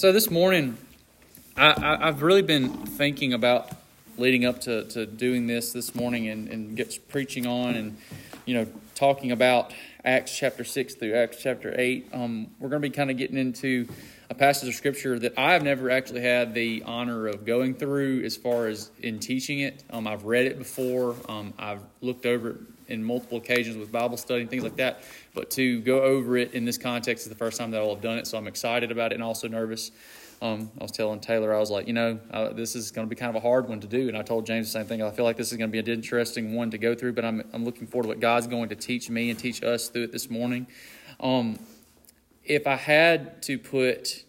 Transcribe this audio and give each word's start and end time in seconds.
so 0.00 0.12
this 0.12 0.30
morning, 0.30 0.78
I, 1.58 2.06
have 2.06 2.22
really 2.22 2.40
been 2.40 2.70
thinking 2.86 3.34
about 3.34 3.70
leading 4.16 4.46
up 4.46 4.62
to, 4.62 4.84
to 4.84 5.04
doing 5.04 5.46
this 5.46 5.74
this 5.74 5.94
morning 5.94 6.26
and, 6.26 6.48
and 6.48 6.74
get 6.74 7.06
preaching 7.10 7.46
on 7.46 7.74
and, 7.74 7.98
you 8.46 8.54
know, 8.54 8.66
talking 8.94 9.30
about 9.30 9.74
Acts 10.02 10.34
chapter 10.34 10.64
6 10.64 10.94
through 10.94 11.12
Acts 11.12 11.36
chapter 11.42 11.78
8. 11.78 12.08
Um, 12.14 12.46
we're 12.58 12.70
going 12.70 12.80
to 12.80 12.88
be 12.88 12.94
kind 12.94 13.10
of 13.10 13.18
getting 13.18 13.36
into 13.36 13.88
a 14.30 14.34
passage 14.34 14.70
of 14.70 14.74
scripture 14.74 15.18
that 15.18 15.34
I 15.36 15.52
have 15.52 15.62
never 15.62 15.90
actually 15.90 16.22
had 16.22 16.54
the 16.54 16.82
honor 16.86 17.26
of 17.26 17.44
going 17.44 17.74
through 17.74 18.24
as 18.24 18.38
far 18.38 18.68
as 18.68 18.90
in 19.02 19.18
teaching 19.18 19.60
it. 19.60 19.84
Um, 19.90 20.06
I've 20.06 20.24
read 20.24 20.46
it 20.46 20.56
before, 20.56 21.14
um, 21.28 21.52
I've 21.58 21.82
looked 22.00 22.24
over 22.24 22.52
it 22.52 22.79
in 22.90 23.02
multiple 23.02 23.38
occasions 23.38 23.76
with 23.76 23.92
Bible 23.92 24.16
study 24.16 24.42
and 24.42 24.50
things 24.50 24.62
like 24.62 24.76
that. 24.76 25.02
But 25.34 25.50
to 25.52 25.80
go 25.80 26.02
over 26.02 26.36
it 26.36 26.54
in 26.54 26.64
this 26.64 26.78
context 26.78 27.24
is 27.24 27.28
the 27.28 27.36
first 27.36 27.58
time 27.58 27.70
that 27.70 27.80
I'll 27.80 27.94
have 27.94 28.02
done 28.02 28.18
it, 28.18 28.26
so 28.26 28.36
I'm 28.36 28.46
excited 28.46 28.90
about 28.90 29.12
it 29.12 29.14
and 29.14 29.24
also 29.24 29.48
nervous. 29.48 29.90
Um, 30.42 30.70
I 30.80 30.84
was 30.84 30.92
telling 30.92 31.20
Taylor, 31.20 31.54
I 31.54 31.58
was 31.58 31.70
like, 31.70 31.86
you 31.86 31.92
know, 31.92 32.18
uh, 32.30 32.54
this 32.54 32.74
is 32.74 32.90
going 32.90 33.06
to 33.06 33.10
be 33.10 33.16
kind 33.16 33.28
of 33.28 33.36
a 33.36 33.46
hard 33.46 33.68
one 33.68 33.80
to 33.80 33.86
do. 33.86 34.08
And 34.08 34.16
I 34.16 34.22
told 34.22 34.46
James 34.46 34.68
the 34.68 34.72
same 34.72 34.86
thing. 34.86 35.02
I 35.02 35.10
feel 35.10 35.26
like 35.26 35.36
this 35.36 35.52
is 35.52 35.58
going 35.58 35.68
to 35.68 35.72
be 35.72 35.78
an 35.78 35.88
interesting 35.88 36.54
one 36.54 36.70
to 36.70 36.78
go 36.78 36.94
through, 36.94 37.12
but 37.12 37.26
I'm, 37.26 37.42
I'm 37.52 37.62
looking 37.62 37.86
forward 37.86 38.04
to 38.04 38.08
what 38.08 38.20
God's 38.20 38.46
going 38.46 38.70
to 38.70 38.74
teach 38.74 39.10
me 39.10 39.28
and 39.28 39.38
teach 39.38 39.62
us 39.62 39.88
through 39.88 40.04
it 40.04 40.12
this 40.12 40.30
morning. 40.30 40.66
Um, 41.20 41.58
if 42.42 42.66
I 42.66 42.76
had 42.76 43.42
to 43.42 43.58
put 43.58 44.24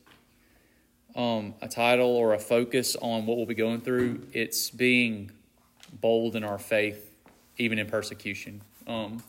um, 1.15 1.53
a 1.61 1.69
title 1.69 2.09
or 2.09 2.33
a 2.33 2.39
focus 2.39 2.97
on 2.97 3.25
what 3.25 3.37
we'll 3.37 3.45
be 3.45 3.55
going 3.55 3.79
through, 3.79 4.27
it's 4.33 4.69
being 4.69 5.31
bold 5.93 6.35
in 6.35 6.43
our 6.43 6.57
faith, 6.57 7.10
even 7.61 7.79
in 7.79 7.87
persecution. 7.87 8.61
Um, 8.87 9.23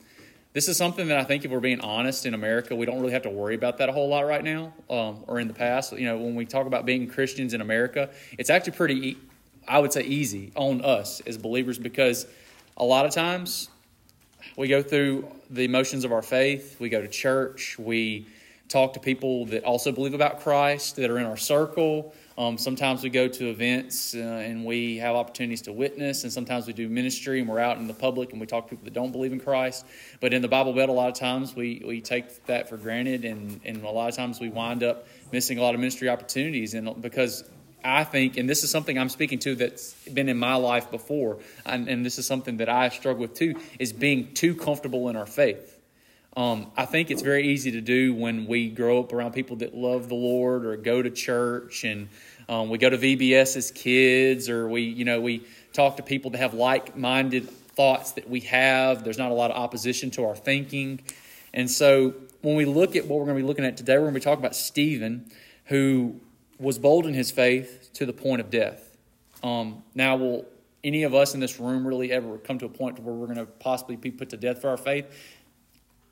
this 0.53 0.69
is 0.69 0.77
something 0.77 1.09
that 1.09 1.19
I 1.19 1.25
think, 1.25 1.45
if 1.45 1.51
we're 1.51 1.61
being 1.61 1.81
honest, 1.81 2.27
in 2.27 2.35
America, 2.35 2.77
we 2.77 2.85
don't 2.85 3.01
really 3.01 3.13
have 3.13 3.23
to 3.23 3.31
worry 3.31 3.55
about 3.55 3.79
that 3.79 3.89
a 3.89 3.93
whole 3.93 4.09
lot 4.09 4.27
right 4.27 4.45
now, 4.45 4.75
um, 4.91 5.25
or 5.27 5.41
in 5.41 5.49
the 5.49 5.55
past. 5.55 5.93
You 5.93 6.07
know, 6.07 6.19
when 6.19 6.35
we 6.35 6.45
talk 6.45 6.67
about 6.67 6.85
being 6.85 7.09
Christians 7.09 7.55
in 7.55 7.61
America, 7.61 8.11
it's 8.39 8.51
actually 8.51 8.73
pretty, 8.73 9.17
I 9.67 9.79
would 9.79 9.93
say, 9.93 10.03
easy 10.03 10.53
on 10.55 10.85
us 10.85 11.21
as 11.21 11.39
believers 11.39 11.79
because 11.79 12.27
a 12.77 12.85
lot 12.85 13.07
of 13.07 13.13
times 13.13 13.71
we 14.57 14.69
go 14.69 14.83
through 14.83 15.27
the 15.49 15.69
motions 15.69 16.05
of 16.05 16.13
our 16.13 16.23
faith. 16.23 16.79
We 16.79 16.91
go 16.91 17.01
to 17.01 17.09
church. 17.09 17.79
We 17.79 18.27
talk 18.69 18.93
to 18.95 19.01
people 19.01 19.47
that 19.47 19.65
also 19.65 19.93
believe 19.93 20.15
about 20.15 20.41
Christ 20.41 20.97
that 20.97 21.11
are 21.11 21.19
in 21.19 21.25
our 21.25 21.37
circle. 21.37 22.15
Um, 22.39 22.57
sometimes 22.57 23.03
we 23.03 23.11
go 23.11 23.29
to 23.29 23.51
events 23.51 24.15
uh, 24.15 24.19
and 24.19 24.65
we 24.65 24.97
have 24.99 25.15
opportunities 25.15 25.63
to 25.63 25.73
witness, 25.73 26.25
and 26.25 26.33
sometimes 26.33 26.67
we 26.67 26.73
do 26.73 26.89
ministry 26.89 27.41
and 27.41 27.49
we're 27.49 27.59
out 27.59 27.77
in 27.77 27.87
the 27.87 27.95
public 27.95 28.33
and 28.33 28.41
we 28.41 28.47
talk 28.47 28.65
to 28.67 28.71
people 28.71 28.85
that 28.85 28.95
don't 28.95 29.13
believe 29.13 29.33
in 29.33 29.41
Christ. 29.41 29.85
But 30.21 30.33
in 30.33 30.41
the 30.41 30.49
Bible 30.49 30.73
Belt, 30.73 30.89
a 30.89 30.93
lot 30.93 31.09
of 31.09 31.15
times 31.15 31.55
we, 31.55 31.83
we 31.85 32.01
take 32.01 32.47
that 32.47 32.69
for 32.69 32.77
granted, 32.77 33.25
and, 33.25 33.61
and 33.65 33.85
a 33.85 33.91
lot 33.91 34.09
of 34.09 34.17
times 34.17 34.41
we 34.41 34.49
wind 34.49 34.83
up 34.83 35.07
missing 35.31 35.59
a 35.59 35.63
lot 35.63 35.75
of 35.75 35.81
ministry 35.81 36.09
opportunities. 36.09 36.75
And 36.75 37.03
because 37.03 37.45
I 37.85 38.05
think, 38.05 38.37
and 38.39 38.49
this 38.49 38.65
is 38.65 38.71
something 38.71 38.97
I'm 38.97 39.09
speaking 39.09 39.39
to 39.41 39.55
that's 39.55 39.93
been 40.09 40.29
in 40.29 40.39
my 40.39 40.55
life 40.55 40.91
before, 40.91 41.39
and, 41.67 41.89
and 41.89 42.07
this 42.07 42.19
is 42.19 42.27
something 42.27 42.59
that 42.59 42.69
I 42.69 42.89
struggle 42.89 43.23
with 43.23 43.35
too, 43.35 43.57
is 43.79 43.93
being 43.93 44.33
too 44.35 44.55
comfortable 44.55 45.09
in 45.09 45.17
our 45.17 45.27
faith. 45.27 45.81
Um, 46.37 46.73
I 46.77 46.87
think 46.87 47.11
it's 47.11 47.21
very 47.21 47.49
easy 47.49 47.73
to 47.73 47.81
do 47.81 48.15
when 48.15 48.47
we 48.47 48.69
grow 48.69 49.01
up 49.01 49.13
around 49.13 49.33
people 49.33 49.57
that 49.57 49.75
love 49.75 50.09
the 50.09 50.15
Lord 50.15 50.65
or 50.65 50.77
go 50.77 51.03
to 51.03 51.11
church 51.11 51.85
and 51.85 52.09
um, 52.49 52.71
we 52.71 52.79
go 52.79 52.89
to 52.89 52.97
VBS 52.97 53.57
as 53.57 53.71
kids 53.71 54.49
or 54.49 54.67
we, 54.67 54.83
you 54.83 55.05
know, 55.05 55.21
we 55.21 55.47
talk 55.73 55.97
to 55.99 56.03
people 56.03 56.31
that 56.31 56.39
have 56.39 56.55
like-minded 56.55 57.51
thoughts 57.51 58.13
that 58.13 58.29
we 58.29 58.41
have. 58.41 59.05
There's 59.05 59.19
not 59.19 59.31
a 59.31 59.35
lot 59.35 59.51
of 59.51 59.59
opposition 59.59 60.11
to 60.13 60.25
our 60.25 60.35
thinking. 60.35 61.01
And 61.53 61.71
so 61.71 62.15
when 62.41 62.57
we 62.57 62.65
look 62.65 62.97
at 62.97 63.07
what 63.07 63.19
we're 63.19 63.27
going 63.27 63.37
to 63.37 63.43
be 63.43 63.47
looking 63.47 63.65
at 63.65 63.77
today, 63.77 63.95
we're 63.95 64.05
going 64.05 64.15
to 64.15 64.21
be 64.21 64.25
talking 64.25 64.43
about 64.43 64.57
Stephen, 64.57 65.31
who 65.67 66.19
was 66.59 66.79
bold 66.79 67.07
in 67.07 67.13
his 67.13 67.31
faith 67.31 67.91
to 67.95 68.07
the 68.07 68.13
point 68.13 68.41
of 68.41 68.51
death. 68.51 68.97
Um, 69.43 69.83
now, 69.95 70.17
will 70.17 70.47
any 70.85 71.03
of 71.05 71.15
us 71.15 71.35
in 71.35 71.41
this 71.41 71.61
room 71.61 71.87
really 71.87 72.11
ever 72.11 72.39
come 72.39 72.59
to 72.59 72.67
a 72.67 72.69
point 72.69 72.99
where 73.01 73.15
we're 73.15 73.27
going 73.27 73.39
to 73.39 73.47
possibly 73.47 73.97
be 73.97 74.11
put 74.11 74.31
to 74.31 74.37
death 74.37 74.61
for 74.61 74.71
our 74.71 74.77
faith? 74.77 75.07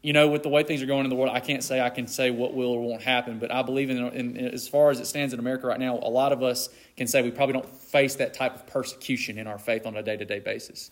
You 0.02 0.14
know, 0.14 0.28
with 0.28 0.42
the 0.42 0.48
way 0.48 0.62
things 0.62 0.82
are 0.82 0.86
going 0.86 1.04
in 1.04 1.10
the 1.10 1.16
world, 1.16 1.34
I 1.34 1.40
can't 1.40 1.62
say 1.62 1.80
I 1.80 1.90
can 1.90 2.06
say 2.06 2.30
what 2.30 2.54
will 2.54 2.70
or 2.70 2.80
won't 2.80 3.02
happen, 3.02 3.38
but 3.38 3.52
I 3.52 3.62
believe 3.62 3.90
in, 3.90 3.98
in, 3.98 4.36
in, 4.36 4.46
as 4.48 4.66
far 4.66 4.90
as 4.90 4.98
it 4.98 5.06
stands 5.06 5.34
in 5.34 5.40
America 5.40 5.66
right 5.66 5.78
now, 5.78 5.96
a 5.96 6.08
lot 6.08 6.32
of 6.32 6.42
us 6.42 6.70
can 6.96 7.06
say 7.06 7.22
we 7.22 7.30
probably 7.30 7.52
don't 7.52 7.68
face 7.68 8.14
that 8.14 8.32
type 8.32 8.54
of 8.54 8.66
persecution 8.66 9.36
in 9.36 9.46
our 9.46 9.58
faith 9.58 9.86
on 9.86 9.96
a 9.96 10.02
day 10.02 10.16
to 10.16 10.24
day 10.24 10.38
basis. 10.38 10.90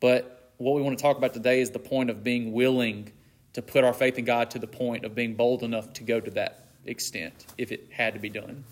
But 0.00 0.52
what 0.56 0.74
we 0.74 0.82
want 0.82 0.96
to 0.96 1.02
talk 1.02 1.18
about 1.18 1.34
today 1.34 1.60
is 1.60 1.70
the 1.70 1.78
point 1.78 2.08
of 2.08 2.24
being 2.24 2.52
willing 2.52 3.12
to 3.52 3.60
put 3.60 3.84
our 3.84 3.92
faith 3.92 4.18
in 4.18 4.24
God 4.24 4.50
to 4.52 4.58
the 4.58 4.66
point 4.66 5.04
of 5.04 5.14
being 5.14 5.34
bold 5.34 5.62
enough 5.62 5.92
to 5.94 6.04
go 6.04 6.20
to 6.20 6.30
that 6.32 6.68
extent 6.86 7.46
if 7.58 7.70
it 7.70 7.88
had 7.90 8.14
to 8.14 8.20
be 8.20 8.30
done. 8.30 8.64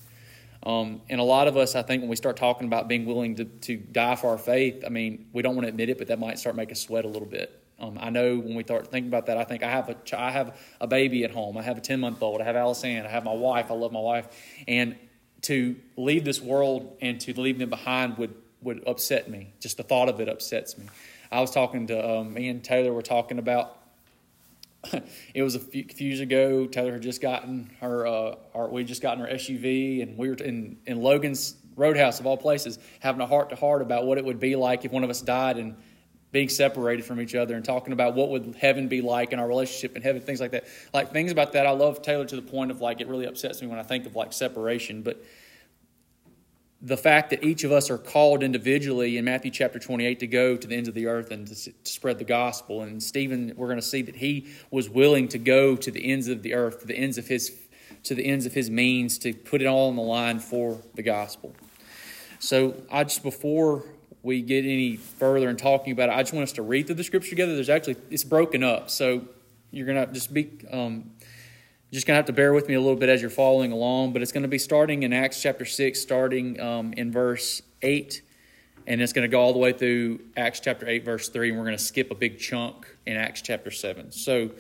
Um, 0.63 1.03
and 1.09 1.21
a 1.21 1.25
lot 1.25 1.49
of 1.49 1.57
us, 1.57 1.77
I 1.77 1.83
think, 1.83 2.03
when 2.03 2.09
we 2.09 2.17
start 2.17 2.37
talking 2.37 2.67
about 2.67 2.89
being 2.89 3.05
willing 3.05 3.37
to, 3.37 3.45
to 3.45 3.77
die 3.77 4.17
for 4.17 4.31
our 4.31 4.39
faith, 4.39 4.85
I 4.85 4.89
mean, 4.89 5.27
we 5.33 5.43
don't 5.43 5.55
want 5.55 5.65
to 5.65 5.69
admit 5.69 5.91
it, 5.91 5.99
but 5.99 6.09
that 6.09 6.19
might 6.19 6.39
start 6.39 6.57
making 6.57 6.73
us 6.73 6.81
sweat 6.81 7.05
a 7.05 7.09
little 7.09 7.29
bit. 7.29 7.63
Um, 7.79 7.99
I 8.01 8.11
know 8.11 8.39
when 8.39 8.55
we 8.55 8.63
start 8.63 8.89
thinking 8.91 9.09
about 9.09 9.27
that, 9.27 9.37
I 9.37 9.45
think 9.45 9.63
I 9.63 9.71
have 9.71 9.91
a 9.91 10.19
I 10.19 10.31
have 10.31 10.59
a 10.81 10.87
baby 10.87 11.25
at 11.25 11.31
home. 11.31 11.59
I 11.59 11.63
have 11.63 11.77
a 11.77 11.81
ten 11.81 12.01
month 12.01 12.23
old. 12.23 12.41
I 12.41 12.45
have 12.45 12.57
Allison. 12.57 13.05
I 13.05 13.09
have 13.09 13.25
my 13.25 13.35
wife. 13.35 13.71
I 13.71 13.75
love 13.75 13.93
my 13.93 14.01
wife, 14.01 14.29
and 14.67 14.97
to 15.43 15.77
leave 15.97 16.25
this 16.25 16.41
world 16.41 16.97
and 17.01 17.21
to 17.21 17.39
leave 17.39 17.59
them 17.59 17.69
behind 17.69 18.17
would 18.17 18.35
would 18.63 18.83
upset 18.87 19.29
me. 19.29 19.53
Just 19.61 19.77
the 19.77 19.83
thought 19.83 20.09
of 20.09 20.21
it 20.21 20.29
upsets 20.29 20.79
me. 20.79 20.87
I 21.31 21.41
was 21.41 21.51
talking 21.51 21.89
to 21.89 22.19
um, 22.19 22.33
me 22.33 22.49
and 22.49 22.65
Taylor 22.65 22.93
were 22.93 23.03
talking 23.03 23.39
about. 23.39 23.77
it 25.35 25.43
was 25.43 25.57
a 25.57 25.59
few, 25.59 25.85
few, 25.85 26.09
years 26.09 26.21
ago. 26.21 26.67
Taylor 26.67 26.93
had 26.93 27.03
just 27.03 27.21
gotten 27.21 27.71
her, 27.81 28.07
uh, 28.07 28.37
our, 28.55 28.69
we 28.69 28.85
just 28.85 29.03
gotten 29.03 29.25
her 29.25 29.33
SUV, 29.33 30.03
and 30.03 30.17
we 30.17 30.29
were 30.29 30.37
in 30.37 30.79
in 30.87 31.03
Logan's 31.03 31.57
Roadhouse 31.75 32.21
of 32.21 32.27
all 32.27 32.37
places, 32.37 32.79
having 33.01 33.21
a 33.21 33.27
heart 33.27 33.51
to 33.51 33.57
heart 33.57 33.83
about 33.83 34.07
what 34.07 34.17
it 34.17 34.25
would 34.25 34.41
be 34.41 34.57
like 34.57 34.85
if 34.85 34.93
one 34.93 35.05
of 35.05 35.11
us 35.11 35.21
died 35.21 35.59
and 35.59 35.77
being 36.33 36.49
separated 36.49 37.05
from 37.05 37.21
each 37.21 37.35
other 37.35 37.55
and 37.55 37.65
talking 37.65 37.93
about 37.93 38.15
what 38.15 38.31
would 38.31 38.57
heaven 38.59 38.89
be 38.89 39.01
like 39.01 39.33
in 39.33 39.39
our 39.39 39.47
relationship 39.47 39.97
in 39.97 40.03
heaven, 40.03 40.21
things 40.21 40.41
like 40.41 40.51
that. 40.51 40.65
Like 40.93 41.13
things 41.13 41.33
about 41.33 41.53
that, 41.53 41.67
I 41.67 41.71
love 41.71 42.03
Taylor 42.03 42.25
to 42.27 42.37
the 42.37 42.43
point 42.43 42.71
of 42.71 42.81
like 42.81 43.01
it 43.01 43.09
really 43.09 43.27
upsets 43.27 43.63
me 43.63 43.69
when 43.69 43.79
I 43.79 43.83
think 43.83 44.07
of 44.07 44.17
like 44.17 44.33
separation. 44.33 45.03
But 45.03 45.25
the 46.83 46.97
fact 46.97 47.31
that 47.31 47.43
each 47.43 47.65
of 47.65 47.73
us 47.73 47.91
are 47.91 47.99
called 47.99 48.43
individually 48.43 49.17
in 49.17 49.25
Matthew 49.25 49.51
chapter 49.51 49.79
28 49.79 50.21
to 50.21 50.27
go 50.27 50.57
to 50.57 50.67
the 50.67 50.77
ends 50.77 50.89
of 50.89 50.95
the 50.95 51.07
earth 51.07 51.31
and 51.31 51.47
to, 51.47 51.55
to 51.55 51.73
spread 51.91 52.19
the 52.19 52.25
gospel. 52.25 52.83
And 52.83 53.03
Stephen, 53.03 53.53
we're 53.57 53.69
going 53.69 53.79
to 53.79 53.87
see 53.87 54.03
that 54.03 54.17
he 54.17 54.49
was 54.71 54.91
willing 54.91 55.29
to 55.29 55.39
go 55.39 55.75
to 55.77 55.91
the 55.91 56.13
ends 56.13 56.29
of 56.29 56.43
the 56.43 56.55
earth, 56.55 56.81
to 56.81 56.87
the 56.87 56.97
ends 56.97 57.19
of 57.19 57.29
his 57.29 57.53
to 58.03 58.15
the 58.15 58.25
ends 58.25 58.47
of 58.47 58.53
his 58.53 58.71
means 58.71 59.19
to 59.19 59.33
put 59.33 59.61
it 59.61 59.67
all 59.67 59.89
on 59.89 59.97
the 59.97 60.03
line 60.03 60.39
for 60.39 60.81
the 60.95 61.03
gospel. 61.03 61.55
So 62.39 62.75
I 62.91 63.03
just 63.03 63.23
before 63.23 63.85
we 64.27 64.43
get 64.43 64.65
any 64.65 64.97
further 64.97 65.49
in 65.49 65.57
talking 65.57 65.93
about 65.93 66.09
it, 66.09 66.13
I 66.13 66.23
just 66.23 66.35
want 66.35 66.43
us 66.43 66.53
to 66.55 66.63
read 66.63 66.87
through 66.87 66.97
the 66.97 67.05
scripture 67.05 67.31
together. 67.31 67.55
There's 67.55 67.71
actually 67.71 67.97
it's 68.11 68.25
broken 68.25 68.65
up, 68.65 68.91
so 68.91 69.23
you're 69.71 69.87
gonna 69.87 70.09
just 70.09 70.35
be 70.35 70.51
um, 70.71 71.13
just 71.93 72.09
gonna 72.09 72.17
have 72.17 72.27
to 72.27 72.33
bear 72.33 72.53
with 72.53 72.69
me 72.69 72.75
a 72.75 72.81
little 72.81 72.97
bit 72.97 73.09
as 73.09 73.21
you're 73.21 73.31
following 73.31 73.71
along. 73.71 74.13
But 74.13 74.23
it's 74.23 74.33
to 74.43 74.49
be 74.49 74.59
starting 74.59 75.05
in 75.05 75.13
Acts 75.13 75.41
chapter 75.41 75.65
six, 75.65 76.01
starting 76.01 76.61
um, 76.61 76.93
in 76.95 77.13
verse 77.13 77.63
eight, 77.83 78.23
and 78.89 79.01
it's 79.01 79.13
to 79.23 79.29
go 79.29 79.41
all 79.41 79.53
the 79.53 79.61
way 79.61 79.73
through 79.73 80.19
Acts 80.37 80.59
chapter 80.59 80.89
eight, 80.89 81.05
verse 81.05 81.29
three, 81.29 81.51
and 81.51 81.59
we're 81.59 81.65
to 81.79 81.83
skip 81.83 82.11
a 82.11 82.17
big 82.17 82.41
chunk 82.41 82.85
in 83.07 83.17
Acts 83.17 83.41
chapter 83.41 83.71
seven. 83.71 84.13
So. 84.13 84.51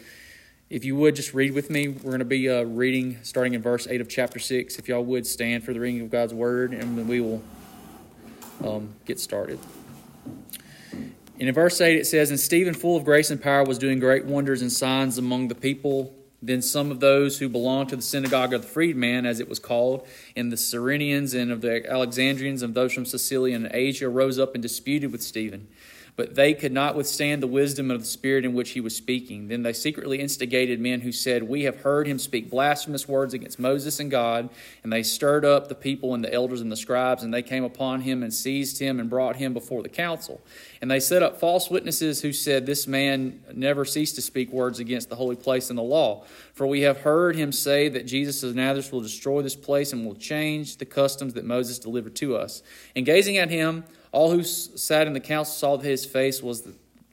If 0.69 0.85
you 0.85 0.97
would 0.97 1.15
just 1.15 1.33
read 1.33 1.55
with 1.55 1.71
me, 1.71 1.87
we're 1.87 2.11
going 2.11 2.19
to 2.19 2.25
be 2.25 2.51
uh, 2.51 2.65
reading 2.65 3.21
starting 3.23 3.55
in 3.55 3.63
verse 3.63 3.87
8 3.87 4.01
of 4.01 4.09
chapter 4.09 4.41
6. 4.41 4.81
If 4.81 4.89
y'all 4.89 5.05
would 5.05 5.25
stand 5.25 5.63
for 5.63 5.73
the 5.73 5.79
reading 5.79 6.01
of 6.01 6.11
God's 6.11 6.35
word, 6.35 6.73
and 6.73 7.09
we 7.09 7.21
will 7.21 7.41
um, 8.65 8.95
get 9.05 9.21
started. 9.21 9.59
And 11.39 11.49
in 11.49 11.55
verse 11.55 11.81
8 11.81 11.97
it 11.97 12.07
says, 12.07 12.31
And 12.31 12.41
Stephen, 12.41 12.75
full 12.75 12.97
of 12.97 13.05
grace 13.05 13.31
and 13.31 13.41
power, 13.41 13.65
was 13.65 13.79
doing 13.79 13.99
great 13.99 14.25
wonders 14.25 14.63
and 14.63 14.73
signs 14.73 15.19
among 15.19 15.49
the 15.49 15.55
people. 15.55 16.15
Then 16.43 16.63
some 16.63 16.91
of 16.91 17.01
those 17.01 17.39
who 17.39 17.49
belonged 17.49 17.89
to 17.91 17.97
the 17.97 18.03
synagogue 18.03 18.53
of 18.53 18.63
the 18.63 18.69
freedman, 18.69 19.27
as 19.27 19.41
it 19.41 19.49
was 19.49 19.59
called, 19.59 20.07
and 20.37 20.53
the 20.53 20.57
Cyrenians 20.57 21.35
and 21.35 21.51
of 21.51 21.61
the 21.61 21.91
Alexandrians 21.91 22.63
and 22.63 22.75
those 22.75 22.93
from 22.93 23.05
Cilicia 23.05 23.57
and 23.57 23.69
Asia 23.73 24.09
rose 24.09 24.39
up 24.39 24.55
and 24.55 24.63
disputed 24.63 25.13
with 25.13 25.23
Stephen. 25.23 25.69
But 26.17 26.35
they 26.35 26.55
could 26.55 26.73
not 26.73 26.97
withstand 26.97 27.43
the 27.43 27.47
wisdom 27.47 27.91
of 27.91 28.01
the 28.01 28.07
Spirit 28.07 28.47
in 28.47 28.55
which 28.55 28.71
he 28.71 28.81
was 28.81 28.97
speaking. 28.97 29.49
Then 29.49 29.63
they 29.63 29.75
secretly 29.75 30.19
instigated 30.19 30.81
men 30.81 31.03
who 31.03 31.13
said, 31.13 31.43
We 31.43 31.65
have 31.65 31.83
heard 31.83 32.07
him 32.07 32.19
speak 32.19 32.51
blasphemous 32.51 33.07
words 33.07 33.35
against 33.35 33.59
Moses 33.59 34.01
and 34.01 34.11
God. 34.11 34.49
And 34.83 34.91
they 34.91 35.03
stirred 35.03 35.45
up 35.45 35.69
the 35.69 35.75
people 35.75 36.15
and 36.15 36.25
the 36.25 36.33
elders 36.33 36.63
and 36.63 36.73
the 36.73 36.77
scribes, 36.77 37.23
and 37.23 37.35
they 37.35 37.43
came 37.43 37.65
upon 37.65 38.01
him 38.01 38.23
and 38.23 38.33
seized 38.33 38.79
him 38.79 38.99
and 38.99 39.11
brought 39.11 39.37
him 39.37 39.53
before 39.53 39.83
the 39.83 39.91
council. 39.91 40.41
And 40.81 40.91
they 40.91 41.01
set 41.01 41.23
up 41.23 41.39
false 41.39 41.69
witnesses 41.69 42.23
who 42.23 42.33
said, 42.33 42.65
This 42.65 42.87
man 42.87 43.43
never 43.53 43.85
ceased 43.85 44.15
to 44.15 44.23
speak 44.23 44.51
words 44.51 44.79
against 44.79 45.11
the 45.11 45.17
holy 45.17 45.37
place 45.37 45.69
and 45.69 45.79
the 45.79 45.83
law. 45.83 46.25
For 46.55 46.67
we 46.67 46.81
have 46.81 47.01
heard 47.01 47.37
him 47.37 47.53
say 47.53 47.91
that 47.91 48.07
Jesus 48.07 48.43
of 48.43 48.55
Nazareth 48.55 48.91
will 48.91 49.03
destroy 49.03 49.43
this 49.43 49.55
place 49.55 49.93
and 49.93 50.07
will 50.07 50.15
change 50.15 50.79
the 50.79 50.87
customs 50.87 51.35
that 51.35 51.45
Moses 51.45 51.79
delivered 51.79 52.17
to 52.17 52.37
us. 52.37 52.63
And 52.95 53.05
gazing 53.05 53.37
at 53.37 53.51
him, 53.51 53.85
all 54.17 54.31
who 54.31 54.43
sat 54.43 55.07
in 55.07 55.13
the 55.13 55.21
council 55.21 55.55
saw 55.55 55.77
that 55.77 55.87
his 55.87 56.07
face 56.07 56.43
was 56.43 56.67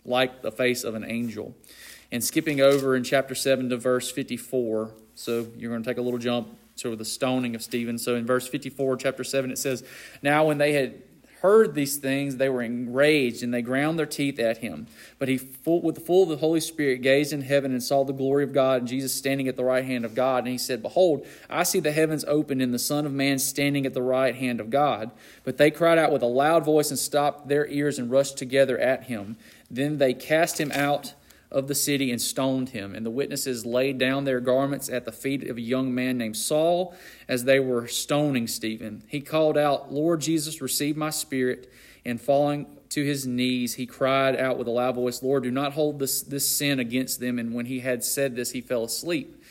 like 0.05 0.41
the 0.41 0.53
face 0.53 0.85
of 0.85 0.95
an 0.95 1.03
angel. 1.03 1.53
And 2.13 2.23
skipping 2.23 2.61
over 2.61 2.95
in 2.95 3.03
chapter 3.03 3.35
7 3.35 3.69
to 3.71 3.77
verse 3.77 4.09
54, 4.09 4.89
so 5.13 5.45
you're 5.57 5.69
going 5.69 5.83
to 5.83 5.89
take 5.89 5.97
a 5.97 6.01
little 6.01 6.17
jump 6.17 6.55
to 6.77 6.95
the 6.95 7.03
stoning 7.03 7.55
of 7.55 7.61
Stephen. 7.61 7.97
So 7.97 8.15
in 8.15 8.25
verse 8.25 8.47
54, 8.47 8.95
chapter 8.95 9.25
7, 9.25 9.51
it 9.51 9.57
says, 9.57 9.83
Now 10.21 10.45
when 10.47 10.59
they 10.59 10.71
had 10.71 10.93
heard 11.43 11.75
these 11.75 11.97
things, 11.97 12.37
they 12.37 12.47
were 12.47 12.61
enraged, 12.61 13.43
and 13.43 13.53
they 13.53 13.61
ground 13.61 13.99
their 13.99 14.05
teeth 14.05 14.39
at 14.39 14.59
him. 14.59 14.87
But 15.19 15.27
he, 15.27 15.37
full, 15.37 15.81
with 15.81 15.95
the 15.95 16.01
full 16.01 16.23
of 16.23 16.29
the 16.29 16.37
Holy 16.37 16.61
Spirit, 16.61 17.01
gazed 17.01 17.33
in 17.33 17.41
heaven 17.41 17.73
and 17.73 17.83
saw 17.83 18.05
the 18.05 18.13
glory 18.13 18.45
of 18.45 18.53
God, 18.53 18.79
and 18.79 18.87
Jesus 18.87 19.13
standing 19.13 19.49
at 19.49 19.57
the 19.57 19.65
right 19.65 19.83
hand 19.83 20.05
of 20.05 20.15
God. 20.15 20.45
And 20.45 20.53
he 20.53 20.57
said, 20.57 20.81
Behold, 20.81 21.27
I 21.49 21.63
see 21.63 21.81
the 21.81 21.91
heavens 21.91 22.23
opened, 22.29 22.61
and 22.61 22.73
the 22.73 22.79
Son 22.79 23.05
of 23.05 23.11
Man 23.11 23.39
standing 23.39 23.85
at 23.85 23.93
the 23.93 24.01
right 24.01 24.33
hand 24.33 24.61
of 24.61 24.69
God. 24.69 25.11
But 25.43 25.57
they 25.57 25.69
cried 25.69 25.97
out 25.97 26.13
with 26.13 26.21
a 26.21 26.27
loud 26.27 26.63
voice 26.63 26.89
and 26.89 26.97
stopped 26.97 27.49
their 27.49 27.67
ears 27.67 27.99
and 27.99 28.09
rushed 28.09 28.37
together 28.37 28.79
at 28.79 29.03
him. 29.03 29.35
Then 29.69 29.97
they 29.97 30.13
cast 30.13 30.61
him 30.61 30.71
out 30.71 31.13
of 31.53 31.67
the 31.67 31.75
city 31.75 32.11
and 32.11 32.21
stoned 32.21 32.69
him. 32.69 32.95
And 32.95 33.05
the 33.05 33.11
witnesses 33.11 33.65
laid 33.65 33.97
down 33.97 34.23
their 34.23 34.39
garments 34.39 34.89
at 34.89 35.05
the 35.05 35.11
feet 35.11 35.49
of 35.49 35.57
a 35.57 35.61
young 35.61 35.93
man 35.93 36.17
named 36.17 36.35
Saul 36.35 36.95
as 37.27 37.43
they 37.43 37.59
were 37.59 37.87
stoning 37.87 38.47
Stephen. 38.47 39.03
He 39.07 39.21
called 39.21 39.57
out, 39.57 39.93
Lord 39.93 40.21
Jesus, 40.21 40.61
receive 40.61 40.97
my 40.97 41.11
spirit. 41.11 41.71
And 42.05 42.19
falling 42.19 42.65
to 42.89 43.05
his 43.05 43.25
knees, 43.25 43.75
he 43.75 43.85
cried 43.85 44.35
out 44.35 44.57
with 44.57 44.67
a 44.67 44.71
loud 44.71 44.95
voice, 44.95 45.23
Lord, 45.23 45.43
do 45.43 45.51
not 45.51 45.71
hold 45.71 45.99
this, 45.99 46.21
this 46.21 46.45
sin 46.45 46.79
against 46.79 47.21
them. 47.21 47.39
And 47.39 47.53
when 47.53 47.65
he 47.65 47.79
had 47.79 48.03
said 48.03 48.35
this, 48.35 48.51
he 48.51 48.59
fell 48.59 48.83
asleep. 48.83 49.41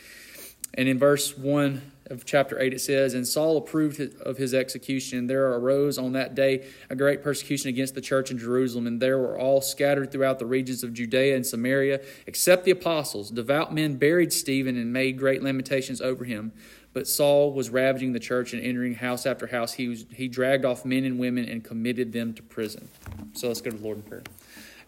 And 0.75 0.87
in 0.87 0.99
verse 0.99 1.35
1 1.35 1.92
of 2.07 2.25
chapter 2.25 2.59
8, 2.59 2.73
it 2.73 2.81
says, 2.81 3.13
And 3.13 3.27
Saul 3.27 3.57
approved 3.57 3.99
of 4.21 4.37
his 4.37 4.53
execution. 4.53 5.27
There 5.27 5.47
arose 5.53 5.97
on 5.97 6.13
that 6.13 6.35
day 6.35 6.67
a 6.89 6.95
great 6.95 7.23
persecution 7.23 7.69
against 7.69 7.95
the 7.95 8.01
church 8.01 8.31
in 8.31 8.37
Jerusalem, 8.37 8.87
and 8.87 9.01
there 9.01 9.17
were 9.17 9.37
all 9.37 9.61
scattered 9.61 10.11
throughout 10.11 10.39
the 10.39 10.45
regions 10.45 10.83
of 10.83 10.93
Judea 10.93 11.35
and 11.35 11.45
Samaria, 11.45 12.01
except 12.27 12.65
the 12.65 12.71
apostles. 12.71 13.31
Devout 13.31 13.73
men 13.73 13.95
buried 13.95 14.33
Stephen 14.33 14.77
and 14.77 14.91
made 14.91 15.17
great 15.17 15.41
lamentations 15.41 16.01
over 16.01 16.25
him. 16.25 16.51
But 16.93 17.07
Saul 17.07 17.53
was 17.53 17.71
ravaging 17.71 18.13
the 18.13 18.19
church 18.19 18.53
and 18.53 18.63
entering 18.63 18.93
house 18.93 19.25
after 19.25 19.47
house. 19.47 19.73
He, 19.73 19.87
was, 19.87 20.05
he 20.13 20.27
dragged 20.27 20.63
off 20.63 20.85
men 20.85 21.05
and 21.05 21.17
women 21.17 21.49
and 21.49 21.63
committed 21.63 22.13
them 22.13 22.33
to 22.35 22.43
prison. 22.43 22.87
So 23.33 23.47
let's 23.47 23.61
go 23.61 23.71
to 23.71 23.77
the 23.77 23.83
Lord 23.83 23.97
in 23.97 24.03
prayer. 24.03 24.23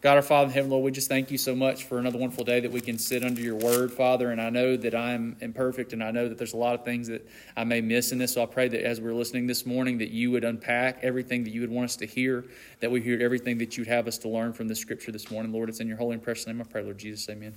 God, 0.01 0.17
our 0.17 0.21
Father 0.21 0.47
in 0.47 0.51
heaven, 0.51 0.69
Lord, 0.69 0.83
we 0.83 0.91
just 0.91 1.07
thank 1.07 1.31
you 1.31 1.37
so 1.37 1.55
much 1.55 1.85
for 1.85 1.97
another 1.97 2.17
wonderful 2.17 2.43
day 2.43 2.59
that 2.59 2.71
we 2.71 2.81
can 2.81 2.99
sit 2.99 3.23
under 3.23 3.41
your 3.41 3.55
word, 3.55 3.91
Father. 3.91 4.31
And 4.31 4.39
I 4.39 4.49
know 4.49 4.77
that 4.77 4.93
I'm 4.93 5.35
imperfect 5.41 5.93
and 5.93 6.03
I 6.03 6.11
know 6.11 6.29
that 6.29 6.37
there's 6.37 6.53
a 6.53 6.57
lot 6.57 6.75
of 6.75 6.85
things 6.85 7.07
that 7.07 7.27
I 7.57 7.63
may 7.63 7.81
miss 7.81 8.11
in 8.11 8.17
this. 8.17 8.33
So 8.33 8.43
I 8.43 8.45
pray 8.45 8.67
that 8.67 8.85
as 8.85 9.01
we're 9.01 9.13
listening 9.13 9.47
this 9.47 9.65
morning, 9.65 9.97
that 9.99 10.11
you 10.11 10.31
would 10.31 10.43
unpack 10.43 10.99
everything 11.01 11.43
that 11.45 11.51
you 11.51 11.61
would 11.61 11.71
want 11.71 11.85
us 11.85 11.95
to 11.97 12.05
hear, 12.05 12.45
that 12.81 12.91
we 12.91 13.01
hear 13.01 13.19
everything 13.21 13.57
that 13.59 13.77
you'd 13.77 13.87
have 13.87 14.07
us 14.07 14.17
to 14.19 14.29
learn 14.29 14.53
from 14.53 14.67
the 14.67 14.75
scripture 14.75 15.11
this 15.11 15.31
morning. 15.31 15.51
Lord, 15.51 15.69
it's 15.69 15.79
in 15.79 15.87
your 15.87 15.97
holy 15.97 16.13
and 16.13 16.23
precious 16.23 16.45
name 16.45 16.61
I 16.61 16.65
pray, 16.65 16.83
Lord 16.83 16.97
Jesus. 16.97 17.27
Amen. 17.29 17.53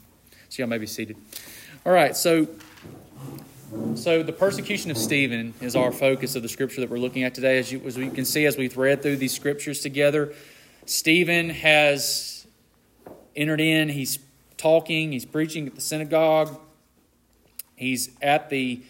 So 0.48 0.62
y'all 0.62 0.68
may 0.68 0.78
be 0.78 0.86
seated. 0.86 1.16
All 1.84 1.92
right, 1.92 2.16
so 2.16 2.48
so 3.96 4.22
the 4.22 4.32
persecution 4.32 4.90
of 4.90 4.96
Stephen 4.96 5.52
is 5.60 5.76
our 5.76 5.92
focus 5.92 6.34
of 6.36 6.42
the 6.42 6.48
scripture 6.48 6.80
that 6.80 6.88
we're 6.88 6.98
looking 6.98 7.24
at 7.24 7.34
today. 7.34 7.58
As 7.58 7.70
you, 7.70 7.82
as 7.84 7.98
you 7.98 8.10
can 8.10 8.24
see, 8.24 8.46
as 8.46 8.56
we've 8.56 8.78
read 8.78 9.02
through 9.02 9.16
these 9.16 9.34
scriptures 9.34 9.80
together, 9.80 10.32
Stephen 10.88 11.50
has 11.50 12.46
entered 13.36 13.60
in. 13.60 13.90
He's 13.90 14.18
talking. 14.56 15.12
He's 15.12 15.26
preaching 15.26 15.66
at 15.66 15.74
the 15.74 15.80
synagogue. 15.82 16.58
He's 17.76 18.10
at 18.22 18.48
the 18.48 18.82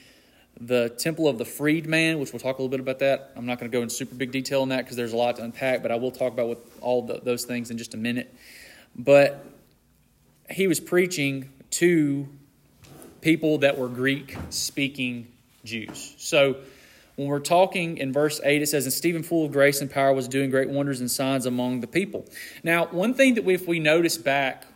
the 0.60 0.88
temple 0.88 1.28
of 1.28 1.38
the 1.38 1.44
freedman, 1.44 2.18
which 2.18 2.32
we'll 2.32 2.40
talk 2.40 2.58
a 2.58 2.62
little 2.62 2.70
bit 2.70 2.80
about 2.80 2.98
that. 2.98 3.32
I'm 3.36 3.46
not 3.46 3.60
going 3.60 3.70
to 3.70 3.76
go 3.76 3.82
in 3.82 3.90
super 3.90 4.16
big 4.16 4.32
detail 4.32 4.62
on 4.62 4.70
that 4.70 4.78
because 4.78 4.96
there's 4.96 5.12
a 5.12 5.16
lot 5.16 5.36
to 5.36 5.44
unpack, 5.44 5.82
but 5.82 5.92
I 5.92 5.96
will 5.96 6.10
talk 6.10 6.32
about 6.32 6.58
all 6.80 7.02
the, 7.02 7.20
those 7.22 7.44
things 7.44 7.70
in 7.70 7.78
just 7.78 7.94
a 7.94 7.96
minute. 7.96 8.34
But 8.96 9.44
he 10.50 10.66
was 10.66 10.80
preaching 10.80 11.50
to 11.70 12.28
people 13.20 13.58
that 13.58 13.78
were 13.78 13.88
Greek 13.88 14.36
speaking 14.50 15.28
Jews. 15.64 16.14
So 16.18 16.56
when 17.18 17.26
we're 17.26 17.40
talking 17.40 17.98
in 17.98 18.12
verse 18.12 18.40
8, 18.44 18.62
it 18.62 18.68
says, 18.68 18.84
And 18.84 18.92
Stephen, 18.92 19.24
full 19.24 19.44
of 19.44 19.50
grace 19.50 19.80
and 19.80 19.90
power, 19.90 20.12
was 20.12 20.28
doing 20.28 20.50
great 20.50 20.70
wonders 20.70 21.00
and 21.00 21.10
signs 21.10 21.46
among 21.46 21.80
the 21.80 21.88
people. 21.88 22.24
Now, 22.62 22.86
one 22.86 23.12
thing 23.12 23.34
that 23.34 23.44
we, 23.44 23.54
if 23.54 23.66
we 23.66 23.80
notice 23.80 24.16
back, 24.16 24.66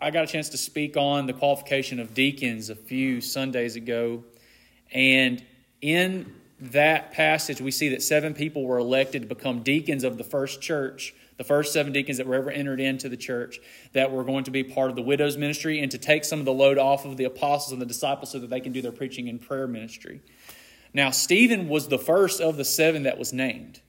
I 0.00 0.10
got 0.10 0.24
a 0.24 0.26
chance 0.26 0.48
to 0.48 0.56
speak 0.56 0.96
on 0.96 1.26
the 1.26 1.34
qualification 1.34 2.00
of 2.00 2.14
deacons 2.14 2.70
a 2.70 2.74
few 2.74 3.20
Sundays 3.20 3.76
ago. 3.76 4.24
And 4.90 5.44
in 5.82 6.34
that 6.60 7.12
passage, 7.12 7.60
we 7.60 7.70
see 7.70 7.90
that 7.90 8.02
seven 8.02 8.32
people 8.32 8.64
were 8.64 8.78
elected 8.78 9.20
to 9.20 9.28
become 9.28 9.62
deacons 9.62 10.02
of 10.02 10.16
the 10.16 10.24
first 10.24 10.62
church, 10.62 11.14
the 11.36 11.44
first 11.44 11.74
seven 11.74 11.92
deacons 11.92 12.16
that 12.16 12.26
were 12.26 12.36
ever 12.36 12.50
entered 12.50 12.80
into 12.80 13.10
the 13.10 13.18
church, 13.18 13.60
that 13.92 14.10
were 14.10 14.24
going 14.24 14.44
to 14.44 14.50
be 14.50 14.64
part 14.64 14.88
of 14.88 14.96
the 14.96 15.02
widow's 15.02 15.36
ministry 15.36 15.80
and 15.80 15.90
to 15.90 15.98
take 15.98 16.24
some 16.24 16.38
of 16.38 16.46
the 16.46 16.54
load 16.54 16.78
off 16.78 17.04
of 17.04 17.18
the 17.18 17.24
apostles 17.24 17.72
and 17.72 17.82
the 17.82 17.86
disciples 17.86 18.30
so 18.30 18.38
that 18.38 18.48
they 18.48 18.60
can 18.60 18.72
do 18.72 18.80
their 18.80 18.92
preaching 18.92 19.28
and 19.28 19.42
prayer 19.42 19.66
ministry. 19.66 20.22
Now, 20.94 21.10
Stephen 21.10 21.68
was 21.68 21.88
the 21.88 21.98
first 21.98 22.40
of 22.40 22.56
the 22.56 22.64
seven 22.64 23.02
that 23.02 23.18
was 23.18 23.32
named 23.32 23.80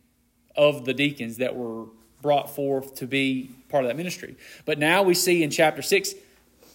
of 0.55 0.85
the 0.85 0.93
deacons 0.93 1.37
that 1.37 1.55
were 1.55 1.85
brought 2.21 2.53
forth 2.53 2.95
to 2.95 3.05
be 3.05 3.51
part 3.69 3.83
of 3.83 3.89
that 3.89 3.95
ministry. 3.95 4.35
But 4.65 4.79
now 4.79 5.03
we 5.03 5.13
see 5.13 5.43
in 5.43 5.51
chapter 5.51 5.83
6, 5.83 6.15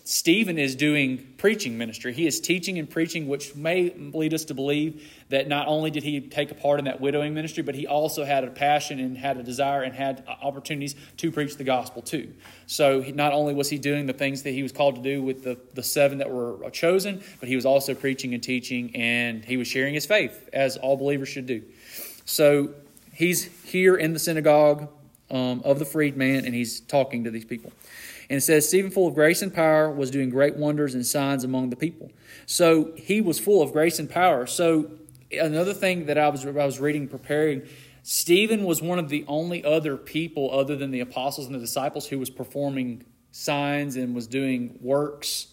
Stephen 0.05 0.58
is 0.58 0.75
doing 0.75 1.35
preaching 1.37 1.79
ministry. 1.79 2.12
He 2.12 2.26
is 2.26 2.41
teaching 2.41 2.79
and 2.79 2.88
preaching, 2.88 3.29
which 3.29 3.55
may 3.55 3.91
lead 3.91 4.35
us 4.35 4.44
to 4.47 4.55
believe 4.55 5.08
that 5.29 5.47
not 5.47 5.69
only 5.69 5.91
did 5.91 6.02
he 6.02 6.20
take 6.20 6.50
a 6.50 6.55
part 6.55 6.79
in 6.79 6.87
that 6.87 7.00
widowing 7.00 7.35
ministry, 7.35 7.62
but 7.62 7.75
he 7.75 7.87
also 7.87 8.25
had 8.25 8.43
a 8.43 8.50
passion 8.50 8.99
and 8.99 9.17
had 9.17 9.37
a 9.37 9.43
desire 9.43 9.82
and 9.82 9.94
had 9.94 10.25
opportunities 10.43 10.97
to 11.19 11.31
preach 11.31 11.56
the 11.56 11.64
gospel 11.64 12.02
too. 12.02 12.32
So 12.67 13.05
not 13.14 13.32
only 13.32 13.55
was 13.55 13.70
he 13.70 13.79
doing 13.79 14.06
the 14.06 14.12
things 14.12 14.43
that 14.43 14.50
he 14.50 14.62
was 14.62 14.73
called 14.73 14.97
to 14.97 15.02
do 15.02 15.23
with 15.23 15.44
the, 15.44 15.58
the 15.75 15.82
seven 15.82 16.19
that 16.19 16.31
were 16.31 16.69
chosen, 16.70 17.23
but 17.38 17.49
he 17.49 17.55
was 17.55 17.67
also 17.67 17.94
preaching 17.94 18.35
and 18.35 18.43
teaching, 18.43 18.94
and 18.97 19.44
he 19.44 19.56
was 19.56 19.69
sharing 19.69 19.94
his 19.94 20.06
faith, 20.06 20.49
as 20.52 20.76
all 20.76 20.97
believers 20.97 21.29
should 21.29 21.47
do. 21.47 21.62
So 22.25 22.75
he's 23.12 23.44
here 23.64 23.97
in 23.97 24.12
the 24.12 24.19
synagogue 24.19 24.88
um, 25.31 25.62
of 25.64 25.79
the 25.79 25.85
freedman, 25.85 26.44
and 26.44 26.55
he's 26.55 26.81
talking 26.81 27.25
to 27.25 27.31
these 27.31 27.44
people. 27.44 27.73
And 28.31 28.37
it 28.37 28.43
says, 28.43 28.69
Stephen, 28.69 28.93
full 28.93 29.09
of 29.09 29.15
grace 29.15 29.43
and 29.43 29.53
power, 29.53 29.91
was 29.91 30.11
doing 30.11 30.31
great 30.31 30.56
wonders 30.56 30.94
and 30.94 31.05
signs 31.05 31.43
among 31.43 31.71
the 31.71 31.77
people. 31.77 32.12
So 32.47 32.93
he 32.97 33.21
was 33.21 33.41
full 33.41 33.61
of 33.61 33.73
grace 33.73 33.99
and 33.99 34.09
power. 34.09 34.47
So 34.47 34.93
another 35.32 35.75
thing 35.75 36.06
that 36.06 36.17
I 36.17 36.29
was, 36.29 36.47
I 36.47 36.50
was 36.50 36.79
reading, 36.79 37.09
preparing, 37.09 37.62
Stephen 38.05 38.65
was 38.65 38.81
one 38.81 39.00
of 39.00 39.09
the 39.09 39.25
only 39.27 39.65
other 39.65 39.97
people, 39.97 40.49
other 40.53 40.77
than 40.77 40.93
the 40.93 41.00
apostles 41.00 41.47
and 41.47 41.55
the 41.56 41.59
disciples, 41.59 42.06
who 42.06 42.21
was 42.21 42.31
performing 42.31 43.05
signs 43.32 43.97
and 43.97 44.15
was 44.15 44.29
doing 44.29 44.79
works. 44.81 45.49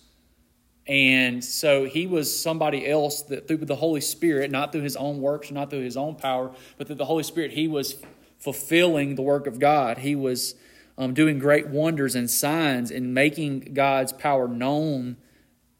And 0.85 1.44
so 1.44 1.85
he 1.85 2.06
was 2.06 2.39
somebody 2.39 2.88
else 2.88 3.23
that 3.23 3.47
through 3.47 3.57
the 3.57 3.75
Holy 3.75 4.01
Spirit, 4.01 4.51
not 4.51 4.71
through 4.71 4.83
his 4.83 4.95
own 4.95 5.19
works, 5.19 5.50
not 5.50 5.71
through 5.71 5.81
his 5.81 5.97
own 5.97 6.15
power, 6.15 6.51
but 6.77 6.85
through 6.85 6.97
the 6.97 7.06
Holy 7.06 7.23
Spirit, 7.23 7.51
he 7.51 7.68
was 7.68 7.95
fulfilling 8.37 9.16
the 9.16 9.23
work 9.23 9.47
of 9.47 9.57
God. 9.57 9.97
He 9.97 10.16
was 10.16 10.54
um, 10.97 11.13
doing 11.13 11.39
great 11.39 11.68
wonders 11.68 12.16
and 12.16 12.30
signs 12.30 12.92
and 12.92 13.13
making 13.13 13.73
God's 13.73 14.13
power 14.13 14.47
known 14.47 15.18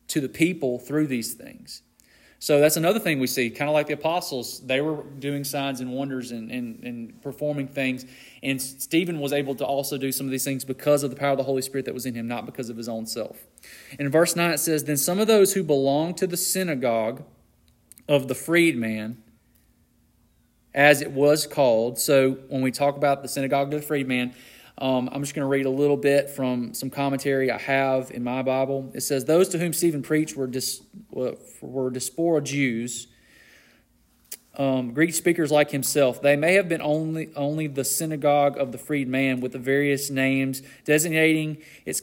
to 0.10 0.22
the 0.22 0.30
people 0.30 0.80
through 0.80 1.08
these 1.08 1.34
things. 1.34 1.82
So 2.40 2.60
that's 2.60 2.78
another 2.78 3.00
thing 3.00 3.20
we 3.20 3.26
see, 3.26 3.50
kind 3.50 3.68
of 3.68 3.74
like 3.74 3.88
the 3.88 3.94
apostles. 3.94 4.60
They 4.60 4.80
were 4.80 5.04
doing 5.04 5.44
signs 5.44 5.82
and 5.82 5.92
wonders 5.92 6.32
and, 6.32 6.52
and, 6.52 6.84
and 6.84 7.22
performing 7.24 7.68
things. 7.68 8.06
And 8.44 8.62
Stephen 8.62 9.20
was 9.20 9.34
able 9.34 9.56
to 9.56 9.66
also 9.66 9.98
do 9.98 10.12
some 10.12 10.28
of 10.28 10.32
these 10.32 10.44
things 10.44 10.64
because 10.64 11.02
of 11.02 11.10
the 11.10 11.16
power 11.16 11.32
of 11.32 11.38
the 11.38 11.44
Holy 11.44 11.64
Spirit 11.64 11.86
that 11.86 11.96
was 11.96 12.06
in 12.06 12.14
him, 12.14 12.28
not 12.28 12.46
because 12.46 12.70
of 12.70 12.78
his 12.78 12.88
own 12.88 13.08
self. 13.08 13.44
And 13.92 14.02
in 14.02 14.12
verse 14.12 14.36
9 14.36 14.52
it 14.52 14.60
says, 14.60 14.84
Then 14.84 14.98
some 14.98 15.20
of 15.20 15.26
those 15.26 15.54
who 15.54 15.64
belonged 15.64 16.18
to 16.18 16.28
the 16.28 16.38
synagogue 16.38 17.24
of 18.08 18.28
the 18.28 18.36
freedman, 18.36 19.24
as 20.76 21.02
it 21.02 21.12
was 21.12 21.48
called. 21.48 21.98
So 21.98 22.34
when 22.50 22.62
we 22.62 22.70
talk 22.70 22.98
about 22.98 23.24
the 23.24 23.28
synagogue 23.28 23.74
of 23.74 23.82
the 23.82 23.86
freedman, 23.86 24.36
um, 24.80 25.10
I'm 25.12 25.22
just 25.22 25.34
going 25.34 25.44
to 25.44 25.50
read 25.50 25.66
a 25.66 25.72
little 25.72 25.98
bit 25.98 26.30
from 26.30 26.74
some 26.74 26.92
commentary 26.92 27.50
I 27.50 27.58
have 27.58 28.12
in 28.12 28.24
my 28.24 28.44
Bible. 28.44 28.92
It 28.94 29.02
says, 29.02 29.26
Those 29.26 29.50
to 29.50 29.58
whom 29.58 29.74
Stephen 29.74 30.04
preached 30.04 30.36
were, 30.36 30.46
dis, 30.46 30.84
were 31.10 31.90
diaspora 31.90 32.42
Jews, 32.42 33.08
um, 34.56 34.94
Greek 34.94 35.16
speakers 35.16 35.52
like 35.52 35.72
himself. 35.72 36.22
They 36.22 36.36
may 36.36 36.54
have 36.54 36.70
been 36.70 36.82
only, 36.82 37.30
only 37.36 37.68
the 37.68 37.84
synagogue 37.84 38.58
of 38.58 38.72
the 38.72 38.78
freed 38.78 39.08
man 39.08 39.40
with 39.40 39.54
the 39.54 39.60
various 39.60 40.12
names 40.12 40.62
designating 40.84 41.58
its 41.86 42.00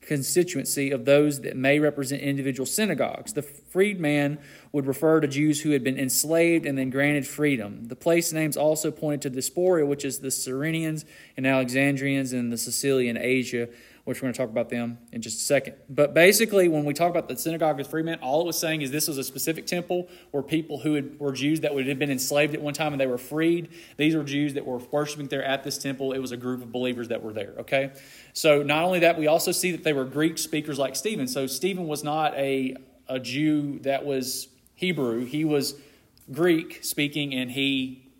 constituency 0.00 0.90
of 0.90 1.04
those 1.04 1.40
that 1.42 1.56
may 1.56 1.78
represent 1.78 2.22
individual 2.22 2.66
synagogues. 2.66 3.32
The 3.32 3.42
freedman 3.42 4.38
would 4.72 4.86
refer 4.86 5.20
to 5.20 5.28
Jews 5.28 5.60
who 5.60 5.70
had 5.70 5.84
been 5.84 5.98
enslaved 5.98 6.66
and 6.66 6.76
then 6.78 6.90
granted 6.90 7.26
freedom. 7.26 7.84
The 7.88 7.96
place 7.96 8.32
names 8.32 8.56
also 8.56 8.90
pointed 8.90 9.22
to 9.22 9.30
Diaspora, 9.30 9.86
which 9.86 10.04
is 10.04 10.18
the 10.18 10.28
Cyrenians 10.28 11.04
and 11.36 11.46
Alexandrians 11.46 12.32
in 12.32 12.50
the 12.50 12.58
Sicilian 12.58 13.16
Asia, 13.16 13.68
which 14.10 14.20
we're 14.20 14.26
going 14.26 14.32
to 14.32 14.38
talk 14.38 14.50
about 14.50 14.68
them 14.70 14.98
in 15.12 15.22
just 15.22 15.40
a 15.40 15.44
second. 15.44 15.76
But 15.88 16.14
basically, 16.14 16.66
when 16.66 16.84
we 16.84 16.92
talk 16.92 17.10
about 17.10 17.28
the 17.28 17.36
synagogue 17.36 17.78
of 17.78 17.86
freemen, 17.86 18.18
all 18.18 18.40
it 18.40 18.44
was 18.44 18.58
saying 18.58 18.82
is 18.82 18.90
this 18.90 19.06
was 19.06 19.18
a 19.18 19.22
specific 19.22 19.68
temple 19.68 20.08
where 20.32 20.42
people 20.42 20.80
who 20.80 20.94
had, 20.94 21.20
were 21.20 21.30
Jews 21.30 21.60
that 21.60 21.72
would 21.72 21.86
have 21.86 22.00
been 22.00 22.10
enslaved 22.10 22.52
at 22.52 22.60
one 22.60 22.74
time 22.74 22.92
and 22.92 23.00
they 23.00 23.06
were 23.06 23.18
freed. 23.18 23.68
These 23.98 24.16
were 24.16 24.24
Jews 24.24 24.54
that 24.54 24.66
were 24.66 24.78
worshiping 24.78 25.28
there 25.28 25.44
at 25.44 25.62
this 25.62 25.78
temple. 25.78 26.10
It 26.12 26.18
was 26.18 26.32
a 26.32 26.36
group 26.36 26.60
of 26.60 26.72
believers 26.72 27.06
that 27.06 27.22
were 27.22 27.32
there, 27.32 27.54
okay? 27.60 27.92
So 28.32 28.64
not 28.64 28.82
only 28.82 28.98
that, 28.98 29.16
we 29.16 29.28
also 29.28 29.52
see 29.52 29.70
that 29.70 29.84
they 29.84 29.92
were 29.92 30.04
Greek 30.04 30.36
speakers 30.38 30.76
like 30.76 30.96
Stephen. 30.96 31.28
So 31.28 31.46
Stephen 31.46 31.86
was 31.86 32.02
not 32.02 32.34
a, 32.34 32.74
a 33.08 33.20
Jew 33.20 33.78
that 33.82 34.04
was 34.04 34.48
Hebrew. 34.74 35.24
He 35.24 35.44
was 35.44 35.76
Greek 36.32 36.82
speaking, 36.82 37.32
and 37.32 37.48
he 37.48 38.10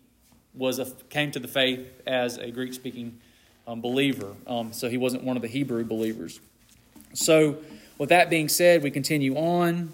was 0.53 0.79
a, 0.79 0.85
came 1.09 1.31
to 1.31 1.39
the 1.39 1.49
faith 1.49 1.85
as 2.07 2.37
a 2.37 2.49
Greek 2.49 2.73
speaking 2.73 3.19
um, 3.67 3.81
believer. 3.81 4.33
Um, 4.47 4.73
so 4.73 4.89
he 4.89 4.97
wasn't 4.97 5.23
one 5.23 5.35
of 5.35 5.41
the 5.41 5.47
Hebrew 5.47 5.83
believers. 5.83 6.39
So, 7.13 7.57
with 7.97 8.09
that 8.09 8.29
being 8.29 8.49
said, 8.49 8.83
we 8.83 8.89
continue 8.89 9.35
on. 9.35 9.93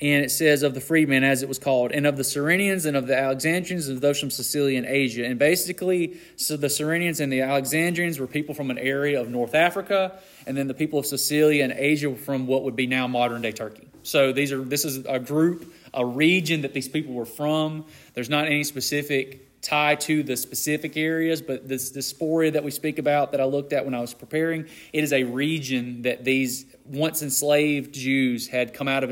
And 0.00 0.24
it 0.24 0.32
says, 0.32 0.64
of 0.64 0.74
the 0.74 0.80
freedmen, 0.80 1.22
as 1.22 1.44
it 1.44 1.48
was 1.48 1.60
called, 1.60 1.92
and 1.92 2.08
of 2.08 2.16
the 2.16 2.24
Cyrenians, 2.24 2.86
and 2.86 2.96
of 2.96 3.06
the 3.06 3.16
Alexandrians, 3.16 3.86
and 3.86 3.96
of 3.96 4.00
those 4.00 4.18
from 4.18 4.30
Cilicia 4.30 4.76
and 4.76 4.84
Asia. 4.84 5.24
And 5.24 5.38
basically, 5.38 6.16
so 6.34 6.56
the 6.56 6.66
Cyrenians 6.66 7.20
and 7.20 7.32
the 7.32 7.42
Alexandrians 7.42 8.18
were 8.18 8.26
people 8.26 8.52
from 8.52 8.72
an 8.72 8.78
area 8.78 9.20
of 9.20 9.28
North 9.28 9.54
Africa, 9.54 10.18
and 10.44 10.56
then 10.56 10.66
the 10.66 10.74
people 10.74 10.98
of 10.98 11.06
Cilicia 11.06 11.62
and 11.62 11.72
Asia 11.72 12.10
were 12.10 12.16
from 12.16 12.48
what 12.48 12.64
would 12.64 12.74
be 12.74 12.88
now 12.88 13.06
modern 13.06 13.42
day 13.42 13.52
Turkey. 13.52 13.86
So 14.02 14.32
these 14.32 14.50
are 14.50 14.60
this 14.60 14.84
is 14.84 15.06
a 15.06 15.20
group, 15.20 15.72
a 15.94 16.04
region 16.04 16.62
that 16.62 16.74
these 16.74 16.88
people 16.88 17.14
were 17.14 17.24
from. 17.24 17.84
There's 18.14 18.30
not 18.30 18.46
any 18.46 18.64
specific 18.64 19.51
tie 19.62 19.94
to 19.94 20.24
the 20.24 20.36
specific 20.36 20.96
areas, 20.96 21.40
but 21.40 21.68
this 21.68 21.90
diaspora 21.90 22.50
that 22.50 22.64
we 22.64 22.70
speak 22.72 22.98
about 22.98 23.30
that 23.30 23.40
I 23.40 23.44
looked 23.44 23.72
at 23.72 23.84
when 23.84 23.94
I 23.94 24.00
was 24.00 24.12
preparing, 24.12 24.66
it 24.92 25.04
is 25.04 25.12
a 25.12 25.22
region 25.22 26.02
that 26.02 26.24
these 26.24 26.66
once 26.84 27.22
enslaved 27.22 27.94
Jews 27.94 28.48
had 28.48 28.74
come 28.74 28.88
out 28.88 29.04
of 29.04 29.10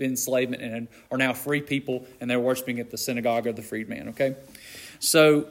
enslavement 0.00 0.62
and 0.62 0.88
are 1.12 1.16
now 1.16 1.32
free 1.32 1.60
people, 1.60 2.06
and 2.20 2.28
they're 2.28 2.40
worshiping 2.40 2.80
at 2.80 2.90
the 2.90 2.98
synagogue 2.98 3.46
of 3.46 3.54
the 3.54 3.62
freedman. 3.62 4.08
Okay, 4.08 4.34
so 4.98 5.46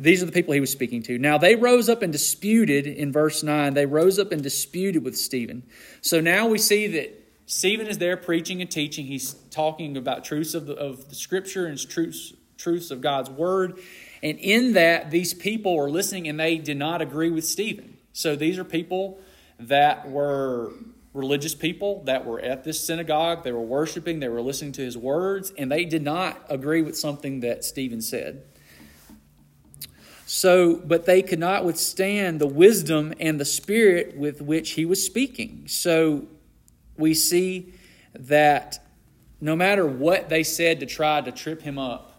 these 0.00 0.20
are 0.20 0.26
the 0.26 0.32
people 0.32 0.52
he 0.52 0.60
was 0.60 0.72
speaking 0.72 1.02
to. 1.04 1.16
Now 1.16 1.38
they 1.38 1.54
rose 1.54 1.88
up 1.88 2.02
and 2.02 2.12
disputed 2.12 2.88
in 2.88 3.12
verse 3.12 3.44
nine. 3.44 3.74
They 3.74 3.86
rose 3.86 4.18
up 4.18 4.32
and 4.32 4.42
disputed 4.42 5.04
with 5.04 5.16
Stephen. 5.16 5.62
So 6.00 6.20
now 6.20 6.48
we 6.48 6.58
see 6.58 6.88
that 6.88 7.16
Stephen 7.46 7.86
is 7.86 7.98
there 7.98 8.16
preaching 8.16 8.60
and 8.60 8.70
teaching. 8.70 9.06
He's 9.06 9.34
talking 9.50 9.96
about 9.96 10.24
truths 10.24 10.54
of 10.54 10.66
the, 10.66 10.74
of 10.74 11.08
the 11.08 11.14
Scripture 11.14 11.66
and 11.66 11.78
truths 11.88 12.32
truths 12.60 12.90
of 12.90 13.00
God's 13.00 13.30
word. 13.30 13.80
And 14.22 14.38
in 14.38 14.74
that, 14.74 15.10
these 15.10 15.34
people 15.34 15.78
are 15.78 15.90
listening 15.90 16.28
and 16.28 16.38
they 16.38 16.58
did 16.58 16.76
not 16.76 17.00
agree 17.00 17.30
with 17.30 17.44
Stephen. 17.44 17.96
So 18.12 18.36
these 18.36 18.58
are 18.58 18.64
people 18.64 19.18
that 19.58 20.08
were 20.10 20.72
religious 21.12 21.54
people 21.54 22.02
that 22.04 22.24
were 22.24 22.40
at 22.40 22.64
this 22.64 22.84
synagogue. 22.84 23.42
They 23.42 23.52
were 23.52 23.60
worshiping, 23.60 24.20
they 24.20 24.28
were 24.28 24.42
listening 24.42 24.72
to 24.72 24.82
his 24.82 24.96
words, 24.96 25.52
and 25.58 25.70
they 25.70 25.84
did 25.84 26.02
not 26.02 26.40
agree 26.48 26.82
with 26.82 26.96
something 26.96 27.40
that 27.40 27.64
Stephen 27.64 28.00
said. 28.00 28.44
So, 30.26 30.76
but 30.76 31.06
they 31.06 31.22
could 31.22 31.40
not 31.40 31.64
withstand 31.64 32.40
the 32.40 32.46
wisdom 32.46 33.12
and 33.18 33.40
the 33.40 33.44
spirit 33.44 34.16
with 34.16 34.40
which 34.40 34.72
he 34.72 34.84
was 34.84 35.04
speaking. 35.04 35.64
So 35.66 36.28
we 36.96 37.14
see 37.14 37.74
that 38.14 38.78
no 39.40 39.56
matter 39.56 39.84
what 39.84 40.28
they 40.28 40.44
said 40.44 40.78
to 40.80 40.86
try 40.86 41.20
to 41.20 41.32
trip 41.32 41.62
him 41.62 41.78
up, 41.78 42.09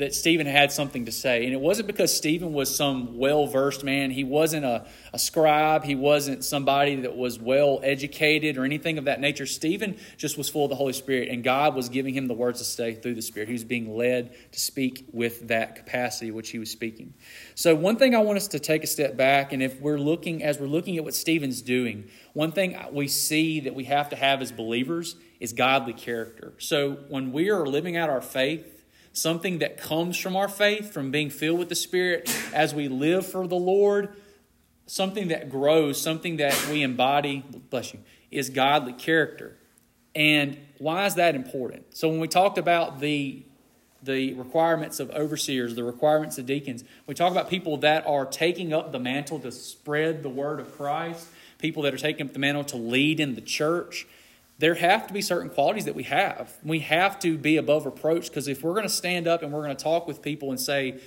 that 0.00 0.14
Stephen 0.14 0.46
had 0.46 0.72
something 0.72 1.04
to 1.04 1.12
say. 1.12 1.44
And 1.44 1.52
it 1.52 1.60
wasn't 1.60 1.86
because 1.86 2.14
Stephen 2.14 2.52
was 2.52 2.74
some 2.74 3.18
well 3.18 3.46
versed 3.46 3.84
man. 3.84 4.10
He 4.10 4.24
wasn't 4.24 4.64
a, 4.64 4.86
a 5.12 5.18
scribe. 5.18 5.84
He 5.84 5.94
wasn't 5.94 6.42
somebody 6.42 6.96
that 6.96 7.16
was 7.16 7.38
well 7.38 7.80
educated 7.82 8.56
or 8.56 8.64
anything 8.64 8.96
of 8.96 9.04
that 9.04 9.20
nature. 9.20 9.44
Stephen 9.44 9.98
just 10.16 10.38
was 10.38 10.48
full 10.48 10.64
of 10.64 10.70
the 10.70 10.76
Holy 10.76 10.94
Spirit, 10.94 11.28
and 11.28 11.44
God 11.44 11.74
was 11.74 11.90
giving 11.90 12.14
him 12.14 12.28
the 12.28 12.34
words 12.34 12.58
to 12.60 12.64
say 12.64 12.94
through 12.94 13.14
the 13.14 13.22
Spirit. 13.22 13.48
He 13.48 13.52
was 13.52 13.64
being 13.64 13.94
led 13.94 14.34
to 14.52 14.58
speak 14.58 15.06
with 15.12 15.48
that 15.48 15.76
capacity 15.76 16.30
which 16.30 16.50
he 16.50 16.58
was 16.58 16.70
speaking. 16.70 17.14
So, 17.54 17.74
one 17.74 17.96
thing 17.96 18.14
I 18.14 18.18
want 18.18 18.38
us 18.38 18.48
to 18.48 18.58
take 18.58 18.82
a 18.82 18.86
step 18.86 19.16
back, 19.16 19.52
and 19.52 19.62
if 19.62 19.80
we're 19.80 19.98
looking, 19.98 20.42
as 20.42 20.58
we're 20.58 20.66
looking 20.66 20.96
at 20.96 21.04
what 21.04 21.14
Stephen's 21.14 21.60
doing, 21.60 22.08
one 22.32 22.52
thing 22.52 22.76
we 22.90 23.06
see 23.06 23.60
that 23.60 23.74
we 23.74 23.84
have 23.84 24.08
to 24.10 24.16
have 24.16 24.40
as 24.40 24.50
believers 24.50 25.16
is 25.40 25.52
godly 25.52 25.92
character. 25.92 26.54
So, 26.58 26.92
when 27.08 27.32
we 27.32 27.50
are 27.50 27.66
living 27.66 27.96
out 27.98 28.08
our 28.08 28.22
faith, 28.22 28.79
something 29.12 29.58
that 29.58 29.76
comes 29.78 30.16
from 30.16 30.36
our 30.36 30.48
faith, 30.48 30.92
from 30.92 31.10
being 31.10 31.30
filled 31.30 31.58
with 31.58 31.68
the 31.68 31.74
Spirit 31.74 32.34
as 32.54 32.74
we 32.74 32.88
live 32.88 33.26
for 33.26 33.46
the 33.46 33.56
Lord, 33.56 34.10
something 34.86 35.28
that 35.28 35.50
grows, 35.50 36.00
something 36.00 36.36
that 36.36 36.68
we 36.70 36.82
embody, 36.82 37.44
bless 37.70 37.92
you, 37.92 38.00
is 38.30 38.50
godly 38.50 38.92
character. 38.92 39.56
And 40.14 40.58
why 40.78 41.06
is 41.06 41.14
that 41.16 41.34
important? 41.34 41.96
So 41.96 42.08
when 42.08 42.20
we 42.20 42.28
talked 42.28 42.58
about 42.58 43.00
the 43.00 43.44
the 44.02 44.32
requirements 44.32 44.98
of 44.98 45.10
overseers, 45.10 45.74
the 45.74 45.84
requirements 45.84 46.38
of 46.38 46.46
deacons, 46.46 46.84
we 47.06 47.12
talk 47.12 47.30
about 47.32 47.50
people 47.50 47.76
that 47.76 48.06
are 48.06 48.24
taking 48.24 48.72
up 48.72 48.92
the 48.92 48.98
mantle 48.98 49.38
to 49.40 49.52
spread 49.52 50.22
the 50.22 50.28
word 50.30 50.58
of 50.58 50.74
Christ, 50.74 51.28
people 51.58 51.82
that 51.82 51.92
are 51.92 51.98
taking 51.98 52.26
up 52.26 52.32
the 52.32 52.38
mantle 52.38 52.64
to 52.64 52.78
lead 52.78 53.20
in 53.20 53.34
the 53.34 53.42
church 53.42 54.06
there 54.60 54.74
have 54.74 55.06
to 55.06 55.14
be 55.14 55.22
certain 55.22 55.48
qualities 55.48 55.86
that 55.86 55.94
we 55.94 56.02
have. 56.02 56.52
We 56.62 56.80
have 56.80 57.18
to 57.20 57.38
be 57.38 57.56
above 57.56 57.86
reproach 57.86 58.28
because 58.28 58.46
if 58.46 58.62
we're 58.62 58.74
going 58.74 58.86
to 58.86 58.92
stand 58.92 59.26
up 59.26 59.42
and 59.42 59.50
we're 59.50 59.64
going 59.64 59.74
to 59.74 59.82
talk 59.82 60.06
with 60.06 60.20
people 60.20 60.50
and 60.50 60.60
say 60.60 61.00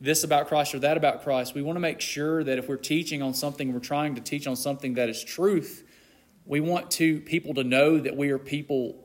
this 0.00 0.24
about 0.24 0.48
Christ 0.48 0.74
or 0.74 0.80
that 0.80 0.96
about 0.96 1.22
Christ, 1.22 1.54
we 1.54 1.62
want 1.62 1.76
to 1.76 1.80
make 1.80 2.00
sure 2.00 2.42
that 2.42 2.58
if 2.58 2.68
we're 2.68 2.76
teaching 2.76 3.22
on 3.22 3.32
something, 3.32 3.72
we're 3.72 3.78
trying 3.78 4.16
to 4.16 4.20
teach 4.20 4.48
on 4.48 4.56
something 4.56 4.94
that 4.94 5.08
is 5.08 5.22
truth, 5.22 5.84
we 6.46 6.58
want 6.58 6.90
to 6.92 7.20
people 7.20 7.54
to 7.54 7.62
know 7.62 7.96
that 8.00 8.16
we 8.16 8.30
are 8.30 8.40
people 8.40 8.96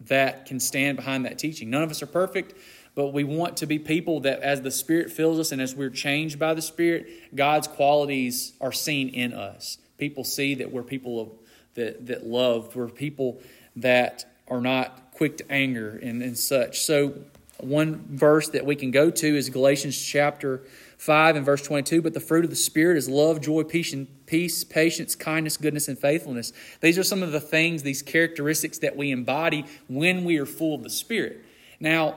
that 0.00 0.46
can 0.46 0.58
stand 0.58 0.96
behind 0.96 1.26
that 1.26 1.38
teaching. 1.38 1.70
None 1.70 1.84
of 1.84 1.92
us 1.92 2.02
are 2.02 2.06
perfect, 2.06 2.54
but 2.96 3.12
we 3.12 3.22
want 3.22 3.58
to 3.58 3.66
be 3.66 3.78
people 3.78 4.18
that 4.20 4.40
as 4.40 4.62
the 4.62 4.70
Spirit 4.72 5.12
fills 5.12 5.38
us 5.38 5.52
and 5.52 5.62
as 5.62 5.76
we're 5.76 5.90
changed 5.90 6.40
by 6.40 6.54
the 6.54 6.62
Spirit, 6.62 7.06
God's 7.36 7.68
qualities 7.68 8.54
are 8.60 8.72
seen 8.72 9.10
in 9.10 9.32
us. 9.32 9.78
People 9.96 10.24
see 10.24 10.56
that 10.56 10.72
we're 10.72 10.82
people 10.82 11.20
of 11.20 11.28
that, 11.74 12.06
that 12.06 12.26
love. 12.26 12.74
We're 12.74 12.88
people 12.88 13.40
that 13.76 14.24
are 14.48 14.60
not 14.60 15.12
quick 15.12 15.38
to 15.38 15.52
anger 15.52 15.98
and, 16.02 16.22
and 16.22 16.36
such. 16.36 16.80
So, 16.80 17.14
one 17.58 18.06
verse 18.08 18.48
that 18.48 18.64
we 18.64 18.74
can 18.74 18.90
go 18.90 19.10
to 19.10 19.36
is 19.36 19.50
Galatians 19.50 20.00
chapter 20.00 20.62
5 20.96 21.36
and 21.36 21.44
verse 21.44 21.62
22. 21.62 22.00
But 22.02 22.14
the 22.14 22.20
fruit 22.20 22.44
of 22.44 22.50
the 22.50 22.56
Spirit 22.56 22.96
is 22.96 23.08
love, 23.08 23.40
joy, 23.40 23.64
peace, 23.64 24.64
patience, 24.64 25.14
kindness, 25.14 25.56
goodness, 25.56 25.88
and 25.88 25.98
faithfulness. 25.98 26.52
These 26.80 26.98
are 26.98 27.02
some 27.02 27.22
of 27.22 27.32
the 27.32 27.40
things, 27.40 27.82
these 27.82 28.02
characteristics 28.02 28.78
that 28.78 28.96
we 28.96 29.10
embody 29.10 29.66
when 29.88 30.24
we 30.24 30.38
are 30.38 30.46
full 30.46 30.74
of 30.74 30.82
the 30.82 30.90
Spirit. 30.90 31.44
Now, 31.78 32.16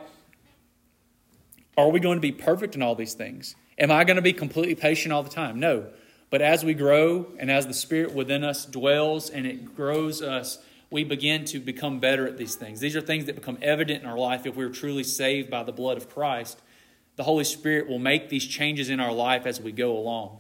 are 1.78 1.90
we 1.90 2.00
going 2.00 2.18
to 2.18 2.22
be 2.22 2.32
perfect 2.32 2.76
in 2.76 2.82
all 2.82 2.96
these 2.96 3.14
things? 3.14 3.56
Am 3.78 3.92
I 3.92 4.04
going 4.04 4.18
to 4.18 4.22
be 4.22 4.34
completely 4.34 4.76
patient 4.76 5.12
all 5.12 5.24
the 5.24 5.30
time? 5.30 5.60
No. 5.60 5.88
But 6.34 6.42
as 6.42 6.66
we 6.66 6.74
grow 6.74 7.28
and 7.38 7.52
as 7.52 7.68
the 7.68 7.76
Spirit 7.76 8.16
within 8.16 8.44
us 8.44 8.66
dwells 8.66 9.30
and 9.30 9.46
it 9.46 9.76
grows 9.76 10.20
us, 10.20 10.58
we 10.90 11.04
begin 11.04 11.46
to 11.46 11.60
become 11.60 12.00
better 12.00 12.26
at 12.26 12.40
these 12.40 12.56
things. 12.56 12.80
These 12.80 12.96
are 12.96 13.02
things 13.02 13.26
that 13.26 13.36
become 13.36 13.60
evident 13.62 14.02
in 14.02 14.10
our 14.10 14.18
life 14.18 14.48
if 14.48 14.56
we're 14.56 14.72
truly 14.72 15.04
saved 15.04 15.52
by 15.52 15.62
the 15.62 15.72
blood 15.72 15.96
of 15.96 16.10
Christ. 16.10 16.60
The 17.18 17.24
Holy 17.24 17.44
Spirit 17.44 17.88
will 17.88 18.00
make 18.00 18.30
these 18.30 18.48
changes 18.48 18.90
in 18.90 19.00
our 19.00 19.14
life 19.14 19.46
as 19.46 19.62
we 19.62 19.72
go 19.72 19.96
along. 19.96 20.40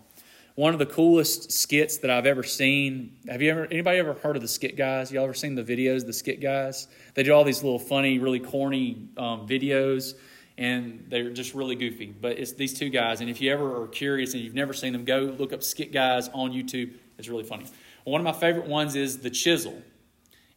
One 0.55 0.73
of 0.73 0.79
the 0.79 0.87
coolest 0.87 1.51
skits 1.51 1.97
that 1.97 2.09
I've 2.09 2.25
ever 2.25 2.41
seen. 2.41 3.15
Have 3.27 3.43
you 3.43 3.51
ever 3.51 3.65
anybody 3.65 3.99
ever 3.99 4.13
heard 4.13 4.35
of 4.35 4.41
the 4.41 4.47
skit 4.47 4.75
guys? 4.75 5.11
Y'all 5.11 5.25
ever 5.25 5.35
seen 5.35 5.53
the 5.53 5.63
videos, 5.63 6.07
the 6.07 6.13
skit 6.13 6.41
guys? 6.41 6.87
They 7.13 7.21
do 7.21 7.31
all 7.33 7.43
these 7.43 7.61
little 7.61 7.77
funny, 7.77 8.17
really 8.17 8.39
corny 8.39 9.09
um, 9.15 9.47
videos 9.47 10.15
and 10.63 11.03
they're 11.09 11.29
just 11.29 11.53
really 11.53 11.75
goofy. 11.75 12.13
But 12.19 12.39
it's 12.39 12.53
these 12.53 12.73
two 12.73 12.87
guys, 12.87 13.19
and 13.19 13.29
if 13.29 13.41
you 13.41 13.51
ever 13.51 13.83
are 13.83 13.87
curious 13.87 14.33
and 14.33 14.41
you've 14.41 14.55
never 14.55 14.71
seen 14.71 14.93
them, 14.93 15.03
go 15.03 15.35
look 15.37 15.51
up 15.51 15.61
Skit 15.61 15.91
Guys 15.91 16.29
on 16.29 16.53
YouTube. 16.53 16.93
It's 17.17 17.27
really 17.27 17.43
funny. 17.43 17.65
One 18.05 18.21
of 18.21 18.25
my 18.25 18.31
favorite 18.31 18.67
ones 18.67 18.95
is 18.95 19.19
The 19.19 19.29
Chisel. 19.29 19.81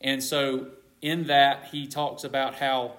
And 0.00 0.22
so 0.22 0.68
in 1.02 1.26
that, 1.26 1.70
he 1.72 1.88
talks 1.88 2.22
about 2.22 2.54
how 2.54 2.92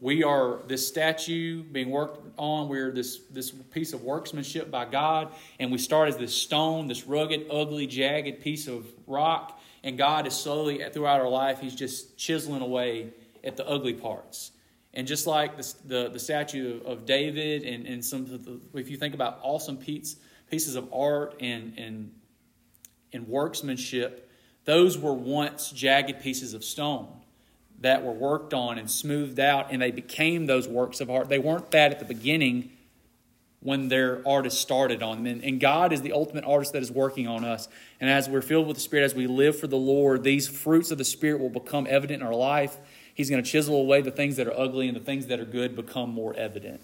we 0.00 0.24
are 0.24 0.58
this 0.66 0.88
statue 0.88 1.62
being 1.62 1.90
worked 1.90 2.20
on. 2.36 2.68
We're 2.68 2.90
this, 2.90 3.20
this 3.30 3.52
piece 3.52 3.92
of 3.92 4.02
workmanship 4.02 4.72
by 4.72 4.86
God, 4.86 5.32
and 5.60 5.70
we 5.70 5.78
start 5.78 6.08
as 6.08 6.16
this 6.16 6.34
stone, 6.34 6.88
this 6.88 7.06
rugged, 7.06 7.46
ugly, 7.48 7.86
jagged 7.86 8.42
piece 8.42 8.66
of 8.66 8.86
rock, 9.06 9.60
and 9.84 9.96
God 9.96 10.26
is 10.26 10.34
slowly, 10.34 10.82
throughout 10.92 11.20
our 11.20 11.28
life, 11.28 11.60
He's 11.60 11.76
just 11.76 12.16
chiseling 12.16 12.62
away 12.62 13.10
at 13.44 13.56
the 13.56 13.64
ugly 13.68 13.94
parts. 13.94 14.50
And 14.94 15.06
just 15.06 15.26
like 15.26 15.56
the, 15.56 15.74
the, 15.84 16.08
the 16.10 16.18
statue 16.18 16.80
of, 16.84 17.04
David, 17.04 17.62
and, 17.62 17.86
and 17.86 18.04
some 18.04 18.24
the, 18.24 18.60
if 18.78 18.90
you 18.90 18.96
think 18.96 19.14
about 19.14 19.38
awesome 19.42 19.76
piece, 19.76 20.16
pieces 20.50 20.76
of 20.76 20.92
art 20.92 21.36
and, 21.40 21.74
and, 21.78 22.12
and 23.12 23.28
workmanship, 23.28 24.30
those 24.64 24.98
were 24.98 25.14
once 25.14 25.70
jagged 25.70 26.20
pieces 26.20 26.54
of 26.54 26.64
stone 26.64 27.08
that 27.80 28.04
were 28.04 28.12
worked 28.12 28.54
on 28.54 28.78
and 28.78 28.90
smoothed 28.90 29.38
out, 29.38 29.68
and 29.70 29.80
they 29.80 29.90
became 29.90 30.46
those 30.46 30.66
works 30.66 31.00
of 31.00 31.10
art. 31.10 31.28
They 31.28 31.38
weren't 31.38 31.70
that 31.70 31.92
at 31.92 31.98
the 31.98 32.04
beginning 32.04 32.72
when 33.60 33.88
their 33.88 34.26
artist 34.26 34.60
started 34.60 35.02
on 35.02 35.18
them. 35.18 35.26
And, 35.26 35.44
and 35.44 35.60
God 35.60 35.92
is 35.92 36.02
the 36.02 36.12
ultimate 36.12 36.44
artist 36.44 36.72
that 36.72 36.82
is 36.82 36.90
working 36.90 37.26
on 37.26 37.44
us. 37.44 37.68
And 38.00 38.08
as 38.08 38.28
we're 38.28 38.42
filled 38.42 38.66
with 38.66 38.76
the 38.76 38.80
Spirit, 38.80 39.04
as 39.04 39.14
we 39.14 39.26
live 39.26 39.58
for 39.58 39.66
the 39.66 39.76
Lord, 39.76 40.22
these 40.22 40.48
fruits 40.48 40.90
of 40.90 40.98
the 40.98 41.04
Spirit 41.04 41.40
will 41.40 41.50
become 41.50 41.86
evident 41.88 42.22
in 42.22 42.26
our 42.26 42.34
life 42.34 42.76
He's 43.18 43.28
going 43.28 43.42
to 43.42 43.50
chisel 43.50 43.74
away 43.74 44.00
the 44.00 44.12
things 44.12 44.36
that 44.36 44.46
are 44.46 44.56
ugly, 44.56 44.86
and 44.86 44.96
the 44.96 45.00
things 45.00 45.26
that 45.26 45.40
are 45.40 45.44
good 45.44 45.74
become 45.74 46.08
more 46.08 46.36
evident. 46.36 46.80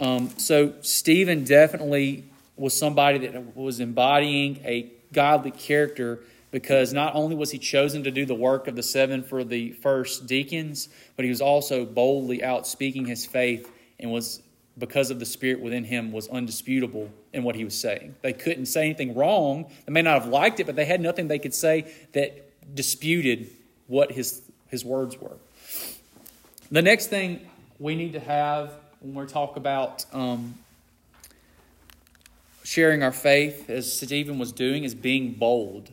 Um, 0.00 0.30
so, 0.36 0.74
Stephen 0.82 1.44
definitely 1.44 2.24
was 2.56 2.76
somebody 2.76 3.18
that 3.28 3.56
was 3.56 3.78
embodying 3.78 4.56
a 4.64 4.90
godly 5.12 5.52
character 5.52 6.18
because 6.50 6.92
not 6.92 7.14
only 7.14 7.36
was 7.36 7.52
he 7.52 7.58
chosen 7.58 8.02
to 8.02 8.10
do 8.10 8.26
the 8.26 8.34
work 8.34 8.66
of 8.66 8.74
the 8.74 8.82
seven 8.82 9.22
for 9.22 9.44
the 9.44 9.70
first 9.74 10.26
deacons, 10.26 10.88
but 11.14 11.24
he 11.24 11.28
was 11.28 11.40
also 11.40 11.84
boldly 11.84 12.42
out 12.42 12.66
speaking 12.66 13.06
his 13.06 13.24
faith 13.24 13.70
and 14.00 14.10
was 14.10 14.42
because 14.78 15.12
of 15.12 15.20
the 15.20 15.26
spirit 15.26 15.60
within 15.60 15.84
him 15.84 16.10
was 16.10 16.26
undisputable 16.26 17.08
in 17.32 17.44
what 17.44 17.54
he 17.54 17.64
was 17.64 17.78
saying. 17.78 18.16
They 18.22 18.32
couldn't 18.32 18.66
say 18.66 18.86
anything 18.86 19.14
wrong. 19.14 19.70
They 19.86 19.92
may 19.92 20.02
not 20.02 20.22
have 20.22 20.28
liked 20.28 20.58
it, 20.58 20.66
but 20.66 20.74
they 20.74 20.86
had 20.86 21.00
nothing 21.00 21.28
they 21.28 21.38
could 21.38 21.54
say 21.54 21.92
that 22.14 22.74
disputed 22.74 23.48
what 23.86 24.10
his 24.10 24.42
his 24.72 24.84
words 24.84 25.20
were. 25.20 25.36
The 26.72 26.80
next 26.80 27.08
thing 27.08 27.40
we 27.78 27.94
need 27.96 28.14
to 28.14 28.20
have 28.20 28.72
when 29.00 29.26
we 29.26 29.30
talk 29.30 29.58
about 29.58 30.06
um, 30.14 30.54
sharing 32.64 33.02
our 33.02 33.12
faith, 33.12 33.68
as 33.68 33.92
Stephen 33.92 34.38
was 34.38 34.52
doing, 34.52 34.82
is 34.82 34.94
being 34.94 35.34
bold. 35.34 35.92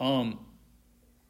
Um, 0.00 0.38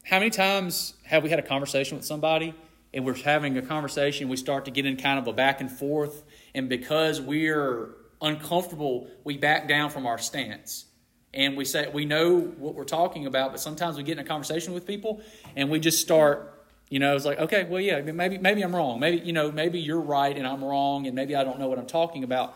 how 0.05 0.19
many 0.19 0.29
times 0.29 0.93
have 1.03 1.21
we 1.21 1.29
had 1.29 1.39
a 1.39 1.41
conversation 1.41 1.97
with 1.97 2.05
somebody 2.05 2.53
and 2.93 3.05
we're 3.05 3.13
having 3.15 3.57
a 3.57 3.61
conversation, 3.61 4.29
we 4.29 4.37
start 4.37 4.63
to 4.65 4.71
get 4.71 4.85
in 4.85 4.95
kind 4.95 5.19
of 5.19 5.27
a 5.27 5.33
back 5.33 5.59
and 5.59 5.69
forth, 5.69 6.23
and 6.55 6.69
because 6.69 7.19
we're 7.19 7.89
uncomfortable, 8.21 9.09
we 9.25 9.37
back 9.37 9.67
down 9.67 9.89
from 9.89 10.05
our 10.05 10.17
stance. 10.17 10.85
And 11.33 11.57
we 11.57 11.65
say 11.65 11.89
we 11.91 12.05
know 12.05 12.39
what 12.39 12.73
we're 12.73 12.85
talking 12.85 13.25
about, 13.25 13.51
but 13.51 13.59
sometimes 13.59 13.97
we 13.97 14.03
get 14.03 14.13
in 14.13 14.19
a 14.19 14.27
conversation 14.27 14.73
with 14.73 14.87
people 14.87 15.21
and 15.57 15.69
we 15.69 15.81
just 15.81 16.01
start 16.01 16.58
you 16.89 16.99
know, 16.99 17.15
it's 17.15 17.25
like, 17.25 17.39
okay, 17.39 17.65
well, 17.65 17.81
yeah, 17.81 18.01
maybe 18.01 18.37
maybe 18.37 18.61
I'm 18.61 18.75
wrong. 18.75 18.99
Maybe 18.99 19.17
you 19.19 19.33
know, 19.33 19.51
maybe 19.51 19.79
you're 19.79 20.01
right 20.01 20.35
and 20.35 20.47
I'm 20.47 20.63
wrong, 20.63 21.05
and 21.05 21.15
maybe 21.15 21.35
I 21.35 21.43
don't 21.43 21.59
know 21.59 21.67
what 21.67 21.77
I'm 21.77 21.87
talking 21.87 22.23
about. 22.23 22.55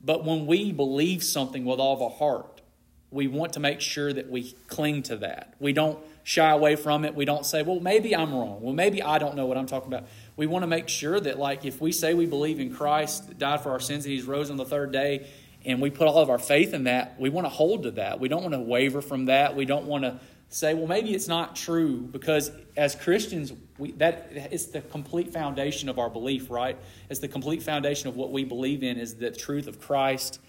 But 0.00 0.24
when 0.24 0.46
we 0.46 0.72
believe 0.72 1.24
something 1.24 1.64
with 1.64 1.80
all 1.80 1.94
of 1.94 2.02
our 2.02 2.10
heart, 2.10 2.60
we 3.10 3.26
want 3.26 3.54
to 3.54 3.60
make 3.60 3.80
sure 3.80 4.12
that 4.12 4.30
we 4.30 4.54
cling 4.68 5.02
to 5.04 5.16
that. 5.16 5.54
We 5.58 5.72
don't 5.72 5.98
shy 6.22 6.50
away 6.50 6.76
from 6.76 7.04
it. 7.04 7.14
We 7.14 7.24
don't 7.24 7.44
say, 7.44 7.62
well, 7.62 7.80
maybe 7.80 8.14
I'm 8.14 8.32
wrong. 8.32 8.60
Well, 8.60 8.74
maybe 8.74 9.02
I 9.02 9.18
don't 9.18 9.34
know 9.34 9.46
what 9.46 9.56
I'm 9.56 9.66
talking 9.66 9.92
about. 9.92 10.06
We 10.36 10.46
want 10.46 10.62
to 10.62 10.66
make 10.66 10.88
sure 10.88 11.18
that, 11.18 11.38
like, 11.38 11.64
if 11.64 11.80
we 11.80 11.90
say 11.90 12.14
we 12.14 12.26
believe 12.26 12.60
in 12.60 12.72
Christ, 12.72 13.28
that 13.28 13.38
died 13.38 13.62
for 13.62 13.70
our 13.70 13.80
sins, 13.80 14.04
and 14.04 14.12
He's 14.12 14.24
rose 14.24 14.50
on 14.50 14.56
the 14.56 14.66
third 14.66 14.92
day, 14.92 15.26
and 15.64 15.80
we 15.80 15.90
put 15.90 16.06
all 16.06 16.18
of 16.18 16.30
our 16.30 16.38
faith 16.38 16.74
in 16.74 16.84
that, 16.84 17.18
we 17.18 17.30
want 17.30 17.46
to 17.46 17.50
hold 17.50 17.84
to 17.84 17.90
that. 17.92 18.20
We 18.20 18.28
don't 18.28 18.42
want 18.42 18.54
to 18.54 18.60
waver 18.60 19.00
from 19.00 19.24
that. 19.24 19.56
We 19.56 19.64
don't 19.64 19.86
want 19.86 20.04
to 20.04 20.20
say, 20.50 20.74
well, 20.74 20.86
maybe 20.86 21.14
it's 21.14 21.28
not 21.28 21.54
true 21.54 21.98
because 22.00 22.50
as 22.76 22.94
Christians, 22.94 23.52
we, 23.76 23.92
that 23.92 24.30
is 24.50 24.68
the 24.68 24.80
complete 24.80 25.32
foundation 25.32 25.88
of 25.88 25.98
our 25.98 26.08
belief, 26.08 26.50
right? 26.50 26.76
It's 27.10 27.20
the 27.20 27.28
complete 27.28 27.62
foundation 27.62 28.08
of 28.08 28.16
what 28.16 28.32
we 28.32 28.44
believe 28.44 28.82
in 28.82 28.98
is 28.98 29.16
the 29.16 29.30
truth 29.30 29.66
of 29.66 29.80
Christ. 29.80 30.40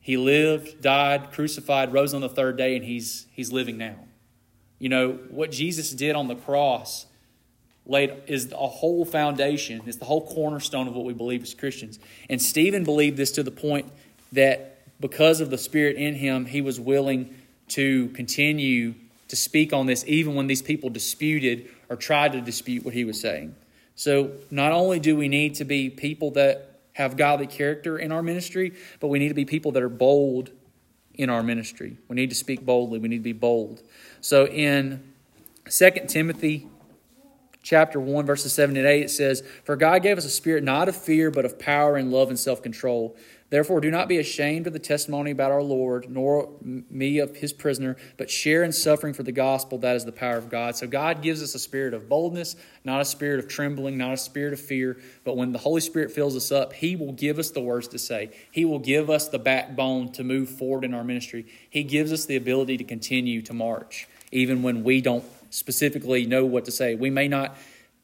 He 0.00 0.16
lived, 0.16 0.80
died, 0.80 1.30
crucified, 1.30 1.92
rose 1.92 2.12
on 2.12 2.22
the 2.22 2.28
third 2.28 2.56
day, 2.56 2.74
and 2.74 2.84
he's, 2.84 3.26
he's 3.32 3.52
living 3.52 3.78
now. 3.78 3.96
You 4.78 4.88
know, 4.88 5.12
what 5.28 5.52
Jesus 5.52 5.92
did 5.92 6.16
on 6.16 6.26
the 6.26 6.34
cross 6.34 7.06
laid 7.86 8.14
is 8.26 8.50
a 8.52 8.66
whole 8.66 9.04
foundation, 9.04 9.82
it's 9.86 9.98
the 9.98 10.04
whole 10.04 10.26
cornerstone 10.26 10.88
of 10.88 10.94
what 10.94 11.04
we 11.04 11.12
believe 11.12 11.42
as 11.42 11.54
Christians. 11.54 11.98
And 12.28 12.40
Stephen 12.40 12.84
believed 12.84 13.16
this 13.16 13.32
to 13.32 13.42
the 13.42 13.50
point 13.50 13.90
that 14.32 14.78
because 15.00 15.40
of 15.40 15.50
the 15.50 15.58
Spirit 15.58 15.96
in 15.96 16.14
him, 16.14 16.46
he 16.46 16.60
was 16.60 16.80
willing 16.80 17.34
to 17.68 18.08
continue 18.08 18.94
to 19.30 19.36
speak 19.36 19.72
on 19.72 19.86
this, 19.86 20.04
even 20.06 20.34
when 20.34 20.48
these 20.48 20.60
people 20.60 20.90
disputed 20.90 21.70
or 21.88 21.96
tried 21.96 22.32
to 22.32 22.40
dispute 22.40 22.84
what 22.84 22.94
he 22.94 23.04
was 23.04 23.20
saying. 23.20 23.54
So, 23.94 24.32
not 24.50 24.72
only 24.72 24.98
do 24.98 25.16
we 25.16 25.28
need 25.28 25.54
to 25.56 25.64
be 25.64 25.88
people 25.88 26.32
that 26.32 26.80
have 26.94 27.16
godly 27.16 27.46
character 27.46 27.98
in 27.98 28.12
our 28.12 28.22
ministry, 28.22 28.74
but 28.98 29.08
we 29.08 29.18
need 29.18 29.28
to 29.28 29.34
be 29.34 29.44
people 29.44 29.72
that 29.72 29.82
are 29.82 29.88
bold 29.88 30.50
in 31.14 31.30
our 31.30 31.42
ministry. 31.42 31.96
We 32.08 32.16
need 32.16 32.30
to 32.30 32.36
speak 32.36 32.64
boldly. 32.64 32.98
We 32.98 33.08
need 33.08 33.18
to 33.18 33.22
be 33.22 33.32
bold. 33.32 33.82
So, 34.20 34.46
in 34.46 35.12
2 35.68 35.90
Timothy 36.08 36.66
chapter 37.62 38.00
1 38.00 38.24
verses 38.24 38.54
7 38.54 38.74
and 38.74 38.86
8 38.86 39.02
it 39.02 39.10
says 39.10 39.42
for 39.64 39.76
god 39.76 40.02
gave 40.02 40.16
us 40.16 40.24
a 40.24 40.30
spirit 40.30 40.64
not 40.64 40.88
of 40.88 40.96
fear 40.96 41.30
but 41.30 41.44
of 41.44 41.58
power 41.58 41.96
and 41.96 42.10
love 42.10 42.30
and 42.30 42.38
self-control 42.38 43.14
Therefore, 43.50 43.80
do 43.80 43.90
not 43.90 44.08
be 44.08 44.18
ashamed 44.18 44.68
of 44.68 44.72
the 44.72 44.78
testimony 44.78 45.32
about 45.32 45.50
our 45.50 45.62
Lord, 45.62 46.08
nor 46.08 46.48
me 46.62 47.18
of 47.18 47.36
his 47.36 47.52
prisoner, 47.52 47.96
but 48.16 48.30
share 48.30 48.62
in 48.62 48.70
suffering 48.70 49.12
for 49.12 49.24
the 49.24 49.32
gospel. 49.32 49.76
That 49.78 49.96
is 49.96 50.04
the 50.04 50.12
power 50.12 50.36
of 50.36 50.48
God. 50.48 50.76
So, 50.76 50.86
God 50.86 51.20
gives 51.20 51.42
us 51.42 51.56
a 51.56 51.58
spirit 51.58 51.92
of 51.92 52.08
boldness, 52.08 52.54
not 52.84 53.00
a 53.00 53.04
spirit 53.04 53.40
of 53.40 53.48
trembling, 53.48 53.98
not 53.98 54.14
a 54.14 54.16
spirit 54.16 54.52
of 54.52 54.60
fear. 54.60 54.98
But 55.24 55.36
when 55.36 55.50
the 55.50 55.58
Holy 55.58 55.80
Spirit 55.80 56.12
fills 56.12 56.36
us 56.36 56.52
up, 56.52 56.72
He 56.72 56.94
will 56.94 57.12
give 57.12 57.40
us 57.40 57.50
the 57.50 57.60
words 57.60 57.88
to 57.88 57.98
say. 57.98 58.30
He 58.52 58.64
will 58.64 58.78
give 58.78 59.10
us 59.10 59.28
the 59.28 59.40
backbone 59.40 60.12
to 60.12 60.22
move 60.22 60.48
forward 60.48 60.84
in 60.84 60.94
our 60.94 61.04
ministry. 61.04 61.46
He 61.68 61.82
gives 61.82 62.12
us 62.12 62.26
the 62.26 62.36
ability 62.36 62.76
to 62.76 62.84
continue 62.84 63.42
to 63.42 63.52
march, 63.52 64.06
even 64.30 64.62
when 64.62 64.84
we 64.84 65.00
don't 65.00 65.24
specifically 65.50 66.24
know 66.24 66.44
what 66.44 66.66
to 66.66 66.70
say. 66.70 66.94
We 66.94 67.10
may 67.10 67.26
not 67.26 67.56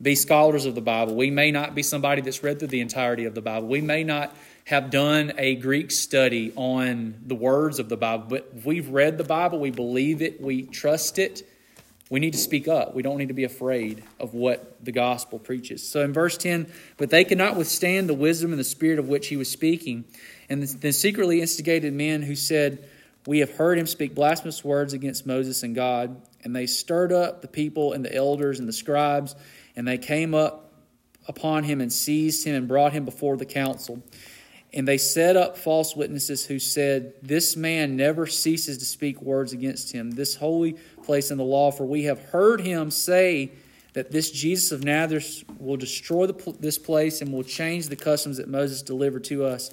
be 0.02 0.14
scholars 0.14 0.66
of 0.66 0.74
the 0.74 0.80
Bible. 0.80 1.14
We 1.14 1.30
may 1.30 1.50
not 1.52 1.74
be 1.74 1.82
somebody 1.82 2.20
that's 2.20 2.42
read 2.42 2.58
through 2.58 2.68
the 2.68 2.80
entirety 2.80 3.24
of 3.24 3.34
the 3.34 3.40
Bible. 3.40 3.68
We 3.68 3.80
may 3.80 4.04
not 4.04 4.34
have 4.66 4.90
done 4.90 5.32
a 5.38 5.54
Greek 5.54 5.92
study 5.92 6.52
on 6.56 7.14
the 7.24 7.36
words 7.36 7.78
of 7.78 7.88
the 7.88 7.96
Bible, 7.96 8.26
but 8.28 8.52
we've 8.64 8.88
read 8.88 9.16
the 9.16 9.24
Bible, 9.24 9.60
we 9.60 9.70
believe 9.70 10.22
it, 10.22 10.40
we 10.40 10.62
trust 10.62 11.20
it. 11.20 11.48
We 12.10 12.20
need 12.20 12.32
to 12.32 12.38
speak 12.38 12.68
up. 12.68 12.94
We 12.94 13.02
don't 13.02 13.18
need 13.18 13.28
to 13.28 13.34
be 13.34 13.44
afraid 13.44 14.02
of 14.20 14.34
what 14.34 14.84
the 14.84 14.92
gospel 14.92 15.40
preaches. 15.40 15.88
So 15.88 16.02
in 16.02 16.12
verse 16.12 16.36
10, 16.36 16.70
but 16.98 17.10
they 17.10 17.24
could 17.24 17.38
not 17.38 17.56
withstand 17.56 18.08
the 18.08 18.14
wisdom 18.14 18.52
and 18.52 18.60
the 18.60 18.64
spirit 18.64 19.00
of 19.00 19.08
which 19.08 19.26
he 19.26 19.36
was 19.36 19.50
speaking. 19.50 20.04
And 20.48 20.62
then 20.62 20.92
secretly 20.92 21.40
instigated 21.40 21.92
men 21.92 22.22
who 22.22 22.36
said, 22.36 22.88
We 23.26 23.40
have 23.40 23.50
heard 23.52 23.76
him 23.76 23.86
speak 23.86 24.14
blasphemous 24.14 24.64
words 24.64 24.92
against 24.92 25.26
Moses 25.26 25.64
and 25.64 25.74
God. 25.74 26.22
And 26.44 26.54
they 26.54 26.66
stirred 26.66 27.12
up 27.12 27.42
the 27.42 27.48
people 27.48 27.92
and 27.92 28.04
the 28.04 28.14
elders 28.14 28.60
and 28.60 28.68
the 28.68 28.72
scribes, 28.72 29.34
and 29.74 29.86
they 29.86 29.98
came 29.98 30.32
up 30.32 30.72
upon 31.26 31.64
him 31.64 31.80
and 31.80 31.92
seized 31.92 32.44
him 32.44 32.54
and 32.54 32.68
brought 32.68 32.92
him 32.92 33.04
before 33.04 33.36
the 33.36 33.46
council. 33.46 34.00
And 34.72 34.86
they 34.86 34.98
set 34.98 35.36
up 35.36 35.56
false 35.56 35.96
witnesses 35.96 36.44
who 36.44 36.58
said, 36.58 37.14
This 37.22 37.56
man 37.56 37.96
never 37.96 38.26
ceases 38.26 38.78
to 38.78 38.84
speak 38.84 39.22
words 39.22 39.52
against 39.52 39.92
him, 39.92 40.10
this 40.10 40.34
holy 40.34 40.76
place 41.04 41.30
in 41.30 41.38
the 41.38 41.44
law, 41.44 41.70
for 41.70 41.86
we 41.86 42.04
have 42.04 42.20
heard 42.20 42.60
him 42.60 42.90
say 42.90 43.52
that 43.94 44.10
this 44.10 44.30
Jesus 44.30 44.72
of 44.72 44.84
Nazareth 44.84 45.44
will 45.58 45.78
destroy 45.78 46.26
the, 46.26 46.56
this 46.60 46.76
place 46.76 47.22
and 47.22 47.32
will 47.32 47.42
change 47.42 47.88
the 47.88 47.96
customs 47.96 48.36
that 48.36 48.48
Moses 48.48 48.82
delivered 48.82 49.24
to 49.24 49.44
us. 49.44 49.70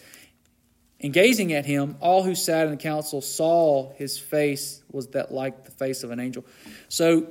And 1.02 1.12
gazing 1.12 1.52
at 1.52 1.66
him, 1.66 1.98
all 2.00 2.24
who 2.24 2.34
sat 2.34 2.66
in 2.66 2.72
the 2.72 2.78
council 2.78 3.20
saw 3.20 3.92
his 3.96 4.18
face 4.18 4.82
was 4.90 5.08
that 5.08 5.34
like 5.34 5.66
the 5.66 5.72
face 5.72 6.04
of 6.04 6.12
an 6.12 6.22
angel. 6.22 6.46
So 6.88 7.28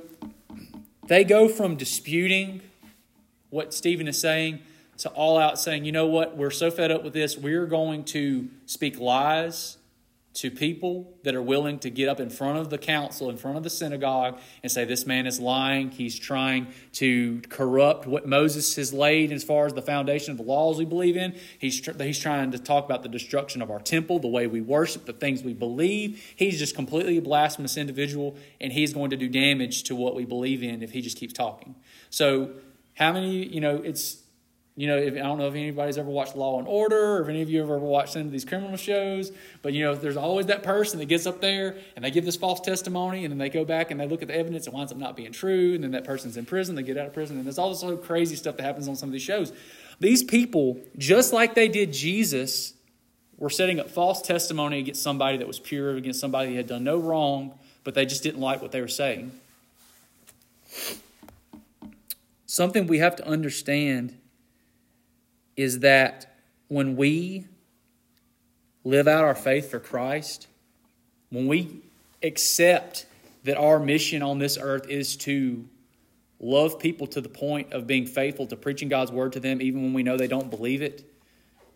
they 1.07 1.23
go 1.23 1.49
from 1.49 1.75
disputing 1.75 2.61
what 3.49 3.73
Stephen 3.73 4.07
is 4.07 4.21
saying 4.21 4.59
to 4.97 5.09
all 5.09 5.37
out 5.37 5.59
saying, 5.59 5.85
you 5.85 5.91
know 5.91 6.07
what, 6.07 6.37
we're 6.37 6.51
so 6.51 6.71
fed 6.71 6.91
up 6.91 7.03
with 7.03 7.13
this, 7.13 7.37
we're 7.37 7.65
going 7.65 8.03
to 8.05 8.49
speak 8.65 8.99
lies 8.99 9.77
to 10.33 10.49
people 10.49 11.13
that 11.23 11.35
are 11.35 11.41
willing 11.43 11.77
to 11.77 11.91
get 11.91 12.09
up 12.09 12.19
in 12.19 12.29
front 12.29 12.57
of 12.57 12.71
the 12.71 12.77
council, 12.77 13.29
in 13.29 13.37
front 13.37 13.55
of 13.55 13.63
the 13.63 13.69
synagogue, 13.69 14.39
and 14.63 14.71
say, 14.71 14.83
This 14.83 15.05
man 15.05 15.27
is 15.27 15.39
lying. 15.39 15.91
He's 15.91 16.17
trying 16.17 16.67
to 16.93 17.41
corrupt 17.49 18.07
what 18.07 18.27
Moses 18.27 18.75
has 18.77 18.91
laid 18.91 19.31
as 19.31 19.43
far 19.43 19.67
as 19.67 19.73
the 19.73 19.81
foundation 19.81 20.31
of 20.31 20.37
the 20.37 20.43
laws 20.43 20.79
we 20.79 20.85
believe 20.85 21.15
in. 21.15 21.35
He's, 21.59 21.79
tr- 21.79 21.91
he's 22.01 22.17
trying 22.17 22.49
to 22.51 22.59
talk 22.59 22.85
about 22.85 23.03
the 23.03 23.09
destruction 23.09 23.61
of 23.61 23.69
our 23.69 23.79
temple, 23.79 24.17
the 24.17 24.27
way 24.27 24.47
we 24.47 24.59
worship, 24.59 25.05
the 25.05 25.13
things 25.13 25.43
we 25.43 25.53
believe. 25.53 26.23
He's 26.35 26.57
just 26.57 26.73
completely 26.73 27.17
a 27.17 27.21
blasphemous 27.21 27.77
individual, 27.77 28.35
and 28.59 28.73
he's 28.73 28.91
going 28.91 29.11
to 29.11 29.17
do 29.17 29.29
damage 29.29 29.83
to 29.83 29.95
what 29.95 30.15
we 30.15 30.25
believe 30.25 30.63
in 30.63 30.81
if 30.81 30.91
he 30.91 31.01
just 31.01 31.17
keeps 31.17 31.33
talking. 31.33 31.75
So, 32.09 32.51
how 32.95 33.11
many, 33.11 33.45
you 33.47 33.61
know, 33.61 33.77
it's 33.77 34.22
you 34.75 34.87
know, 34.87 34.97
if, 34.97 35.13
I 35.13 35.17
don't 35.17 35.37
know 35.37 35.47
if 35.47 35.53
anybody's 35.53 35.99
ever 35.99 36.09
watched 36.09 36.35
Law 36.35 36.57
and 36.57 36.67
Order 36.67 37.17
or 37.17 37.21
if 37.21 37.29
any 37.29 37.43
of 37.43 37.49
you 37.49 37.59
have 37.59 37.69
ever 37.69 37.77
watched 37.77 38.15
any 38.15 38.25
of 38.25 38.31
these 38.31 38.45
criminal 38.45 38.75
shows, 38.75 39.31
but 39.61 39.73
you 39.73 39.83
know, 39.83 39.93
there's 39.93 40.17
always 40.17 40.47
that 40.47 40.63
person 40.63 40.97
that 40.99 41.05
gets 41.05 41.27
up 41.27 41.41
there 41.41 41.77
and 41.95 42.03
they 42.03 42.09
give 42.09 42.25
this 42.25 42.35
false 42.35 42.59
testimony 42.59 43.23
and 43.23 43.31
then 43.31 43.37
they 43.37 43.49
go 43.49 43.63
back 43.63 43.91
and 43.91 43.99
they 43.99 44.07
look 44.07 44.23
at 44.23 44.29
the 44.29 44.35
evidence 44.35 44.65
and 44.65 44.73
winds 44.73 44.91
up 44.91 44.97
not 44.97 45.15
being 45.15 45.31
true, 45.31 45.75
and 45.75 45.83
then 45.83 45.91
that 45.91 46.03
person's 46.03 46.37
in 46.37 46.45
prison, 46.45 46.75
they 46.75 46.81
get 46.81 46.97
out 46.97 47.05
of 47.05 47.13
prison, 47.13 47.37
and 47.37 47.45
there's 47.45 47.59
all 47.59 47.69
this 47.69 47.83
other 47.83 47.97
crazy 47.97 48.35
stuff 48.35 48.57
that 48.57 48.63
happens 48.63 48.87
on 48.87 48.95
some 48.95 49.09
of 49.09 49.13
these 49.13 49.21
shows. 49.21 49.53
These 49.99 50.23
people, 50.23 50.79
just 50.97 51.33
like 51.33 51.53
they 51.53 51.67
did 51.67 51.93
Jesus, 51.93 52.73
were 53.37 53.51
setting 53.51 53.79
up 53.79 53.91
false 53.91 54.23
testimony 54.23 54.79
against 54.79 55.03
somebody 55.03 55.37
that 55.37 55.47
was 55.47 55.59
pure, 55.59 55.95
against 55.95 56.19
somebody 56.19 56.51
that 56.51 56.57
had 56.57 56.67
done 56.67 56.83
no 56.83 56.97
wrong, 56.97 57.53
but 57.83 57.93
they 57.93 58.07
just 58.07 58.23
didn't 58.23 58.41
like 58.41 58.61
what 58.61 58.71
they 58.71 58.81
were 58.81 58.87
saying. 58.87 59.31
Something 62.47 62.87
we 62.87 62.99
have 62.99 63.15
to 63.17 63.27
understand 63.27 64.17
is 65.55 65.79
that 65.79 66.35
when 66.67 66.95
we 66.95 67.45
live 68.83 69.07
out 69.07 69.23
our 69.23 69.35
faith 69.35 69.69
for 69.69 69.79
Christ, 69.79 70.47
when 71.29 71.47
we 71.47 71.81
accept 72.21 73.05
that 73.43 73.57
our 73.57 73.79
mission 73.79 74.21
on 74.21 74.39
this 74.39 74.57
earth 74.57 74.87
is 74.89 75.15
to 75.17 75.65
love 76.39 76.79
people 76.79 77.07
to 77.07 77.21
the 77.21 77.29
point 77.29 77.71
of 77.73 77.87
being 77.87 78.05
faithful 78.05 78.45
to 78.47 78.55
preaching 78.55 78.89
God's 78.89 79.11
word 79.11 79.33
to 79.33 79.39
them, 79.39 79.61
even 79.61 79.83
when 79.83 79.93
we 79.93 80.03
know 80.03 80.17
they 80.17 80.27
don't 80.27 80.49
believe 80.49 80.81
it, 80.81 81.05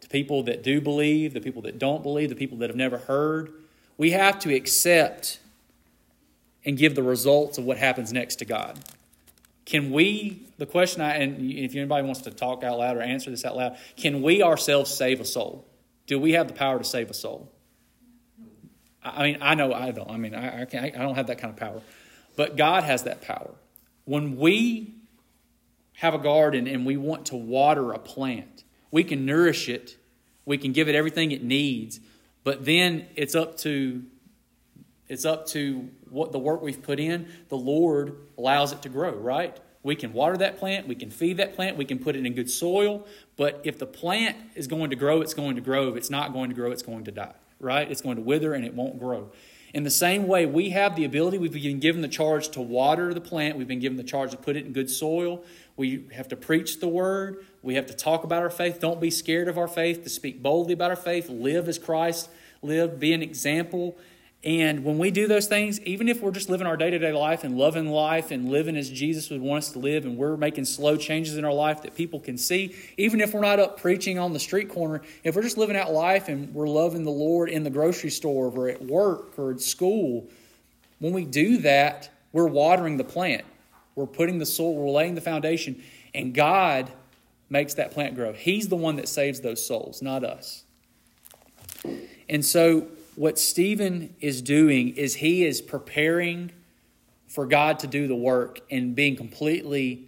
to 0.01 0.09
people 0.09 0.43
that 0.43 0.63
do 0.63 0.81
believe, 0.81 1.33
the 1.33 1.41
people 1.41 1.61
that 1.63 1.79
don't 1.79 2.03
believe, 2.03 2.29
the 2.29 2.35
people 2.35 2.57
that 2.57 2.69
have 2.69 2.77
never 2.77 2.97
heard, 2.97 3.51
we 3.97 4.11
have 4.11 4.39
to 4.39 4.53
accept 4.53 5.39
and 6.65 6.77
give 6.77 6.95
the 6.95 7.03
results 7.03 7.57
of 7.57 7.63
what 7.63 7.77
happens 7.77 8.11
next 8.11 8.35
to 8.37 8.45
God. 8.45 8.77
Can 9.67 9.91
we, 9.91 10.47
the 10.57 10.65
question 10.65 11.01
I, 11.01 11.15
and 11.15 11.51
if 11.51 11.75
anybody 11.75 12.05
wants 12.05 12.21
to 12.21 12.31
talk 12.31 12.63
out 12.63 12.79
loud 12.79 12.95
or 12.95 13.01
answer 13.01 13.29
this 13.29 13.43
out 13.43 13.57
loud, 13.57 13.77
can 13.97 14.21
we 14.21 14.41
ourselves 14.41 14.89
save 14.89 15.19
a 15.19 15.25
soul? 15.25 15.67
Do 16.05 16.17
we 16.17 16.31
have 16.31 16.47
the 16.47 16.53
power 16.53 16.77
to 16.77 16.85
save 16.85 17.09
a 17.09 17.13
soul? 17.13 17.51
I 19.03 19.23
mean, 19.23 19.39
I 19.41 19.55
know 19.55 19.73
I 19.73 19.91
don't. 19.91 20.09
I 20.09 20.15
mean, 20.15 20.33
I, 20.33 20.61
I, 20.61 20.65
can't, 20.65 20.95
I 20.95 20.99
don't 20.99 21.15
have 21.15 21.27
that 21.27 21.39
kind 21.39 21.53
of 21.53 21.59
power. 21.59 21.81
But 22.37 22.55
God 22.55 22.85
has 22.85 23.03
that 23.03 23.21
power. 23.21 23.55
When 24.05 24.37
we 24.37 24.95
have 25.95 26.13
a 26.13 26.19
garden 26.19 26.65
and 26.65 26.85
we 26.85 26.95
want 26.95 27.25
to 27.25 27.35
water 27.35 27.91
a 27.91 27.99
plant, 27.99 28.63
we 28.89 29.03
can 29.03 29.25
nourish 29.25 29.67
it, 29.67 29.97
we 30.45 30.57
can 30.57 30.71
give 30.71 30.87
it 30.87 30.95
everything 30.95 31.31
it 31.31 31.43
needs, 31.43 31.99
but 32.45 32.63
then 32.63 33.05
it's 33.17 33.35
up 33.35 33.57
to 33.57 34.03
it's 35.09 35.25
up 35.25 35.47
to 35.47 35.89
what 36.09 36.31
the 36.31 36.39
work 36.39 36.61
we've 36.61 36.81
put 36.81 36.99
in. 36.99 37.27
The 37.49 37.57
Lord 37.57 38.15
allows 38.37 38.71
it 38.71 38.81
to 38.83 38.89
grow, 38.89 39.13
right? 39.13 39.57
We 39.83 39.95
can 39.95 40.11
water 40.11 40.35
that 40.37 40.57
plant, 40.57 40.87
we 40.87 40.95
can 40.95 41.09
feed 41.09 41.37
that 41.37 41.55
plant, 41.55 41.77
we 41.77 41.85
can 41.85 41.99
put 41.99 42.15
it 42.15 42.25
in 42.25 42.33
good 42.33 42.49
soil, 42.49 43.07
but 43.37 43.61
if 43.63 43.79
the 43.79 43.85
plant 43.85 44.35
is 44.55 44.67
going 44.67 44.89
to 44.89 44.97
grow, 44.97 45.21
it's 45.21 45.33
going 45.33 45.55
to 45.55 45.61
grow. 45.61 45.89
If 45.89 45.95
it's 45.95 46.09
not 46.09 46.33
going 46.33 46.49
to 46.49 46.55
grow, 46.55 46.71
it's 46.71 46.81
going 46.81 47.05
to 47.05 47.11
die, 47.11 47.35
right? 47.59 47.89
It's 47.89 48.01
going 48.01 48.17
to 48.17 48.21
wither 48.21 48.53
and 48.53 48.65
it 48.65 48.73
won't 48.73 48.99
grow. 48.99 49.31
In 49.73 49.83
the 49.83 49.91
same 49.91 50.27
way, 50.27 50.45
we 50.45 50.71
have 50.71 50.95
the 50.95 51.05
ability, 51.05 51.37
we've 51.37 51.53
been 51.53 51.79
given 51.79 52.01
the 52.01 52.07
charge 52.07 52.49
to 52.49 52.61
water 52.61 53.13
the 53.13 53.21
plant, 53.21 53.57
we've 53.57 53.67
been 53.67 53.79
given 53.79 53.97
the 53.97 54.03
charge 54.03 54.31
to 54.31 54.37
put 54.37 54.55
it 54.55 54.65
in 54.65 54.73
good 54.73 54.89
soil. 54.89 55.43
We 55.75 56.05
have 56.13 56.27
to 56.29 56.35
preach 56.35 56.79
the 56.79 56.87
word, 56.87 57.45
we 57.61 57.75
have 57.75 57.85
to 57.85 57.93
talk 57.93 58.23
about 58.23 58.41
our 58.41 58.49
faith. 58.49 58.79
Don't 58.79 58.99
be 58.99 59.11
scared 59.11 59.47
of 59.47 59.57
our 59.57 59.67
faith, 59.67 60.03
to 60.03 60.09
speak 60.09 60.41
boldly 60.41 60.73
about 60.73 60.89
our 60.89 60.97
faith, 60.97 61.29
live 61.29 61.69
as 61.69 61.77
Christ 61.77 62.29
lived, 62.61 62.99
be 62.99 63.13
an 63.13 63.21
example. 63.21 63.97
And 64.47 64.85
when 64.85 64.97
we 64.97 65.11
do 65.11 65.27
those 65.27 65.47
things, 65.47 65.81
even 65.81 66.07
if 66.07 66.21
we're 66.21 66.31
just 66.31 66.47
living 66.47 66.67
our 66.67 66.77
day 66.77 66.89
to 66.89 66.97
day 66.97 67.11
life 67.11 67.43
and 67.43 67.57
loving 67.57 67.91
life 67.91 68.31
and 68.31 68.47
living 68.47 68.77
as 68.77 68.89
Jesus 68.89 69.29
would 69.29 69.41
want 69.41 69.65
us 69.65 69.71
to 69.73 69.79
live, 69.79 70.05
and 70.05 70.15
we're 70.15 70.37
making 70.37 70.63
slow 70.63 70.95
changes 70.95 71.35
in 71.35 71.43
our 71.43 71.51
life 71.51 71.81
that 71.81 71.95
people 71.95 72.21
can 72.21 72.37
see, 72.37 72.73
even 72.95 73.19
if 73.19 73.33
we're 73.33 73.41
not 73.41 73.59
up 73.59 73.77
preaching 73.81 74.17
on 74.17 74.31
the 74.31 74.39
street 74.39 74.69
corner, 74.69 75.01
if 75.25 75.35
we're 75.35 75.41
just 75.41 75.57
living 75.57 75.75
out 75.75 75.91
life 75.91 76.29
and 76.29 76.53
we're 76.55 76.69
loving 76.69 77.03
the 77.03 77.11
Lord 77.11 77.49
in 77.49 77.63
the 77.63 77.69
grocery 77.69 78.09
store 78.09 78.49
or 78.55 78.69
at 78.69 78.81
work 78.81 79.37
or 79.37 79.51
at 79.51 79.59
school, 79.59 80.25
when 80.99 81.11
we 81.11 81.25
do 81.25 81.57
that, 81.57 82.09
we're 82.31 82.47
watering 82.47 82.95
the 82.95 83.03
plant. 83.03 83.43
We're 83.95 84.07
putting 84.07 84.37
the 84.37 84.45
soil, 84.45 84.75
we're 84.75 84.91
laying 84.91 85.15
the 85.15 85.21
foundation, 85.21 85.83
and 86.15 86.33
God 86.33 86.89
makes 87.49 87.73
that 87.73 87.91
plant 87.91 88.15
grow. 88.15 88.31
He's 88.31 88.69
the 88.69 88.77
one 88.77 88.95
that 88.95 89.09
saves 89.09 89.41
those 89.41 89.65
souls, 89.65 90.01
not 90.01 90.23
us. 90.23 90.63
And 92.29 92.45
so 92.45 92.87
what 93.17 93.39
Stephen 93.39 94.13
is 94.19 94.43
doing 94.43 94.89
is 94.89 95.15
he 95.15 95.43
is 95.43 95.59
preparing 95.59 96.51
for 97.27 97.47
God 97.47 97.79
to 97.79 97.87
do 97.87 98.07
the 98.07 98.15
work 98.15 98.61
and 98.69 98.95
being 98.95 99.15
completely 99.15 100.07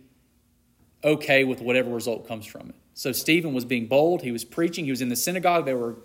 okay 1.03 1.43
with 1.43 1.59
whatever 1.59 1.89
result 1.89 2.27
comes 2.27 2.45
from 2.45 2.69
it. 2.69 2.75
So 2.93 3.11
Stephen 3.11 3.53
was 3.53 3.65
being 3.65 3.87
bold. 3.87 4.21
He 4.21 4.31
was 4.31 4.45
preaching. 4.45 4.85
He 4.85 4.91
was 4.91 5.01
in 5.01 5.09
the 5.09 5.15
synagogue. 5.15 5.65
They 5.65 5.73
were 5.73 5.95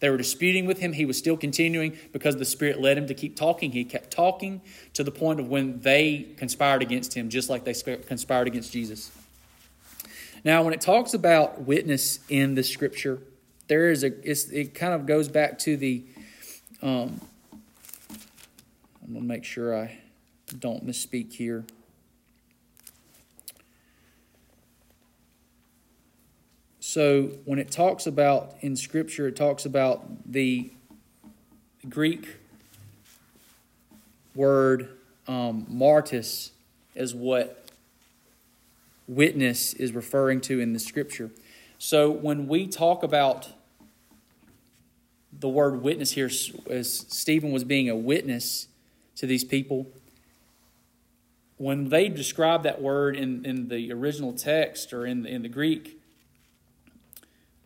they 0.00 0.10
were 0.10 0.18
disputing 0.18 0.66
with 0.66 0.78
him. 0.78 0.92
He 0.92 1.06
was 1.06 1.16
still 1.16 1.38
continuing 1.38 1.96
because 2.12 2.36
the 2.36 2.44
Spirit 2.44 2.80
led 2.80 2.98
him 2.98 3.06
to 3.06 3.14
keep 3.14 3.34
talking. 3.34 3.72
He 3.72 3.84
kept 3.84 4.10
talking 4.10 4.60
to 4.92 5.02
the 5.02 5.12
point 5.12 5.40
of 5.40 5.48
when 5.48 5.80
they 5.80 6.34
conspired 6.36 6.82
against 6.82 7.14
him, 7.14 7.30
just 7.30 7.48
like 7.48 7.64
they 7.64 7.72
conspired 7.72 8.46
against 8.46 8.72
Jesus. 8.72 9.10
Now, 10.44 10.64
when 10.64 10.74
it 10.74 10.82
talks 10.82 11.14
about 11.14 11.62
witness 11.62 12.18
in 12.28 12.56
the 12.56 12.64
Scripture, 12.64 13.20
there 13.68 13.90
is 13.90 14.04
a 14.04 14.12
it 14.28 14.74
kind 14.74 14.92
of 14.92 15.06
goes 15.06 15.28
back 15.28 15.58
to 15.60 15.78
the 15.78 16.04
um, 16.82 17.20
I'm 17.52 19.12
going 19.12 19.22
to 19.22 19.28
make 19.28 19.44
sure 19.44 19.78
I 19.78 19.98
don't 20.58 20.84
misspeak 20.84 21.32
here. 21.32 21.64
So, 26.80 27.30
when 27.44 27.58
it 27.58 27.70
talks 27.70 28.06
about 28.06 28.56
in 28.60 28.76
Scripture, 28.76 29.28
it 29.28 29.36
talks 29.36 29.64
about 29.64 30.30
the 30.30 30.72
Greek 31.88 32.36
word 34.34 34.90
um, 35.26 35.64
martis 35.68 36.50
is 36.94 37.14
what 37.14 37.70
witness 39.06 39.72
is 39.72 39.92
referring 39.92 40.40
to 40.42 40.60
in 40.60 40.72
the 40.72 40.78
Scripture. 40.78 41.30
So, 41.78 42.10
when 42.10 42.48
we 42.48 42.66
talk 42.66 43.02
about 43.02 43.48
the 45.42 45.48
word 45.48 45.82
witness 45.82 46.12
here 46.12 46.30
as 46.70 47.06
Stephen 47.08 47.50
was 47.50 47.64
being 47.64 47.90
a 47.90 47.96
witness 47.96 48.68
to 49.16 49.26
these 49.26 49.42
people. 49.42 49.88
When 51.56 51.88
they 51.88 52.08
describe 52.08 52.62
that 52.62 52.80
word 52.80 53.16
in, 53.16 53.44
in 53.44 53.68
the 53.68 53.92
original 53.92 54.32
text 54.32 54.92
or 54.92 55.04
in 55.04 55.24
the, 55.24 55.28
in 55.28 55.42
the 55.42 55.48
Greek, 55.48 56.00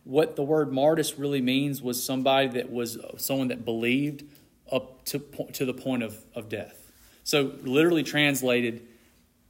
what 0.03 0.35
the 0.35 0.43
word 0.43 0.73
martyrs 0.73 1.19
really 1.19 1.41
means 1.41 1.81
was 1.81 2.03
somebody 2.03 2.47
that 2.47 2.71
was 2.71 2.97
uh, 2.97 3.17
someone 3.17 3.49
that 3.49 3.63
believed 3.63 4.23
up 4.71 5.05
to, 5.05 5.19
to 5.53 5.63
the 5.63 5.73
point 5.73 6.01
of, 6.01 6.17
of 6.33 6.49
death. 6.49 6.91
So, 7.23 7.53
literally 7.61 8.03
translated, 8.03 8.87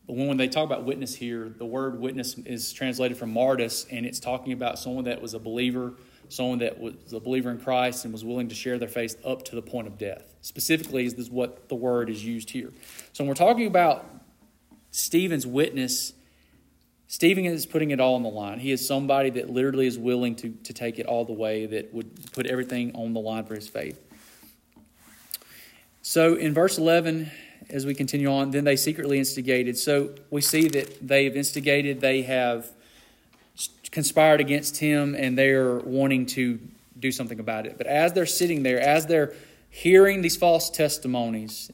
when 0.08 0.36
they 0.36 0.50
talk 0.50 0.66
about 0.66 0.84
witness 0.84 1.16
here, 1.16 1.54
the 1.58 1.66
word 1.66 2.00
witness 2.00 2.38
is 2.40 2.74
translated 2.74 3.18
from 3.18 3.32
martyrs, 3.32 3.86
and 3.90 4.06
it's 4.06 4.20
talking 4.20 4.52
about 4.52 4.80
someone 4.80 5.06
that 5.06 5.22
was 5.22 5.34
a 5.34 5.40
believer 5.40 5.94
someone 6.30 6.60
that 6.60 6.80
was 6.80 7.14
a 7.14 7.20
believer 7.20 7.52
in 7.52 7.60
Christ 7.60 8.06
and 8.06 8.14
was 8.14 8.24
willing 8.24 8.50
to 8.50 8.56
share 8.56 8.78
their 8.78 8.88
faith 8.88 9.18
up 9.26 9.44
to 9.46 9.56
the 9.56 9.62
point 9.62 9.88
of 9.88 9.98
death. 9.98 10.36
Specifically, 10.42 11.06
is 11.06 11.30
what 11.30 11.70
the 11.70 11.76
word 11.76 12.10
is 12.10 12.24
used 12.24 12.50
here. 12.50 12.72
So 13.14 13.24
when 13.24 13.30
we're 13.30 13.36
talking 13.36 13.68
about 13.68 14.06
Stephen's 14.92 15.46
witness, 15.46 16.14
Stephen 17.08 17.46
is 17.46 17.66
putting 17.66 17.92
it 17.92 18.00
all 18.00 18.16
on 18.16 18.24
the 18.24 18.30
line. 18.30 18.60
He 18.60 18.72
is 18.72 18.86
somebody 18.86 19.30
that 19.32 19.50
literally 19.50 19.88
is 19.88 19.98
willing 19.98 20.36
to, 20.38 20.50
to 20.50 20.74
take 20.74 21.00
it 21.00 21.06
all 21.06 21.26
the 21.26 21.34
way, 21.34 21.66
that 21.66 21.94
would 21.94 22.32
put 22.34 22.46
everything 22.46 22.94
on 22.96 23.14
the 23.14 23.20
line 23.20 23.46
for 23.46 23.56
his 23.56 23.68
faith. 23.68 24.00
So 26.02 26.36
in 26.36 26.54
verse 26.54 26.78
11, 26.78 27.32
as 27.70 27.86
we 27.86 27.94
continue 27.94 28.32
on, 28.32 28.52
then 28.52 28.64
they 28.64 28.76
secretly 28.76 29.20
instigated. 29.20 29.78
So 29.78 30.16
we 30.30 30.42
see 30.42 30.68
that 30.70 31.06
they've 31.06 31.36
instigated, 31.36 32.02
they 32.02 32.22
have 32.24 32.70
conspired 33.92 34.42
against 34.42 34.78
him 34.78 35.16
and 35.16 35.38
they're 35.38 35.80
wanting 35.80 36.26
to 36.26 36.60
do 37.00 37.12
something 37.12 37.40
about 37.40 37.66
it. 37.66 37.78
But 37.78 37.88
as 37.88 38.14
they're 38.14 38.26
sitting 38.26 38.64
there, 38.64 38.80
as 38.80 39.06
they're 39.06 39.34
hearing 39.70 40.22
these 40.22 40.36
false 40.36 40.70
testimonies, 40.70 41.72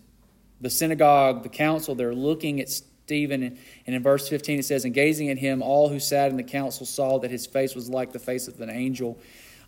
the 0.62 0.70
synagogue, 0.70 1.44
the 1.44 1.50
council, 1.50 1.96
they're 1.96 2.16
looking 2.16 2.60
at 2.60 2.70
Stephen. 2.70 3.44
And, 3.44 3.58
in 3.86 4.02
verse 4.04 4.30
15 4.30 4.60
it 4.60 4.64
says, 4.64 4.86
And 4.86 4.94
gazing 4.94 5.30
at 5.30 5.38
him, 5.38 5.62
all 5.62 5.90
who 5.90 6.00
sat 6.00 6.32
in 6.32 6.38
the 6.38 6.44
council 6.44 6.86
saw 6.86 7.20
that 7.20 7.32
his 7.32 7.46
face 7.46 7.76
was 7.76 7.90
like 7.90 8.12
the 8.12 8.20
face 8.20 8.48
of 8.48 8.60
an 8.62 8.70
angel. 8.70 9.20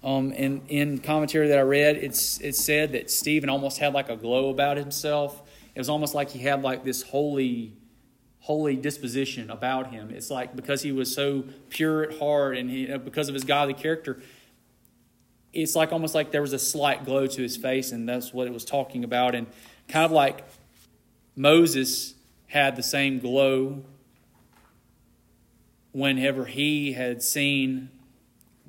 Um, 0.04 0.34
and 0.38 0.62
in 0.70 1.00
commentary 1.00 1.48
that 1.48 1.58
I 1.58 1.64
read, 1.64 1.98
it's 1.98 2.40
it 2.40 2.56
said 2.56 2.92
that 2.92 3.10
Stephen 3.10 3.50
almost 3.50 3.80
had 3.80 3.94
like 3.94 4.10
a 4.10 4.16
glow 4.16 4.50
about 4.50 4.78
himself. 4.78 5.42
It 5.74 5.80
was 5.80 5.90
almost 5.90 6.14
like 6.14 6.30
he 6.30 6.40
had 6.40 6.62
like 6.62 6.84
this 6.84 7.02
holy 7.02 7.74
holy 8.46 8.76
disposition 8.76 9.50
about 9.50 9.90
him. 9.90 10.12
It's 10.12 10.30
like 10.30 10.56
because 10.56 10.84
he 10.84 10.92
was 10.92 11.12
so 11.12 11.46
pure 11.70 12.04
at 12.04 12.20
heart 12.20 12.56
and 12.56 12.70
he, 12.70 12.92
uh, 12.92 13.00
because 13.00 13.28
of 13.28 13.34
his 13.34 13.44
godly 13.44 13.74
character, 13.74 14.22
it's 15.52 15.76
like 15.76 15.92
almost 15.92 16.14
like 16.14 16.30
there 16.30 16.44
was 16.44 16.54
a 16.54 16.60
slight 16.60 17.06
glow 17.06 17.26
to 17.26 17.42
his 17.42 17.58
face, 17.58 17.92
and 17.92 18.08
that's 18.08 18.32
what 18.32 18.46
it 18.46 18.54
was 18.54 18.64
talking 18.64 19.04
about. 19.04 19.34
And 19.34 19.48
kind 19.88 20.06
of 20.06 20.12
like 20.12 20.46
Moses 21.36 22.14
had 22.46 22.76
the 22.76 22.84
same 22.84 23.18
glow 23.18 23.84
whenever 25.92 26.46
he 26.46 26.94
had 26.94 27.24
seen, 27.24 27.90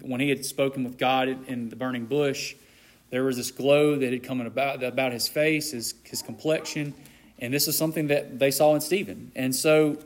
when 0.00 0.20
he 0.20 0.30
had 0.30 0.46
spoken 0.46 0.84
with 0.84 0.96
God 0.96 1.28
in 1.48 1.68
the 1.68 1.76
burning 1.76 2.06
bush, 2.06 2.54
there 3.10 3.24
was 3.24 3.36
this 3.36 3.50
glow 3.50 3.96
that 3.96 4.10
had 4.10 4.22
come 4.22 4.40
about, 4.40 4.82
about 4.82 5.12
his 5.12 5.28
face, 5.28 5.72
his, 5.72 5.92
his 6.04 6.22
complexion 6.22 6.94
and 7.38 7.52
this 7.52 7.68
is 7.68 7.76
something 7.76 8.06
that 8.08 8.38
they 8.38 8.50
saw 8.50 8.74
in 8.74 8.80
Stephen. 8.80 9.32
And 9.34 9.54
so 9.54 9.98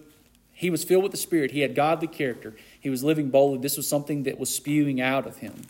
he 0.53 0.71
was 0.71 0.85
filled 0.85 1.03
with 1.03 1.13
the 1.13 1.19
Spirit. 1.19 1.53
He 1.53 1.61
had 1.61 1.75
godly 1.75 2.09
character. 2.09 2.55
He 2.81 2.91
was 2.91 3.05
living 3.05 3.31
boldly. 3.31 3.59
This 3.59 3.77
was 3.77 3.89
something 3.89 4.25
that 4.25 4.39
was 4.39 4.55
spewing 4.55 5.01
out 5.01 5.27
of 5.27 5.39
him. 5.39 5.63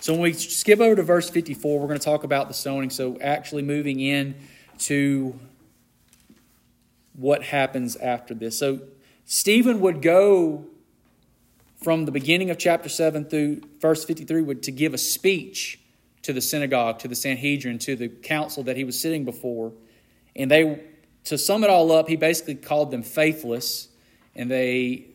So 0.00 0.12
when 0.12 0.22
we 0.22 0.32
skip 0.32 0.80
over 0.80 0.96
to 0.96 1.02
verse 1.02 1.28
54, 1.28 1.80
we're 1.80 1.86
going 1.86 1.98
to 1.98 2.04
talk 2.04 2.24
about 2.24 2.48
the 2.48 2.54
stoning. 2.54 2.90
So 2.90 3.18
actually 3.20 3.62
moving 3.62 4.00
in 4.00 4.36
to 4.80 5.38
what 7.14 7.42
happens 7.42 7.96
after 7.96 8.32
this. 8.32 8.58
So 8.58 8.80
Stephen 9.24 9.80
would 9.80 10.02
go 10.02 10.64
from 11.82 12.04
the 12.04 12.12
beginning 12.12 12.50
of 12.50 12.58
chapter 12.58 12.88
7 12.88 13.24
through 13.24 13.62
verse 13.80 14.04
53 14.04 14.42
would 14.42 14.62
to 14.64 14.70
give 14.70 14.94
a 14.94 14.98
speech 14.98 15.80
to 16.22 16.32
the 16.32 16.40
synagogue, 16.40 16.98
to 17.00 17.08
the 17.08 17.14
Sanhedrin, 17.14 17.78
to 17.80 17.96
the 17.96 18.08
council 18.08 18.62
that 18.64 18.76
he 18.76 18.84
was 18.84 18.98
sitting 19.00 19.24
before. 19.24 19.72
And 20.38 20.50
they, 20.50 20.80
to 21.24 21.36
sum 21.36 21.64
it 21.64 21.68
all 21.70 21.92
up, 21.92 22.08
he 22.08 22.16
basically 22.16 22.54
called 22.54 22.90
them 22.90 23.02
faithless, 23.02 23.88
and 24.34 24.50
they 24.50 25.06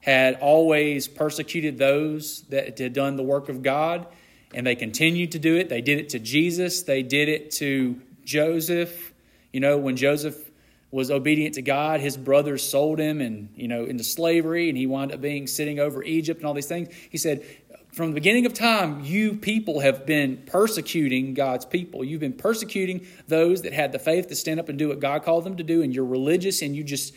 had 0.00 0.34
always 0.40 1.08
persecuted 1.08 1.78
those 1.78 2.42
that 2.50 2.78
had 2.78 2.92
done 2.92 3.16
the 3.16 3.22
work 3.22 3.48
of 3.48 3.62
God, 3.62 4.06
and 4.52 4.66
they 4.66 4.74
continued 4.74 5.32
to 5.32 5.38
do 5.38 5.56
it. 5.56 5.70
They 5.70 5.80
did 5.80 5.98
it 5.98 6.10
to 6.10 6.18
Jesus, 6.18 6.82
they 6.82 7.02
did 7.02 7.28
it 7.28 7.52
to 7.52 8.00
Joseph. 8.24 9.12
You 9.52 9.60
know, 9.60 9.78
when 9.78 9.96
Joseph 9.96 10.50
was 10.90 11.10
obedient 11.10 11.54
to 11.54 11.62
God, 11.62 12.00
his 12.00 12.16
brothers 12.16 12.62
sold 12.62 12.98
him 12.98 13.20
and, 13.20 13.48
you 13.56 13.66
know, 13.66 13.84
into 13.84 14.04
slavery, 14.04 14.68
and 14.68 14.76
he 14.76 14.86
wound 14.86 15.12
up 15.12 15.20
being 15.20 15.46
sitting 15.46 15.78
over 15.78 16.02
Egypt 16.02 16.40
and 16.40 16.46
all 16.46 16.54
these 16.54 16.66
things. 16.66 16.88
He 17.10 17.18
said, 17.18 17.44
from 17.94 18.08
the 18.08 18.14
beginning 18.14 18.44
of 18.44 18.52
time, 18.52 19.04
you 19.04 19.34
people 19.34 19.80
have 19.80 20.04
been 20.04 20.38
persecuting 20.46 21.32
God's 21.32 21.64
people. 21.64 22.02
You've 22.02 22.20
been 22.20 22.32
persecuting 22.32 23.06
those 23.28 23.62
that 23.62 23.72
had 23.72 23.92
the 23.92 24.00
faith 24.00 24.28
to 24.28 24.34
stand 24.34 24.58
up 24.58 24.68
and 24.68 24.76
do 24.76 24.88
what 24.88 24.98
God 24.98 25.22
called 25.22 25.44
them 25.44 25.56
to 25.56 25.62
do, 25.62 25.82
and 25.82 25.94
you're 25.94 26.04
religious 26.04 26.60
and 26.60 26.74
you 26.74 26.82
just 26.82 27.14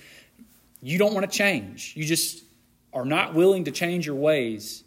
you 0.81 0.99
don't 0.99 1.15
want 1.15 1.29
to 1.29 1.35
change. 1.35 1.93
You 1.95 2.05
just 2.05 2.43
are 2.93 3.05
not 3.05 3.33
willing 3.33 3.63
to 3.63 3.71
change 3.71 4.05
your 4.05 4.15
ways 4.15 4.83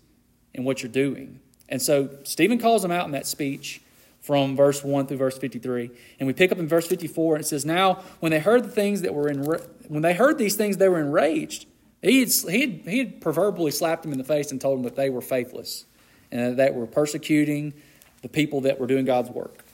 in 0.54 0.64
what 0.64 0.82
you're 0.82 0.92
doing. 0.92 1.40
And 1.68 1.82
so 1.82 2.10
Stephen 2.22 2.58
calls 2.58 2.82
them 2.82 2.92
out 2.92 3.06
in 3.06 3.12
that 3.12 3.26
speech 3.26 3.80
from 4.20 4.54
verse 4.54 4.84
1 4.84 5.06
through 5.06 5.16
verse 5.16 5.38
53. 5.38 5.90
And 6.18 6.26
we 6.26 6.32
pick 6.32 6.52
up 6.52 6.58
in 6.58 6.68
verse 6.68 6.86
54 6.86 7.36
and 7.36 7.44
it 7.44 7.48
says, 7.48 7.64
Now, 7.64 8.02
when 8.20 8.30
they 8.30 8.38
heard 8.38 8.64
the 8.64 8.70
things 8.70 9.02
that 9.02 9.14
were 9.14 9.28
in, 9.28 9.42
when 9.88 10.02
they 10.02 10.14
heard 10.14 10.38
these 10.38 10.56
things, 10.56 10.76
they 10.76 10.88
were 10.88 11.00
enraged. 11.00 11.66
He 12.02 12.20
had, 12.20 12.28
he, 12.28 12.60
had, 12.60 12.70
he 12.84 12.98
had 12.98 13.20
proverbially 13.20 13.70
slapped 13.70 14.02
them 14.02 14.12
in 14.12 14.18
the 14.18 14.24
face 14.24 14.50
and 14.50 14.60
told 14.60 14.78
them 14.78 14.84
that 14.84 14.96
they 14.96 15.10
were 15.10 15.20
faithless 15.20 15.84
and 16.32 16.40
that 16.40 16.56
they 16.56 16.70
were 16.70 16.86
persecuting 16.86 17.74
the 18.22 18.28
people 18.28 18.62
that 18.62 18.80
were 18.80 18.86
doing 18.86 19.04
God's 19.04 19.30
work. 19.30 19.64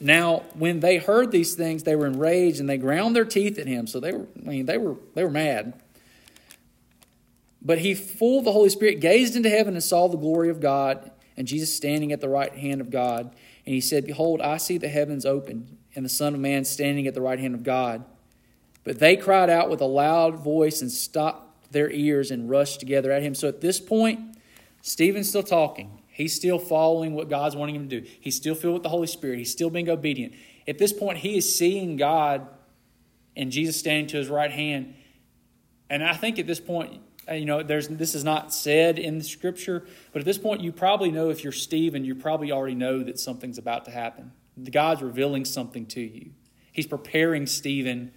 Now, 0.00 0.42
when 0.54 0.80
they 0.80 0.98
heard 0.98 1.30
these 1.30 1.54
things, 1.54 1.84
they 1.84 1.94
were 1.94 2.06
enraged 2.06 2.60
and 2.60 2.68
they 2.68 2.76
ground 2.76 3.14
their 3.14 3.24
teeth 3.24 3.58
at 3.58 3.66
him. 3.66 3.86
So 3.86 4.00
they 4.00 4.12
were, 4.12 4.26
I 4.44 4.48
mean, 4.48 4.66
they 4.66 4.78
were, 4.78 4.96
they 5.14 5.24
were 5.24 5.30
mad. 5.30 5.74
But 7.64 7.78
he, 7.78 7.94
full 7.94 8.40
of 8.40 8.44
the 8.44 8.52
Holy 8.52 8.68
Spirit, 8.68 9.00
gazed 9.00 9.36
into 9.36 9.48
heaven 9.48 9.74
and 9.74 9.82
saw 9.82 10.08
the 10.08 10.16
glory 10.16 10.50
of 10.50 10.60
God 10.60 11.12
and 11.36 11.46
Jesus 11.46 11.74
standing 11.74 12.10
at 12.12 12.20
the 12.20 12.28
right 12.28 12.52
hand 12.52 12.80
of 12.80 12.90
God. 12.90 13.32
And 13.64 13.74
he 13.74 13.80
said, 13.80 14.04
Behold, 14.04 14.40
I 14.40 14.56
see 14.56 14.76
the 14.76 14.88
heavens 14.88 15.24
opened 15.24 15.78
and 15.94 16.04
the 16.04 16.08
Son 16.08 16.34
of 16.34 16.40
Man 16.40 16.64
standing 16.64 17.06
at 17.06 17.14
the 17.14 17.20
right 17.20 17.38
hand 17.38 17.54
of 17.54 17.62
God. 17.62 18.04
But 18.84 18.98
they 18.98 19.16
cried 19.16 19.50
out 19.50 19.70
with 19.70 19.80
a 19.80 19.86
loud 19.86 20.36
voice 20.36 20.82
and 20.82 20.90
stopped 20.90 21.72
their 21.72 21.90
ears 21.90 22.30
and 22.30 22.50
rushed 22.50 22.80
together 22.80 23.12
at 23.12 23.22
him. 23.22 23.34
So 23.34 23.48
at 23.48 23.60
this 23.60 23.80
point, 23.80 24.36
Stephen's 24.82 25.28
still 25.28 25.42
talking. 25.42 26.02
He's 26.08 26.34
still 26.34 26.58
following 26.58 27.14
what 27.14 27.28
God's 27.30 27.56
wanting 27.56 27.76
him 27.76 27.88
to 27.88 28.00
do. 28.00 28.06
He's 28.20 28.36
still 28.36 28.54
filled 28.54 28.74
with 28.74 28.82
the 28.82 28.88
Holy 28.88 29.06
Spirit. 29.06 29.38
He's 29.38 29.52
still 29.52 29.70
being 29.70 29.88
obedient. 29.88 30.34
At 30.68 30.78
this 30.78 30.92
point, 30.92 31.18
he 31.18 31.38
is 31.38 31.54
seeing 31.56 31.96
God 31.96 32.46
and 33.36 33.50
Jesus 33.50 33.78
standing 33.78 34.08
to 34.08 34.18
his 34.18 34.28
right 34.28 34.50
hand. 34.50 34.94
And 35.88 36.04
I 36.04 36.14
think 36.14 36.38
at 36.38 36.46
this 36.46 36.60
point, 36.60 37.00
uh, 37.28 37.34
you 37.34 37.44
know, 37.44 37.62
there's 37.62 37.88
this 37.88 38.14
is 38.14 38.24
not 38.24 38.52
said 38.52 38.98
in 38.98 39.18
the 39.18 39.24
scripture, 39.24 39.86
but 40.12 40.20
at 40.20 40.24
this 40.24 40.38
point, 40.38 40.60
you 40.60 40.72
probably 40.72 41.10
know 41.10 41.30
if 41.30 41.44
you're 41.44 41.52
Stephen, 41.52 42.04
you 42.04 42.14
probably 42.14 42.50
already 42.50 42.74
know 42.74 43.02
that 43.02 43.18
something's 43.18 43.58
about 43.58 43.84
to 43.84 43.90
happen. 43.90 44.32
God's 44.70 45.02
revealing 45.02 45.44
something 45.44 45.86
to 45.86 46.00
you. 46.00 46.32
He's 46.72 46.86
preparing 46.86 47.46
Stephen 47.46 48.12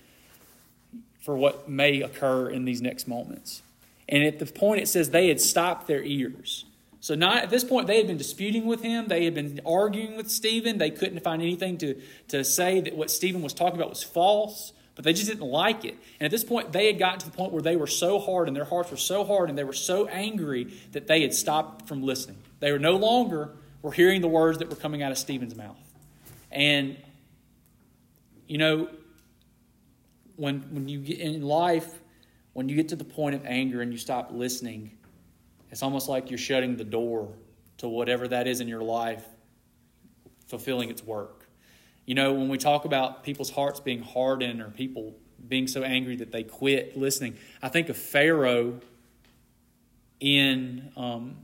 for 1.26 1.36
what 1.36 1.68
may 1.68 2.04
occur 2.04 2.48
in 2.48 2.66
these 2.66 2.84
next 2.84 3.08
moments. 3.08 3.64
And 4.08 4.24
at 4.24 4.38
the 4.38 4.46
point 4.46 4.80
it 4.82 4.88
says 4.88 5.10
they 5.10 5.28
had 5.28 5.42
stopped 5.42 5.88
their 5.88 6.04
ears. 6.04 6.66
So 7.00 7.16
not 7.16 7.44
at 7.44 7.50
this 7.50 7.64
point 7.64 7.88
they 7.88 7.98
had 7.98 8.06
been 8.06 8.18
disputing 8.18 8.68
with 8.68 8.84
him. 8.84 9.08
They 9.08 9.26
had 9.26 9.34
been 9.34 9.60
arguing 9.66 10.18
with 10.18 10.30
Stephen. 10.30 10.78
They 10.78 10.92
couldn't 10.92 11.22
find 11.22 11.42
anything 11.42 11.80
to, 11.80 12.00
to 12.28 12.44
say 12.44 12.80
that 12.80 12.96
what 12.96 13.10
Stephen 13.10 13.42
was 13.42 13.56
talking 13.56 13.76
about 13.76 13.90
was 13.90 14.04
false, 14.04 14.72
but 14.94 15.04
they 15.04 15.14
just 15.14 15.26
didn't 15.26 15.48
like 15.48 15.84
it. 15.84 15.98
And 16.20 16.26
at 16.26 16.32
this 16.32 16.44
point 16.44 16.72
they 16.72 16.86
had 16.86 17.00
gotten 17.00 17.18
to 17.22 17.26
the 17.26 17.36
point 17.36 17.52
where 17.52 17.64
they 17.64 17.76
were 17.76 17.88
so 17.88 18.20
hard 18.20 18.48
and 18.48 18.56
their 18.56 18.64
hearts 18.64 18.92
were 18.92 18.98
so 18.98 19.24
hard 19.24 19.50
and 19.50 19.58
they 19.58 19.64
were 19.64 19.74
so 19.74 20.06
angry 20.08 20.76
that 20.92 21.08
they 21.08 21.24
had 21.24 21.34
stopped 21.34 21.88
from 21.88 22.04
listening. 22.04 22.38
They 22.60 22.72
were 22.72 22.78
no 22.78 22.98
longer 22.98 23.50
were 23.82 23.92
hearing 23.92 24.22
the 24.22 24.28
words 24.28 24.60
that 24.60 24.70
were 24.70 24.76
coming 24.76 25.02
out 25.02 25.12
of 25.12 25.18
Stephen's 25.18 25.56
mouth. 25.56 25.76
And 26.52 26.98
you 28.48 28.60
know, 28.60 28.90
when 30.38 30.62
when 30.72 30.88
you 30.88 31.00
get 31.00 31.20
in 31.20 31.42
life, 31.42 32.02
when 32.54 32.70
you 32.70 32.76
get 32.76 32.90
to 32.90 32.96
the 32.96 33.04
point 33.04 33.36
of 33.36 33.46
anger 33.46 33.82
and 33.82 33.92
you 33.92 33.98
stop 33.98 34.30
listening, 34.32 34.98
it's 35.72 35.84
almost 35.84 36.08
like 36.10 36.30
you're 36.30 36.38
shutting 36.38 36.78
the 36.78 36.84
door 36.84 37.34
to 37.78 37.88
whatever 37.88 38.28
that 38.28 38.48
is 38.48 38.62
in 38.62 38.68
your 38.68 38.82
life 38.82 39.26
fulfilling 40.48 40.90
its 40.90 41.04
work. 41.04 41.48
You 42.06 42.16
know, 42.16 42.34
when 42.34 42.50
we 42.50 42.58
talk 42.58 42.86
about 42.86 43.24
people's 43.24 43.50
hearts 43.50 43.80
being 43.80 44.02
hardened 44.02 44.62
or 44.62 44.70
people 44.70 45.16
being 45.48 45.68
so 45.68 45.84
angry 45.84 46.16
that 46.18 46.32
they 46.32 46.44
quit 46.44 46.96
listening, 46.96 47.36
I 47.62 47.70
think 47.70 47.90
of 47.90 47.98
Pharaoh 47.98 48.80
in 50.20 50.92
um, 50.96 51.38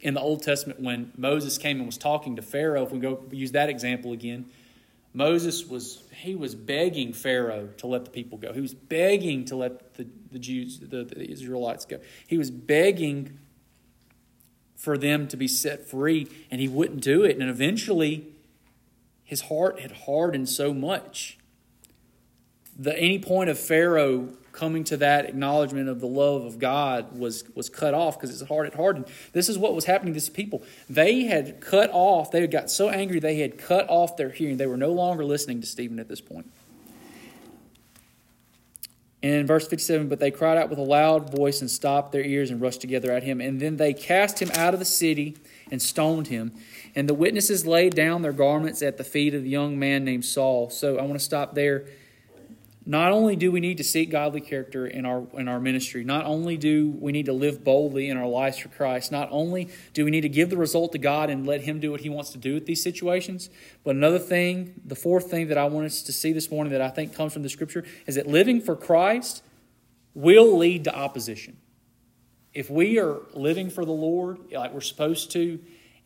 in 0.00 0.14
the 0.14 0.20
Old 0.20 0.42
Testament 0.42 0.80
when 0.80 1.12
Moses 1.16 1.58
came 1.58 1.78
and 1.78 1.86
was 1.86 1.98
talking 1.98 2.36
to 2.36 2.42
Pharaoh. 2.42 2.84
If 2.84 2.92
we 2.92 2.98
go 2.98 3.24
use 3.30 3.52
that 3.52 3.68
example 3.68 4.12
again, 4.12 4.46
Moses 5.16 5.66
was 5.66 6.04
he 6.10 6.34
was 6.34 6.54
begging 6.54 7.14
Pharaoh 7.14 7.70
to 7.78 7.86
let 7.86 8.04
the 8.04 8.10
people 8.10 8.36
go. 8.36 8.52
He 8.52 8.60
was 8.60 8.74
begging 8.74 9.46
to 9.46 9.56
let 9.56 9.94
the, 9.94 10.06
the 10.30 10.38
Jews, 10.38 10.78
the, 10.78 11.04
the 11.04 11.30
Israelites 11.30 11.86
go. 11.86 12.00
He 12.26 12.36
was 12.36 12.50
begging 12.50 13.38
for 14.74 14.98
them 14.98 15.26
to 15.28 15.36
be 15.38 15.48
set 15.48 15.88
free, 15.88 16.28
and 16.50 16.60
he 16.60 16.68
wouldn't 16.68 17.00
do 17.00 17.24
it. 17.24 17.38
And 17.38 17.48
eventually, 17.48 18.26
his 19.24 19.42
heart 19.42 19.80
had 19.80 19.92
hardened 19.92 20.50
so 20.50 20.74
much. 20.74 21.38
The 22.78 22.94
any 22.98 23.18
point 23.18 23.48
of 23.48 23.58
Pharaoh 23.58 24.34
coming 24.56 24.84
to 24.84 24.96
that 24.96 25.26
acknowledgement 25.26 25.88
of 25.88 26.00
the 26.00 26.06
love 26.06 26.44
of 26.44 26.58
God 26.58 27.18
was, 27.18 27.44
was 27.54 27.68
cut 27.68 27.92
off 27.92 28.18
because 28.18 28.30
his 28.30 28.48
heart 28.48 28.64
had 28.64 28.74
hardened. 28.74 29.06
This 29.32 29.50
is 29.50 29.58
what 29.58 29.74
was 29.74 29.84
happening 29.84 30.14
to 30.14 30.18
these 30.18 30.30
people. 30.30 30.62
They 30.88 31.24
had 31.24 31.60
cut 31.60 31.90
off, 31.92 32.30
they 32.30 32.40
had 32.40 32.50
got 32.50 32.70
so 32.70 32.88
angry 32.88 33.20
they 33.20 33.36
had 33.36 33.58
cut 33.58 33.86
off 33.88 34.16
their 34.16 34.30
hearing. 34.30 34.56
They 34.56 34.66
were 34.66 34.78
no 34.78 34.92
longer 34.92 35.24
listening 35.24 35.60
to 35.60 35.66
Stephen 35.66 35.98
at 35.98 36.08
this 36.08 36.22
point. 36.22 36.50
In 39.22 39.46
verse 39.46 39.66
57, 39.66 40.08
but 40.08 40.20
they 40.20 40.30
cried 40.30 40.56
out 40.56 40.70
with 40.70 40.78
a 40.78 40.82
loud 40.82 41.34
voice 41.34 41.60
and 41.60 41.70
stopped 41.70 42.12
their 42.12 42.24
ears 42.24 42.50
and 42.50 42.60
rushed 42.60 42.80
together 42.80 43.10
at 43.12 43.24
him. 43.24 43.40
And 43.40 43.60
then 43.60 43.76
they 43.76 43.92
cast 43.92 44.40
him 44.40 44.50
out 44.54 44.72
of 44.72 44.78
the 44.78 44.86
city 44.86 45.36
and 45.70 45.82
stoned 45.82 46.28
him. 46.28 46.52
And 46.94 47.08
the 47.08 47.14
witnesses 47.14 47.66
laid 47.66 47.94
down 47.94 48.22
their 48.22 48.32
garments 48.32 48.82
at 48.82 48.98
the 48.98 49.04
feet 49.04 49.34
of 49.34 49.42
the 49.42 49.48
young 49.48 49.78
man 49.78 50.04
named 50.04 50.24
Saul. 50.24 50.70
So 50.70 50.98
I 50.98 51.02
want 51.02 51.14
to 51.14 51.24
stop 51.24 51.54
there. 51.54 51.86
Not 52.88 53.10
only 53.10 53.34
do 53.34 53.50
we 53.50 53.58
need 53.58 53.78
to 53.78 53.84
seek 53.84 54.10
godly 54.10 54.40
character 54.40 54.86
in 54.86 55.04
our 55.04 55.26
in 55.34 55.48
our 55.48 55.58
ministry, 55.58 56.04
not 56.04 56.24
only 56.24 56.56
do 56.56 56.94
we 57.00 57.10
need 57.10 57.26
to 57.26 57.32
live 57.32 57.64
boldly 57.64 58.08
in 58.08 58.16
our 58.16 58.28
lives 58.28 58.58
for 58.58 58.68
Christ, 58.68 59.10
not 59.10 59.28
only 59.32 59.68
do 59.92 60.04
we 60.04 60.12
need 60.12 60.20
to 60.20 60.28
give 60.28 60.50
the 60.50 60.56
result 60.56 60.92
to 60.92 60.98
God 60.98 61.28
and 61.28 61.44
let 61.44 61.62
him 61.62 61.80
do 61.80 61.90
what 61.90 62.02
he 62.02 62.08
wants 62.08 62.30
to 62.30 62.38
do 62.38 62.54
with 62.54 62.64
these 62.66 62.84
situations, 62.84 63.50
but 63.82 63.96
another 63.96 64.20
thing, 64.20 64.80
the 64.84 64.94
fourth 64.94 65.28
thing 65.28 65.48
that 65.48 65.58
I 65.58 65.64
want 65.64 65.86
us 65.86 66.00
to 66.02 66.12
see 66.12 66.32
this 66.32 66.48
morning 66.48 66.72
that 66.72 66.80
I 66.80 66.88
think 66.88 67.12
comes 67.12 67.32
from 67.32 67.42
the 67.42 67.48
scripture 67.48 67.84
is 68.06 68.14
that 68.14 68.28
living 68.28 68.60
for 68.60 68.76
Christ 68.76 69.42
will 70.14 70.56
lead 70.56 70.84
to 70.84 70.94
opposition. 70.94 71.56
If 72.54 72.70
we 72.70 73.00
are 73.00 73.18
living 73.34 73.68
for 73.68 73.84
the 73.84 73.90
Lord 73.90 74.38
like 74.52 74.72
we're 74.72 74.80
supposed 74.80 75.32
to, 75.32 75.58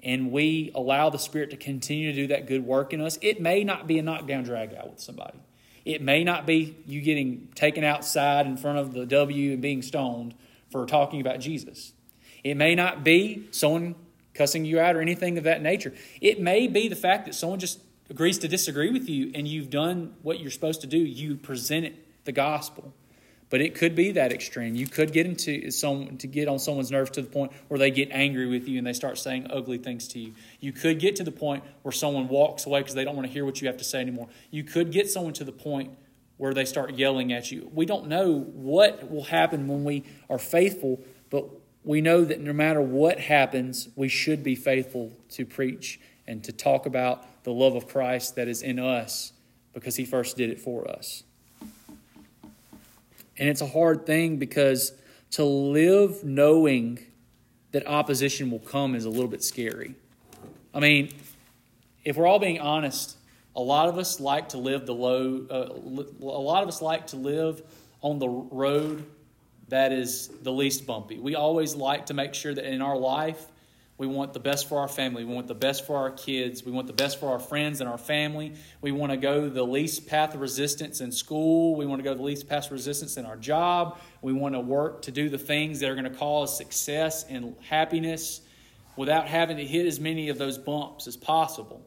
and 0.03 0.33
we 0.33 0.73
allow 0.75 1.11
the 1.11 1.19
Spirit 1.19 1.51
to 1.51 1.59
continue 1.59 2.11
to 2.11 2.17
do 2.17 2.27
that 2.29 2.47
good 2.47 2.65
work 2.65 2.95
in 2.95 3.03
us, 3.03 3.19
it 3.21 3.39
may 3.39 3.65
not 3.65 3.87
be 3.87 3.99
a 3.99 4.03
knockdown 4.03 4.45
drag 4.45 4.73
out 4.73 4.89
with 4.89 4.99
somebody. 4.99 5.39
It 5.85 6.03
may 6.03 6.25
not 6.25 6.47
be 6.47 6.77
you 6.87 7.01
getting 7.01 7.49
taken 7.55 7.85
outside 7.85 8.47
in 8.47 8.57
front 8.57 8.79
of 8.79 8.93
the 8.93 9.07
W 9.07 9.53
and 9.53 9.63
being 9.63 9.83
stoned 9.83 10.35
for 10.71 10.87
talking 10.87 11.21
about 11.21 11.41
Jesus. 11.41 11.93
It 12.45 12.57
may 12.57 12.75
not 12.75 13.05
be 13.05 13.49
someone 13.51 13.95
cussing 14.35 14.65
you 14.65 14.81
out 14.81 14.97
or 14.97 15.01
anything 15.01 15.39
of 15.39 15.45
that 15.45 15.63
nature. 15.63 15.93
It 16.21 16.41
may 16.41 16.67
be 16.67 16.89
the 16.89 16.97
fact 16.97 17.27
that 17.27 17.35
someone 17.35 17.59
just 17.59 17.81
agrees 18.09 18.39
to 18.39 18.49
disagree 18.49 18.91
with 18.91 19.09
you 19.09 19.31
and 19.35 19.47
you've 19.47 19.71
done 19.71 20.15
what 20.23 20.41
you're 20.41 20.51
supposed 20.51 20.81
to 20.83 20.87
do. 20.87 20.99
You 20.99 21.37
presented 21.37 21.97
the 22.25 22.33
gospel. 22.33 22.93
But 23.51 23.61
it 23.61 23.75
could 23.75 23.97
be 23.97 24.13
that 24.13 24.33
extreme. 24.33 24.77
You 24.77 24.87
could 24.87 25.13
get 25.13 25.27
into 25.27 25.73
some 25.73 26.17
to 26.19 26.27
get 26.29 26.47
on 26.47 26.61
someone's 26.61 26.93
nerves 26.93 27.11
to 27.13 27.23
the 27.23 27.29
point 27.29 27.53
where 27.67 27.79
they 27.79 27.91
get 27.91 28.09
angry 28.13 28.47
with 28.47 28.69
you 28.69 28.79
and 28.79 28.87
they 28.87 28.93
start 28.93 29.19
saying 29.19 29.49
ugly 29.51 29.77
things 29.77 30.07
to 30.09 30.21
you. 30.21 30.35
You 30.61 30.73
could 30.73 31.01
get 31.01 31.17
to 31.17 31.25
the 31.25 31.33
point 31.33 31.65
where 31.83 31.91
someone 31.91 32.29
walks 32.29 32.65
away 32.65 32.81
because 32.81 32.95
they 32.95 33.05
don't 33.05 33.17
want 33.17 33.27
to 33.27 33.33
hear 33.33 33.45
what 33.45 33.61
you 33.61 33.67
have 33.67 33.77
to 33.79 33.85
say 33.85 34.01
anymore. 34.01 34.29
You 34.53 34.63
could 34.63 34.93
get 34.93 35.11
someone 35.11 35.33
to 35.35 35.45
the 35.45 35.53
point 35.53 35.99
where 36.37 36.55
they 36.55 36.65
start 36.65 36.95
yelling 36.95 37.33
at 37.33 37.51
you. 37.51 37.69
We 37.75 37.87
don't 37.87 38.07
know 38.07 38.39
what 38.39 39.11
will 39.11 39.25
happen 39.25 39.67
when 39.67 39.85
we 39.85 40.05
are 40.31 40.39
faithful, 40.39 41.05
but 41.29 41.45
we 41.83 42.01
know 42.01 42.25
that 42.25 42.41
no 42.41 42.53
matter 42.53 42.81
what 42.81 43.19
happens, 43.19 43.89
we 43.97 44.09
should 44.09 44.45
be 44.45 44.55
faithful 44.55 45.13
to 45.31 45.45
preach 45.45 46.01
and 46.27 46.45
to 46.45 46.53
talk 46.53 46.87
about 46.87 47.43
the 47.43 47.53
love 47.53 47.75
of 47.75 47.89
Christ 47.89 48.37
that 48.37 48.47
is 48.47 48.63
in 48.63 48.79
us 48.79 49.33
because 49.75 49.97
he 49.97 50.05
first 50.05 50.37
did 50.37 50.51
it 50.51 50.61
for 50.61 50.89
us. 50.89 51.25
And 53.41 53.49
it's 53.49 53.63
a 53.63 53.67
hard 53.67 54.05
thing 54.07 54.37
because 54.37 54.93
to 55.33 55.45
live 55.45 56.23
knowing 56.23 57.01
that 57.73 57.87
opposition 57.87 58.51
will 58.51 58.59
come 58.59 58.95
is 58.95 59.07
a 59.07 59.11
little 59.11 59.29
bit 59.29 59.43
scary. 59.43 59.95
I 60.75 60.81
mean, 60.81 61.13
if 62.05 62.17
we're 62.17 62.27
all 62.27 62.39
being 62.39 62.61
honest, 62.61 63.17
a 63.57 63.61
lot 63.61 63.89
of 63.89 63.99
us 63.99 64.21
like 64.21 64.51
to 64.51 64.59
live 64.59 64.85
the 64.87 64.95
low, 64.95 65.47
uh, 65.51 65.69
a 65.73 66.25
lot 66.25 66.63
of 66.63 66.69
us 66.69 66.83
like 66.83 67.09
to 67.09 67.17
live 67.17 67.63
on 68.03 68.19
the 68.19 68.29
road 68.29 69.07
that 69.69 69.93
is 69.93 70.29
the 70.43 70.53
least 70.53 70.87
bumpy. 70.87 71.19
We 71.19 71.35
always 71.35 71.75
like 71.75 72.07
to 72.07 72.15
make 72.15 72.35
sure 72.35 72.53
that 72.53 72.65
in 72.65 72.83
our 72.83 72.97
life 72.97 73.47
We 74.01 74.07
want 74.07 74.33
the 74.33 74.41
best 74.41 74.67
for 74.67 74.81
our 74.81 74.89
family. 74.89 75.27
We 75.27 75.35
want 75.35 75.47
the 75.47 75.55
best 75.55 75.87
for 75.87 75.99
our 75.99 76.11
kids. 76.11 76.65
We 76.65 76.73
want 76.73 76.87
the 76.87 76.95
best 76.95 77.21
for 77.21 77.33
our 77.33 77.39
friends 77.39 77.83
and 77.83 77.91
our 77.91 77.99
family. 77.99 78.55
We 78.81 78.93
want 78.93 79.13
to 79.13 79.19
go 79.19 79.51
the 79.51 79.63
least 79.63 80.07
path 80.07 80.35
of 80.35 80.41
resistance 80.41 81.03
in 81.03 81.13
school. 81.13 81.77
We 81.77 81.85
want 81.85 81.99
to 81.99 82.03
go 82.03 82.15
the 82.15 82.23
least 82.23 82.49
path 82.49 82.65
of 82.65 82.73
resistance 82.73 83.19
in 83.19 83.27
our 83.27 83.37
job. 83.37 83.99
We 84.23 84.33
want 84.33 84.55
to 84.55 84.61
work 84.61 85.03
to 85.03 85.11
do 85.11 85.29
the 85.29 85.37
things 85.37 85.81
that 85.81 85.91
are 85.91 85.95
going 85.95 86.11
to 86.11 86.19
cause 86.19 86.57
success 86.57 87.27
and 87.29 87.55
happiness 87.69 88.41
without 88.97 89.29
having 89.29 89.59
to 89.59 89.67
hit 89.67 89.85
as 89.85 90.01
many 90.01 90.31
of 90.31 90.39
those 90.39 90.57
bumps 90.57 91.07
as 91.07 91.19
possible. 91.19 91.85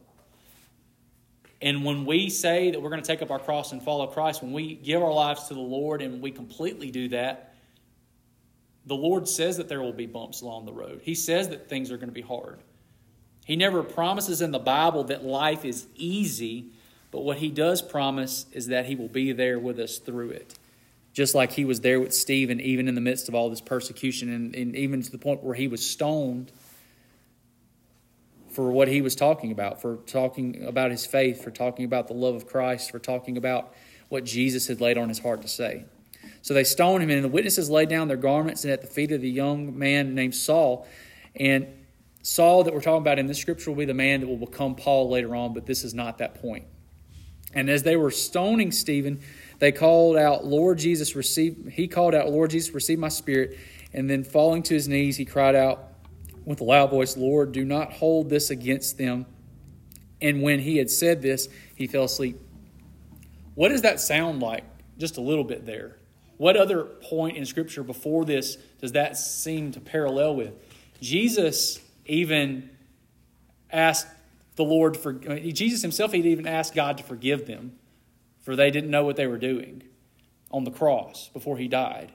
And 1.60 1.84
when 1.84 2.06
we 2.06 2.30
say 2.30 2.70
that 2.70 2.80
we're 2.80 2.90
going 2.90 3.02
to 3.02 3.06
take 3.08 3.22
up 3.22 3.32
our 3.32 3.40
cross 3.40 3.72
and 3.72 3.82
follow 3.82 4.06
Christ, 4.06 4.40
when 4.40 4.52
we 4.52 4.76
give 4.76 5.02
our 5.02 5.12
lives 5.12 5.48
to 5.48 5.54
the 5.54 5.58
Lord 5.58 6.00
and 6.00 6.22
we 6.22 6.30
completely 6.30 6.92
do 6.92 7.08
that, 7.08 7.53
the 8.86 8.94
Lord 8.94 9.28
says 9.28 9.56
that 9.56 9.68
there 9.68 9.80
will 9.80 9.92
be 9.92 10.06
bumps 10.06 10.42
along 10.42 10.66
the 10.66 10.72
road. 10.72 11.00
He 11.02 11.14
says 11.14 11.48
that 11.48 11.68
things 11.68 11.90
are 11.90 11.96
going 11.96 12.08
to 12.08 12.14
be 12.14 12.20
hard. 12.20 12.58
He 13.44 13.56
never 13.56 13.82
promises 13.82 14.40
in 14.40 14.50
the 14.50 14.58
Bible 14.58 15.04
that 15.04 15.24
life 15.24 15.64
is 15.64 15.86
easy, 15.94 16.66
but 17.10 17.20
what 17.20 17.38
He 17.38 17.50
does 17.50 17.82
promise 17.82 18.46
is 18.52 18.68
that 18.68 18.86
He 18.86 18.94
will 18.94 19.08
be 19.08 19.32
there 19.32 19.58
with 19.58 19.78
us 19.78 19.98
through 19.98 20.30
it. 20.30 20.58
Just 21.12 21.34
like 21.34 21.52
He 21.52 21.64
was 21.64 21.80
there 21.80 22.00
with 22.00 22.14
Stephen, 22.14 22.60
even 22.60 22.88
in 22.88 22.94
the 22.94 23.00
midst 23.00 23.28
of 23.28 23.34
all 23.34 23.50
this 23.50 23.60
persecution, 23.60 24.32
and, 24.32 24.54
and 24.54 24.76
even 24.76 25.02
to 25.02 25.10
the 25.10 25.18
point 25.18 25.42
where 25.42 25.54
he 25.54 25.68
was 25.68 25.88
stoned 25.88 26.52
for 28.50 28.70
what 28.70 28.86
he 28.88 29.02
was 29.02 29.16
talking 29.16 29.50
about, 29.50 29.82
for 29.82 29.96
talking 30.06 30.64
about 30.64 30.90
his 30.90 31.04
faith, 31.04 31.42
for 31.42 31.50
talking 31.50 31.84
about 31.84 32.06
the 32.06 32.14
love 32.14 32.34
of 32.36 32.46
Christ, 32.46 32.90
for 32.90 33.00
talking 33.00 33.36
about 33.36 33.74
what 34.08 34.24
Jesus 34.24 34.68
had 34.68 34.80
laid 34.80 34.96
on 34.96 35.08
his 35.08 35.18
heart 35.18 35.42
to 35.42 35.48
say. 35.48 35.84
So 36.44 36.52
they 36.52 36.64
stoned 36.64 37.02
him, 37.02 37.08
and 37.08 37.24
the 37.24 37.28
witnesses 37.28 37.70
laid 37.70 37.88
down 37.88 38.06
their 38.06 38.18
garments 38.18 38.64
and 38.64 38.72
at 38.74 38.82
the 38.82 38.86
feet 38.86 39.10
of 39.12 39.22
the 39.22 39.30
young 39.30 39.78
man 39.78 40.14
named 40.14 40.34
Saul. 40.34 40.86
And 41.34 41.66
Saul, 42.20 42.64
that 42.64 42.74
we're 42.74 42.82
talking 42.82 43.00
about 43.00 43.18
in 43.18 43.26
this 43.26 43.38
scripture, 43.38 43.70
will 43.70 43.78
be 43.78 43.86
the 43.86 43.94
man 43.94 44.20
that 44.20 44.26
will 44.26 44.36
become 44.36 44.74
Paul 44.74 45.08
later 45.08 45.34
on, 45.34 45.54
but 45.54 45.64
this 45.64 45.84
is 45.84 45.94
not 45.94 46.18
that 46.18 46.42
point. 46.42 46.66
And 47.54 47.70
as 47.70 47.82
they 47.82 47.96
were 47.96 48.10
stoning 48.10 48.72
Stephen, 48.72 49.22
they 49.58 49.72
called 49.72 50.18
out, 50.18 50.44
Lord 50.44 50.76
Jesus, 50.76 51.16
receive, 51.16 51.72
he 51.72 51.88
called 51.88 52.14
out, 52.14 52.28
Lord 52.28 52.50
Jesus, 52.50 52.74
receive 52.74 52.98
my 52.98 53.08
spirit. 53.08 53.58
And 53.94 54.10
then 54.10 54.22
falling 54.22 54.62
to 54.64 54.74
his 54.74 54.86
knees, 54.86 55.16
he 55.16 55.24
cried 55.24 55.54
out, 55.54 55.94
with 56.44 56.60
a 56.60 56.64
loud 56.64 56.90
voice, 56.90 57.16
Lord, 57.16 57.52
do 57.52 57.64
not 57.64 57.90
hold 57.90 58.28
this 58.28 58.50
against 58.50 58.98
them. 58.98 59.24
And 60.20 60.42
when 60.42 60.60
he 60.60 60.76
had 60.76 60.90
said 60.90 61.22
this, 61.22 61.48
he 61.74 61.86
fell 61.86 62.04
asleep. 62.04 62.36
What 63.54 63.70
does 63.70 63.80
that 63.80 63.98
sound 63.98 64.42
like? 64.42 64.64
Just 64.98 65.16
a 65.16 65.22
little 65.22 65.44
bit 65.44 65.64
there. 65.64 65.96
What 66.36 66.56
other 66.56 66.84
point 66.84 67.36
in 67.36 67.46
Scripture 67.46 67.82
before 67.82 68.24
this 68.24 68.56
does 68.80 68.92
that 68.92 69.16
seem 69.16 69.72
to 69.72 69.80
parallel 69.80 70.36
with? 70.36 70.54
Jesus 71.00 71.80
even 72.06 72.70
asked 73.70 74.06
the 74.56 74.64
Lord 74.64 74.96
for, 74.96 75.12
Jesus 75.12 75.82
himself, 75.82 76.12
he'd 76.12 76.26
even 76.26 76.46
asked 76.46 76.74
God 76.74 76.98
to 76.98 77.04
forgive 77.04 77.46
them, 77.46 77.76
for 78.42 78.56
they 78.56 78.70
didn't 78.70 78.90
know 78.90 79.04
what 79.04 79.16
they 79.16 79.26
were 79.26 79.38
doing 79.38 79.82
on 80.50 80.64
the 80.64 80.70
cross 80.70 81.28
before 81.32 81.58
he 81.58 81.66
died. 81.66 82.12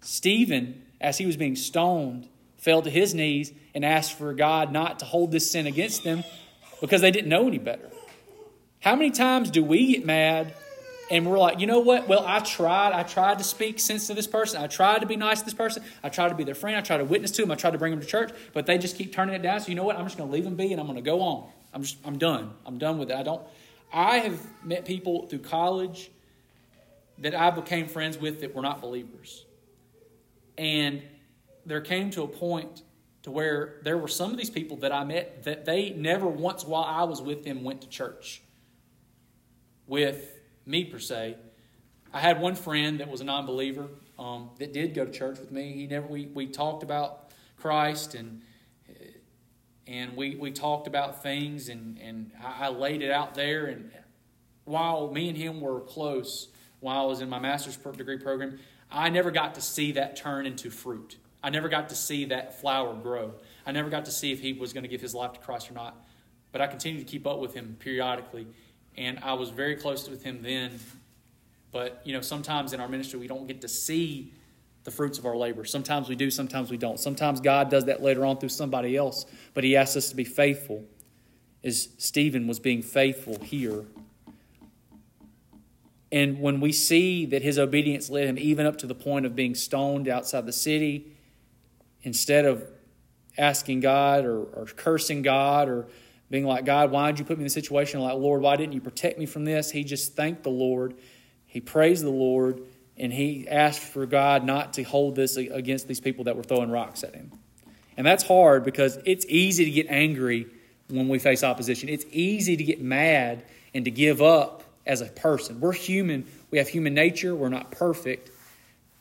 Stephen, 0.00 0.82
as 1.00 1.18
he 1.18 1.26
was 1.26 1.36
being 1.36 1.56
stoned, 1.56 2.28
fell 2.56 2.82
to 2.82 2.90
his 2.90 3.14
knees 3.14 3.52
and 3.74 3.84
asked 3.84 4.16
for 4.18 4.34
God 4.34 4.72
not 4.72 4.98
to 4.98 5.04
hold 5.04 5.32
this 5.32 5.50
sin 5.50 5.66
against 5.66 6.04
them 6.04 6.24
because 6.80 7.00
they 7.00 7.10
didn't 7.10 7.28
know 7.28 7.46
any 7.46 7.58
better. 7.58 7.90
How 8.80 8.94
many 8.94 9.10
times 9.10 9.50
do 9.50 9.64
we 9.64 9.94
get 9.94 10.04
mad 10.04 10.54
and 11.10 11.26
we're 11.26 11.38
like, 11.38 11.60
you 11.60 11.66
know 11.66 11.80
what? 11.80 12.06
Well, 12.08 12.24
I 12.26 12.40
tried. 12.40 12.92
I 12.92 13.02
tried 13.02 13.38
to 13.38 13.44
speak 13.44 13.80
sense 13.80 14.06
to 14.08 14.14
this 14.14 14.26
person. 14.26 14.62
I 14.62 14.66
tried 14.66 15.00
to 15.00 15.06
be 15.06 15.16
nice 15.16 15.40
to 15.40 15.44
this 15.44 15.54
person. 15.54 15.82
I 16.02 16.08
tried 16.08 16.28
to 16.28 16.34
be 16.34 16.44
their 16.44 16.54
friend. 16.54 16.76
I 16.76 16.80
tried 16.80 16.98
to 16.98 17.04
witness 17.04 17.30
to 17.32 17.42
them. 17.42 17.50
I 17.50 17.54
tried 17.54 17.72
to 17.72 17.78
bring 17.78 17.92
them 17.92 18.00
to 18.00 18.06
church, 18.06 18.32
but 18.52 18.66
they 18.66 18.78
just 18.78 18.96
keep 18.96 19.12
turning 19.12 19.34
it 19.34 19.42
down. 19.42 19.60
So 19.60 19.68
you 19.68 19.74
know 19.74 19.84
what? 19.84 19.96
I'm 19.96 20.04
just 20.04 20.18
going 20.18 20.28
to 20.28 20.34
leave 20.34 20.44
them 20.44 20.56
be 20.56 20.72
and 20.72 20.80
I'm 20.80 20.86
going 20.86 20.96
to 20.96 21.02
go 21.02 21.20
on. 21.22 21.48
I'm 21.72 21.82
just, 21.82 21.96
I'm 22.04 22.18
done. 22.18 22.52
I'm 22.66 22.78
done 22.78 22.98
with 22.98 23.10
it. 23.10 23.16
I 23.16 23.22
don't. 23.22 23.42
I 23.92 24.18
have 24.18 24.40
met 24.64 24.84
people 24.84 25.26
through 25.26 25.40
college 25.40 26.10
that 27.18 27.34
I 27.34 27.50
became 27.50 27.88
friends 27.88 28.18
with 28.18 28.40
that 28.40 28.54
were 28.54 28.62
not 28.62 28.80
believers, 28.80 29.44
and 30.56 31.02
there 31.66 31.80
came 31.80 32.10
to 32.10 32.22
a 32.22 32.28
point 32.28 32.82
to 33.22 33.30
where 33.30 33.80
there 33.82 33.98
were 33.98 34.08
some 34.08 34.30
of 34.30 34.36
these 34.36 34.50
people 34.50 34.78
that 34.78 34.92
I 34.92 35.04
met 35.04 35.44
that 35.44 35.64
they 35.64 35.90
never 35.90 36.26
once 36.26 36.64
while 36.64 36.84
I 36.84 37.04
was 37.04 37.20
with 37.20 37.44
them 37.44 37.64
went 37.64 37.82
to 37.82 37.88
church 37.88 38.42
with 39.86 40.37
me 40.68 40.84
per 40.84 40.98
se. 40.98 41.36
I 42.12 42.20
had 42.20 42.40
one 42.40 42.54
friend 42.54 43.00
that 43.00 43.08
was 43.08 43.20
a 43.20 43.24
non-believer 43.24 43.88
um, 44.18 44.50
that 44.58 44.72
did 44.72 44.94
go 44.94 45.04
to 45.04 45.10
church 45.10 45.38
with 45.38 45.50
me. 45.50 45.72
He 45.72 45.86
never 45.86 46.06
we, 46.06 46.26
we 46.26 46.46
talked 46.46 46.82
about 46.82 47.30
Christ 47.56 48.14
and 48.14 48.42
and 49.86 50.14
we, 50.16 50.36
we 50.36 50.50
talked 50.50 50.86
about 50.86 51.22
things 51.22 51.70
and, 51.70 51.98
and 51.98 52.30
I, 52.44 52.68
laid 52.68 53.00
it 53.00 53.10
out 53.10 53.34
there 53.34 53.66
and 53.66 53.90
while 54.66 55.10
me 55.10 55.30
and 55.30 55.38
him 55.38 55.62
were 55.62 55.80
close 55.80 56.48
while 56.80 57.04
I 57.04 57.06
was 57.06 57.22
in 57.22 57.30
my 57.30 57.38
master's 57.38 57.76
degree 57.76 58.18
program, 58.18 58.58
I 58.90 59.08
never 59.08 59.30
got 59.30 59.54
to 59.54 59.62
see 59.62 59.92
that 59.92 60.14
turn 60.14 60.44
into 60.44 60.70
fruit. 60.70 61.16
I 61.42 61.48
never 61.48 61.70
got 61.70 61.88
to 61.88 61.94
see 61.94 62.26
that 62.26 62.60
flower 62.60 62.94
grow. 62.94 63.34
I 63.64 63.72
never 63.72 63.88
got 63.88 64.04
to 64.04 64.10
see 64.10 64.30
if 64.30 64.40
he 64.40 64.52
was 64.52 64.74
going 64.74 64.84
to 64.84 64.88
give 64.88 65.00
his 65.00 65.14
life 65.14 65.32
to 65.32 65.40
Christ 65.40 65.70
or 65.70 65.74
not. 65.74 65.96
But 66.52 66.60
I 66.60 66.66
continued 66.66 67.06
to 67.06 67.10
keep 67.10 67.26
up 67.26 67.38
with 67.38 67.54
him 67.54 67.76
periodically. 67.78 68.46
And 68.96 69.18
I 69.20 69.34
was 69.34 69.50
very 69.50 69.76
close 69.76 70.08
with 70.08 70.22
him 70.22 70.42
then. 70.42 70.78
But, 71.70 72.00
you 72.04 72.12
know, 72.12 72.20
sometimes 72.20 72.72
in 72.72 72.80
our 72.80 72.88
ministry, 72.88 73.18
we 73.20 73.28
don't 73.28 73.46
get 73.46 73.60
to 73.60 73.68
see 73.68 74.32
the 74.84 74.90
fruits 74.90 75.18
of 75.18 75.26
our 75.26 75.36
labor. 75.36 75.64
Sometimes 75.64 76.08
we 76.08 76.16
do, 76.16 76.30
sometimes 76.30 76.70
we 76.70 76.76
don't. 76.76 76.98
Sometimes 76.98 77.40
God 77.40 77.70
does 77.70 77.84
that 77.84 78.02
later 78.02 78.24
on 78.24 78.38
through 78.38 78.48
somebody 78.48 78.96
else. 78.96 79.26
But 79.54 79.64
he 79.64 79.76
asks 79.76 79.96
us 79.96 80.08
to 80.08 80.16
be 80.16 80.24
faithful, 80.24 80.84
as 81.62 81.90
Stephen 81.98 82.46
was 82.46 82.58
being 82.58 82.82
faithful 82.82 83.38
here. 83.42 83.84
And 86.10 86.40
when 86.40 86.60
we 86.60 86.72
see 86.72 87.26
that 87.26 87.42
his 87.42 87.58
obedience 87.58 88.08
led 88.08 88.28
him 88.28 88.38
even 88.38 88.64
up 88.64 88.78
to 88.78 88.86
the 88.86 88.94
point 88.94 89.26
of 89.26 89.36
being 89.36 89.54
stoned 89.54 90.08
outside 90.08 90.46
the 90.46 90.52
city, 90.52 91.12
instead 92.02 92.46
of 92.46 92.66
asking 93.36 93.80
God 93.80 94.24
or, 94.24 94.44
or 94.44 94.64
cursing 94.64 95.22
God 95.22 95.68
or 95.68 95.86
being 96.30 96.44
like, 96.44 96.64
God, 96.64 96.90
why 96.90 97.10
did 97.10 97.18
you 97.18 97.24
put 97.24 97.38
me 97.38 97.42
in 97.42 97.46
this 97.46 97.54
situation? 97.54 98.00
Like, 98.00 98.16
Lord, 98.16 98.42
why 98.42 98.56
didn't 98.56 98.74
you 98.74 98.80
protect 98.80 99.18
me 99.18 99.26
from 99.26 99.44
this? 99.44 99.70
He 99.70 99.84
just 99.84 100.14
thanked 100.14 100.42
the 100.42 100.50
Lord. 100.50 100.94
He 101.46 101.60
praised 101.60 102.04
the 102.04 102.10
Lord, 102.10 102.60
and 102.96 103.12
he 103.12 103.48
asked 103.48 103.80
for 103.80 104.04
God 104.04 104.44
not 104.44 104.74
to 104.74 104.82
hold 104.82 105.16
this 105.16 105.36
against 105.36 105.88
these 105.88 106.00
people 106.00 106.24
that 106.24 106.36
were 106.36 106.42
throwing 106.42 106.70
rocks 106.70 107.02
at 107.02 107.14
him. 107.14 107.32
And 107.96 108.06
that's 108.06 108.24
hard 108.24 108.64
because 108.64 108.98
it's 109.04 109.24
easy 109.28 109.64
to 109.64 109.70
get 109.70 109.86
angry 109.88 110.46
when 110.88 111.08
we 111.08 111.18
face 111.18 111.42
opposition. 111.42 111.88
It's 111.88 112.04
easy 112.10 112.56
to 112.56 112.64
get 112.64 112.80
mad 112.80 113.44
and 113.74 113.84
to 113.86 113.90
give 113.90 114.22
up 114.22 114.64
as 114.86 115.00
a 115.00 115.06
person. 115.06 115.60
We're 115.60 115.72
human, 115.72 116.26
we 116.50 116.58
have 116.58 116.68
human 116.68 116.94
nature, 116.94 117.34
we're 117.34 117.48
not 117.48 117.70
perfect. 117.70 118.30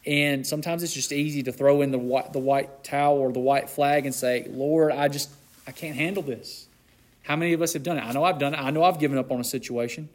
And 0.06 0.48
sometimes 0.48 0.84
it's 0.84 0.94
just 0.94 1.12
easy 1.12 1.44
to 1.44 1.52
throw 1.52 1.82
in 1.82 1.92
the 1.92 1.98
white, 1.98 2.32
the 2.34 2.40
white 2.40 2.84
towel 2.84 3.18
or 3.18 3.32
the 3.32 3.40
white 3.40 3.70
flag 3.70 4.06
and 4.06 4.16
say, 4.16 4.48
Lord, 4.50 4.92
I 4.92 5.10
just, 5.10 5.30
I 5.66 5.72
can't 5.72 5.96
handle 5.96 6.24
this. 6.24 6.67
How 7.28 7.36
many 7.36 7.52
of 7.52 7.62
us 7.62 7.74
have 7.74 7.84
done 7.84 7.98
it? 7.98 8.06
I 8.06 8.14
know 8.14 8.24
I've 8.24 8.40
done 8.40 8.54
it. 8.54 8.58
I 8.58 8.72
know 8.72 8.86
I've 8.86 9.00
given 9.00 9.18
up 9.18 9.34
on 9.34 9.42
a 9.42 9.44
situation. 9.44 10.08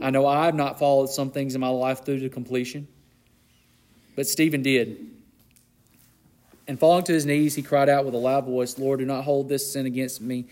I 0.00 0.08
know 0.08 0.26
I've 0.26 0.54
not 0.54 0.78
followed 0.78 1.10
some 1.10 1.30
things 1.30 1.54
in 1.54 1.60
my 1.60 1.68
life 1.68 2.06
through 2.06 2.20
to 2.20 2.30
completion. 2.30 2.88
But 4.16 4.26
Stephen 4.26 4.62
did. 4.62 5.10
And 6.66 6.80
falling 6.80 7.04
to 7.04 7.12
his 7.12 7.26
knees, 7.26 7.54
he 7.54 7.60
cried 7.60 7.90
out 7.90 8.06
with 8.06 8.14
a 8.14 8.18
loud 8.18 8.46
voice, 8.46 8.78
Lord, 8.78 9.00
do 9.00 9.04
not 9.04 9.24
hold 9.24 9.50
this 9.50 9.74
sin 9.74 9.84
against 9.84 10.22
me, 10.22 10.46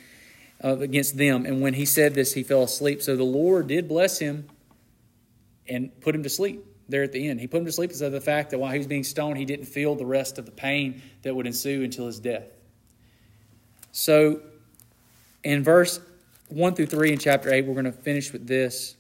uh, 0.62 0.77
against 0.81 1.16
them. 1.16 1.46
And 1.46 1.62
when 1.62 1.72
he 1.72 1.87
said 1.87 2.14
this, 2.14 2.35
he 2.35 2.42
fell 2.42 2.64
asleep. 2.64 3.01
So 3.01 3.16
the 3.16 3.25
Lord 3.25 3.66
did 3.68 3.88
bless 3.88 4.18
him 4.18 4.51
and 5.66 5.98
put 6.03 6.14
him 6.14 6.25
to 6.25 6.29
sleep 6.29 6.62
there 6.90 7.03
at 7.03 7.12
the 7.12 7.27
end. 7.27 7.40
He 7.40 7.46
put 7.46 7.61
him 7.61 7.64
to 7.64 7.72
sleep 7.72 7.88
because 7.88 8.03
of 8.03 8.12
the 8.12 8.20
fact 8.20 8.51
that 8.51 8.59
while 8.59 8.70
he 8.70 8.77
was 8.77 8.87
being 8.87 9.05
stoned, 9.05 9.38
he 9.38 9.46
didn't 9.46 9.64
feel 9.64 9.94
the 9.94 10.05
rest 10.05 10.37
of 10.37 10.44
the 10.44 10.53
pain 10.53 11.01
that 11.22 11.35
would 11.35 11.46
ensue 11.46 11.83
until 11.83 12.05
his 12.05 12.20
death. 12.20 12.48
So, 13.92 14.42
in 15.44 15.62
verse 15.62 16.00
1 16.48 16.74
through 16.74 16.87
3 16.87 17.12
in 17.12 17.18
chapter 17.18 17.52
8, 17.52 17.66
we're 17.66 17.74
going 17.74 17.85
to 17.85 17.93
finish 17.93 18.32
with 18.32 18.47
this. 18.47 18.97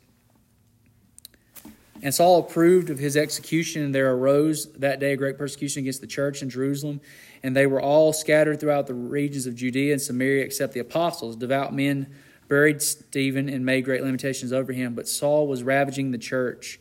And 2.02 2.12
Saul 2.12 2.40
approved 2.40 2.90
of 2.90 2.98
his 2.98 3.16
execution, 3.16 3.82
and 3.82 3.94
there 3.94 4.12
arose 4.12 4.72
that 4.72 4.98
day 4.98 5.12
a 5.12 5.16
great 5.16 5.38
persecution 5.38 5.80
against 5.80 6.00
the 6.00 6.06
church 6.06 6.42
in 6.42 6.50
Jerusalem. 6.50 7.00
And 7.44 7.54
they 7.54 7.66
were 7.66 7.80
all 7.80 8.12
scattered 8.12 8.58
throughout 8.58 8.88
the 8.88 8.94
regions 8.94 9.46
of 9.46 9.54
Judea 9.54 9.92
and 9.92 10.02
Samaria, 10.02 10.44
except 10.44 10.72
the 10.72 10.80
apostles. 10.80 11.36
Devout 11.36 11.72
men 11.72 12.12
buried 12.48 12.82
Stephen 12.82 13.48
and 13.48 13.64
made 13.64 13.84
great 13.84 14.02
lamentations 14.02 14.52
over 14.52 14.72
him. 14.72 14.94
But 14.94 15.08
Saul 15.08 15.46
was 15.46 15.62
ravaging 15.62 16.10
the 16.10 16.18
church 16.18 16.80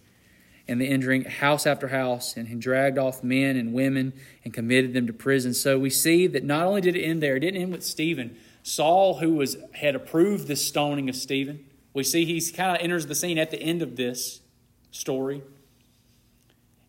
and 0.68 0.82
the 0.82 0.88
entering 0.88 1.26
house 1.26 1.68
after 1.68 1.90
house, 1.90 2.36
and 2.36 2.48
he 2.48 2.56
dragged 2.56 2.98
off 2.98 3.24
men 3.24 3.58
and 3.58 3.74
women 3.74 4.14
and 4.44 4.54
committed 4.54 4.94
them 4.94 5.06
to 5.06 5.14
prison. 5.14 5.54
So 5.54 5.78
we 5.78 5.90
see 5.90 6.28
that 6.28 6.44
not 6.44 6.66
only 6.66 6.82
did 6.82 6.96
it 6.96 7.02
end 7.02 7.22
there, 7.22 7.36
it 7.36 7.42
didn't 7.42 7.62
end 7.62 7.72
with 7.72 7.84
Stephen. 7.84 8.38
Saul, 8.64 9.20
who 9.20 9.36
was 9.36 9.58
had 9.74 9.96
approved 9.96 10.48
this 10.48 10.66
stoning 10.66 11.10
of 11.10 11.16
Stephen, 11.16 11.66
we 11.94 12.04
see 12.04 12.26
he 12.26 12.42
kind 12.52 12.76
of 12.76 12.82
enters 12.82 13.08
the 13.08 13.16
scene 13.16 13.38
at 13.38 13.52
the 13.52 13.62
end 13.62 13.82
of 13.82 13.96
this 13.96 14.42
story. 14.92 15.42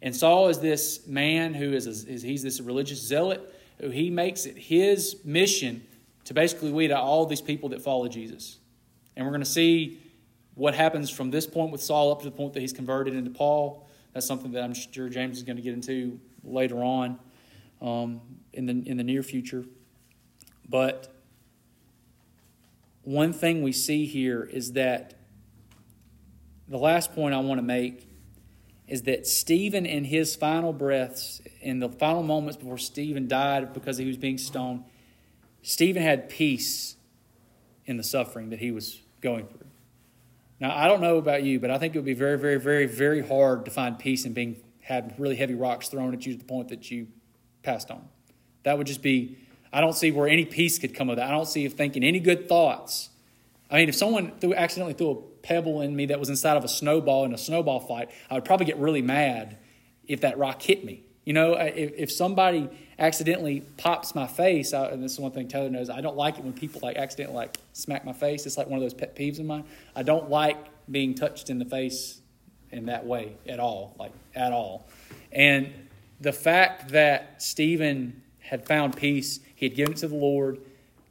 And 0.01 0.15
Saul 0.15 0.49
is 0.49 0.59
this 0.59 1.07
man 1.07 1.55
who 1.55 1.73
is, 1.73 1.87
a, 1.87 2.11
is 2.11 2.23
he's 2.23 2.43
this 2.43 2.61
religious 2.61 3.01
zealot 3.01 3.55
who 3.81 3.91
he 3.91 4.11
makes 4.11 4.47
it 4.47 4.57
his 4.57 5.17
mission 5.25 5.85
to 6.25 6.35
basically 6.35 6.73
weed 6.73 6.91
out 6.91 7.03
all 7.03 7.27
these 7.27 7.41
people 7.41 7.69
that 7.71 7.83
follow 7.83 8.09
Jesus. 8.09 8.59
And 9.17 9.27
we're 9.27 9.33
going 9.33 9.45
to 9.45 9.51
see 9.51 10.01
what 10.55 10.75
happens 10.75 11.11
from 11.11 11.31
this 11.31 11.47
point 11.47 11.73
with 11.73 11.83
Saul 11.83 12.13
up 12.13 12.19
to 12.21 12.25
the 12.25 12.31
point 12.31 12.53
that 12.55 12.61
he's 12.61 12.73
converted 12.73 13.15
into 13.15 13.31
Paul. 13.31 13.89
That's 14.13 14.27
something 14.27 14.53
that 14.53 14.63
I'm 14.63 14.75
sure 14.75 15.09
James 15.09 15.39
is 15.39 15.43
going 15.43 15.57
to 15.57 15.63
get 15.63 15.73
into 15.73 16.21
later 16.45 16.83
on 16.83 17.19
um, 17.81 18.21
in 18.53 18.67
the 18.67 18.83
in 18.87 18.97
the 18.97 19.05
near 19.05 19.23
future. 19.23 19.65
But 20.69 21.12
one 23.03 23.33
thing 23.33 23.63
we 23.63 23.73
see 23.73 24.07
here 24.07 24.43
is 24.43 24.73
that 24.73 25.15
the 26.69 26.79
last 26.79 27.15
point 27.15 27.35
I 27.35 27.39
want 27.39 27.59
to 27.59 27.63
make 27.63 28.09
is 28.87 29.03
that 29.03 29.27
Stephen, 29.27 29.87
in 29.87 30.05
his 30.05 30.37
final 30.37 30.73
breaths, 30.73 31.41
in 31.61 31.81
the 31.81 31.89
final 31.89 32.23
moments 32.23 32.57
before 32.57 32.79
Stephen 32.79 33.29
died 33.29 33.73
because 33.73 33.99
he 33.99 34.07
was 34.07 34.17
being 34.17 34.39
stoned, 34.39 34.85
Stephen 35.63 36.03
had 36.03 36.29
peace 36.29 36.97
in 37.87 37.97
the 37.97 38.03
suffering 38.03 38.51
that 38.51 38.59
he 38.59 38.71
was 38.71 39.01
going 39.21 39.47
through. 39.47 39.67
Now, 40.61 40.77
I 40.77 40.87
don't 40.87 41.01
know 41.01 41.17
about 41.17 41.43
you, 41.43 41.59
but 41.59 41.71
I 41.71 41.79
think 41.79 41.95
it 41.95 41.99
would 41.99 42.05
be 42.05 42.15
very, 42.15 42.39
very, 42.39 42.59
very, 42.59 42.87
very 42.87 43.27
hard 43.27 43.65
to 43.65 43.71
find 43.71 43.99
peace 43.99 44.25
in 44.25 44.33
being 44.33 44.57
had 44.81 45.15
really 45.19 45.37
heavy 45.37 45.55
rocks 45.55 45.89
thrown 45.89 46.13
at 46.13 46.27
you 46.27 46.35
to 46.35 46.39
the 46.39 46.45
point 46.45 46.69
that 46.69 46.91
you 46.91 47.09
passed 47.63 47.91
on. 47.91 48.09
That 48.65 48.79
would 48.79 48.87
just 48.87 49.03
be, 49.03 49.39
I 49.73 49.81
don't 49.81 49.95
see 49.95 50.11
where 50.11 50.29
any 50.29 50.45
peace 50.45 50.79
could 50.79 50.95
come 50.95 51.09
of 51.09 51.17
that. 51.17 51.29
I 51.29 51.31
don't 51.31 51.49
see 51.49 51.65
if 51.65 51.73
thinking 51.73 52.05
any 52.05 52.21
good 52.21 52.49
thoughts. 52.49 53.09
I 53.71 53.77
mean, 53.77 53.89
if 53.89 53.95
someone 53.95 54.33
threw, 54.39 54.55
accidentally 54.55 54.95
threw 54.95 55.11
a 55.11 55.15
pebble 55.43 55.81
in 55.81 55.97
me 55.97 56.07
that 56.07 56.21
was 56.21 56.29
inside 56.29 56.57
of 56.57 56.65
a 56.65 56.69
snowball 56.69 57.25
in 57.25 57.33
a 57.33 57.39
snowball 57.39 57.81
fight, 57.81 58.11
I 58.31 58.35
would 58.35 58.45
probably 58.45 58.67
get 58.67 58.77
really 58.77 59.03
mad 59.03 59.57
if 60.07 60.21
that 60.21 60.37
rock 60.37 60.61
hit 60.61 60.85
me. 60.85 61.05
You 61.25 61.33
know, 61.33 61.55
if, 61.55 61.93
if 61.97 62.13
somebody 62.13 62.69
accidentally 62.99 63.61
pops 63.79 64.15
my 64.15 64.27
face, 64.27 64.75
I, 64.75 64.87
and 64.87 65.03
this 65.03 65.13
is 65.13 65.21
one 65.21 65.31
thing 65.31 65.49
Taylor 65.49 65.71
knows, 65.71 65.89
I 65.89 66.01
don't 66.01 66.17
like 66.17 66.39
it 66.39 66.45
when 66.45 66.53
people 66.53 66.81
like 66.83 66.97
accidentally 66.97 67.37
like 67.37 67.57
smack 67.73 68.05
my 68.05 68.13
face. 68.13 68.45
It's 68.45 68.59
like 68.59 68.67
one 68.67 68.79
of 68.79 68.83
those 68.83 68.95
pet 68.95 69.17
peeves 69.17 69.39
of 69.39 69.47
mine. 69.47 69.65
I 69.95 70.03
don't 70.03 70.29
like 70.29 70.59
being 70.91 71.15
touched 71.15 71.49
in 71.49 71.59
the 71.59 71.65
face 71.65 72.21
in 72.73 72.87
that 72.87 73.07
way 73.07 73.37
at 73.49 73.61
all, 73.61 73.95
like 73.99 74.13
at 74.35 74.53
all. 74.53 74.87
And 75.31 75.73
the 76.21 76.33
fact 76.33 76.91
that 76.91 77.41
Stephen 77.43 78.23
had 78.41 78.67
found 78.67 78.97
peace, 78.97 79.41
he 79.63 79.69
had 79.69 79.77
given 79.77 79.93
it 79.93 79.99
to 79.99 80.09
the 80.09 80.17
Lord, 80.17 80.59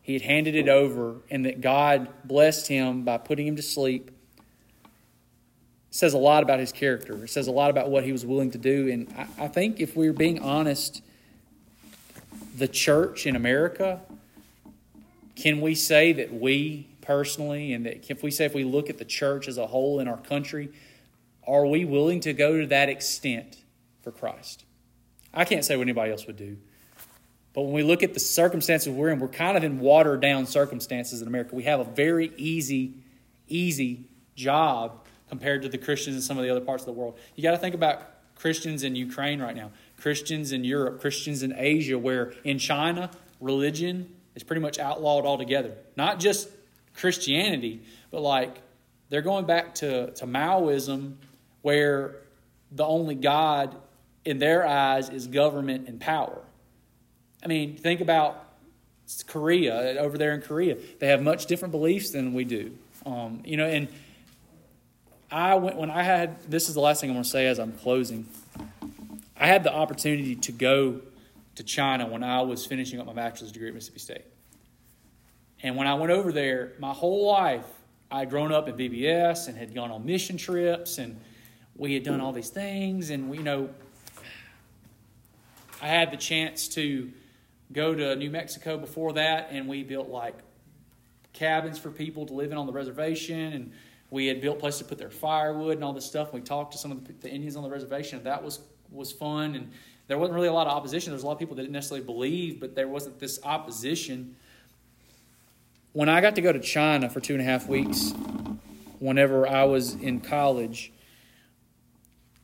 he 0.02 0.12
had 0.12 0.24
handed 0.24 0.56
it 0.56 0.68
over, 0.68 1.16
and 1.30 1.46
that 1.46 1.62
God 1.62 2.10
blessed 2.26 2.68
him 2.68 3.04
by 3.04 3.18
putting 3.18 3.48
him 3.48 3.56
to 3.56 3.62
sleep 3.62 4.12
says 5.90 6.14
a 6.14 6.18
lot 6.18 6.44
about 6.44 6.60
his 6.60 6.74
character. 6.74 7.24
It 7.24 7.30
says 7.30 7.48
a 7.48 7.52
lot 7.52 7.70
about 7.70 7.90
what 7.90 8.04
he 8.04 8.12
was 8.12 8.26
willing 8.26 8.52
to 8.52 8.58
do. 8.58 8.90
And 8.90 9.14
I, 9.18 9.46
I 9.46 9.48
think 9.48 9.80
if 9.80 9.96
we 9.96 10.08
we're 10.08 10.14
being 10.14 10.40
honest, 10.40 11.02
the 12.58 12.68
church 12.68 13.26
in 13.26 13.38
America, 13.38 14.02
can 15.36 15.62
we 15.62 15.74
say 15.74 16.12
that 16.12 16.34
we 16.34 16.88
personally, 17.02 17.72
and 17.72 17.86
that 17.86 18.10
if 18.12 18.22
we 18.22 18.32
say 18.32 18.46
if 18.46 18.54
we 18.54 18.66
look 18.66 18.90
at 18.90 18.98
the 18.98 19.06
church 19.06 19.48
as 19.48 19.58
a 19.58 19.68
whole 19.68 20.02
in 20.02 20.10
our 20.10 20.18
country, 20.18 20.74
are 21.48 21.66
we 21.66 21.86
willing 21.86 22.20
to 22.22 22.34
go 22.34 22.60
to 22.60 22.68
that 22.68 22.90
extent 22.90 23.58
for 24.02 24.12
Christ? 24.12 24.66
I 25.34 25.46
can't 25.46 25.64
say 25.64 25.78
what 25.78 25.84
anybody 25.84 26.12
else 26.12 26.28
would 26.28 26.38
do. 26.38 26.58
But 27.54 27.64
when 27.64 27.74
we 27.74 27.84
look 27.84 28.02
at 28.04 28.14
the 28.14 28.20
circumstances 28.20 28.90
we're 28.90 29.10
in, 29.10 29.20
we're 29.20 29.28
kind 29.28 29.58
of 29.58 29.64
in 29.64 29.80
watered 29.80 30.22
down 30.22 30.46
circumstances 30.46 31.22
in 31.22 31.28
America. 31.28 31.56
We 31.56 31.64
have 31.64 31.80
a 31.80 31.84
very 31.84 32.32
easy, 32.38 32.94
easy 33.48 34.06
job 34.36 35.06
compared 35.28 35.62
to 35.64 35.70
the 35.70 35.78
Christians 35.78 36.16
in 36.16 36.22
some 36.22 36.38
of 36.38 36.44
the 36.44 36.50
other 36.50 36.62
parts 36.62 36.84
of 36.84 36.88
the 36.88 36.94
world. 36.94 37.18
You 37.36 37.44
got 37.44 37.52
to 37.52 37.58
think 37.58 37.76
about 37.76 38.02
Christians 38.36 38.84
in 38.84 38.96
Ukraine 38.96 39.42
right 39.42 39.56
now, 39.56 39.72
Christians 40.00 40.52
in 40.52 40.64
Europe, 40.64 41.00
Christians 41.00 41.44
in 41.44 41.54
Asia, 41.56 41.98
where 41.98 42.34
in 42.44 42.58
China, 42.58 43.12
religion 43.40 44.16
is 44.36 44.44
pretty 44.44 44.62
much 44.62 44.80
outlawed 44.80 45.26
altogether. 45.26 45.76
Not 45.96 46.20
just 46.20 46.50
Christianity, 46.96 47.82
but 48.10 48.22
like 48.22 48.62
they're 49.10 49.22
going 49.22 49.46
back 49.46 49.76
to, 49.76 50.12
to 50.12 50.26
Maoism, 50.26 51.16
where 51.62 52.16
the 52.72 52.86
only 52.86 53.16
God 53.16 53.76
in 54.26 54.40
their 54.40 54.66
eyes 54.66 55.10
is 55.10 55.28
government 55.28 55.88
and 55.88 56.00
power. 56.00 56.42
I 57.44 57.48
mean, 57.48 57.78
think 57.78 58.02
about 58.02 58.46
Korea, 59.28 59.98
over 60.00 60.18
there 60.18 60.34
in 60.34 60.42
Korea. 60.42 60.78
They 61.00 61.08
have 61.08 61.22
much 61.22 61.46
different 61.48 61.72
beliefs 61.72 62.12
than 62.12 62.34
we 62.34 62.44
do. 62.46 62.78
Um, 63.06 63.42
you 63.44 63.58
know, 63.58 63.66
and 63.66 63.88
I 65.32 65.56
went 65.56 65.78
when 65.78 65.90
I 65.90 66.04
had 66.04 66.42
this 66.50 66.70
is 66.70 66.76
the 66.76 66.82
last 66.82 67.02
thing 67.02 67.10
I'm 67.10 67.16
going 67.16 67.24
to 67.24 67.30
say 67.30 67.48
as 67.48 67.60
I'm 67.60 67.74
closing. 67.74 68.28
I 69.38 69.48
had 69.48 69.64
the 69.64 69.74
opportunity 69.74 70.36
to 70.36 70.52
go 70.52 71.02
to 71.56 71.64
China 71.64 72.08
when 72.08 72.24
I 72.24 72.42
was 72.42 72.66
finishing 72.66 73.00
up 73.00 73.08
my 73.08 73.14
bachelor's 73.14 73.52
degree 73.52 73.70
at 73.70 73.74
Mississippi 73.74 74.00
State. 74.00 74.26
And 75.64 75.76
when 75.76 75.88
I 75.88 75.96
went 75.96 76.12
over 76.12 76.32
there, 76.32 76.74
my 76.80 76.94
whole 76.94 77.28
life 77.28 77.66
I 78.12 78.20
had 78.20 78.30
grown 78.30 78.52
up 78.52 78.68
in 78.68 78.76
BBS 78.76 79.48
and 79.48 79.58
had 79.58 79.74
gone 79.74 79.90
on 79.90 80.06
mission 80.06 80.38
trips 80.38 80.98
and 80.98 81.20
we 81.76 81.94
had 81.94 82.04
done 82.04 82.20
all 82.20 82.34
these 82.34 82.50
things 82.50 83.10
and 83.10 83.30
we, 83.30 83.38
you 83.38 83.44
know 83.44 83.70
I 85.82 85.88
had 85.88 86.12
the 86.12 86.18
chance 86.18 86.68
to 86.70 87.12
go 87.74 87.94
to 87.96 88.16
New 88.16 88.30
Mexico 88.30 88.78
before 88.78 89.14
that 89.14 89.50
and 89.52 89.68
we 89.68 89.84
built 89.84 90.10
like 90.10 90.36
cabins 91.34 91.80
for 91.80 91.90
people 91.90 92.26
to 92.26 92.34
live 92.34 92.52
in 92.52 92.58
on 92.58 92.66
the 92.66 92.74
reservation 92.74 93.54
and 93.54 93.72
we 94.12 94.28
had 94.28 94.42
built 94.42 94.60
places 94.60 94.82
to 94.82 94.86
put 94.86 94.98
their 94.98 95.10
firewood 95.10 95.76
and 95.76 95.84
all 95.84 95.94
this 95.94 96.06
stuff. 96.06 96.34
We 96.34 96.42
talked 96.42 96.74
to 96.74 96.78
some 96.78 96.92
of 96.92 97.08
the, 97.08 97.14
the 97.14 97.30
Indians 97.30 97.56
on 97.56 97.64
the 97.64 97.70
reservation, 97.70 98.18
and 98.18 98.28
that 98.28 98.44
was 98.44 98.60
was 98.92 99.12
fun. 99.12 99.56
And 99.56 99.72
there 100.08 100.18
wasn't 100.18 100.36
really 100.36 100.50
a 100.50 100.54
lot 100.54 100.68
of 100.68 100.74
opposition. 100.74 101.12
There 101.12 101.16
was 101.16 101.24
a 101.24 101.26
lot 101.26 101.34
of 101.34 101.40
people 101.40 101.56
that 101.56 101.62
didn't 101.64 101.74
necessarily 101.74 102.06
believe, 102.06 102.60
but 102.60 102.76
there 102.76 102.90
wasn't 102.90 103.20
this 103.20 103.40
opposition. 103.44 104.36
When 105.94 106.10
I 106.10 106.20
got 106.20 106.36
to 106.36 106.42
go 106.42 106.52
to 106.52 106.60
China 106.60 107.10
for 107.10 107.22
two 107.22 107.34
and 107.34 107.42
a 107.42 107.46
half 107.46 107.68
weeks, 107.68 108.14
whenever 109.00 109.48
I 109.48 109.64
was 109.64 109.96
in 109.96 110.20
college, 110.20 110.92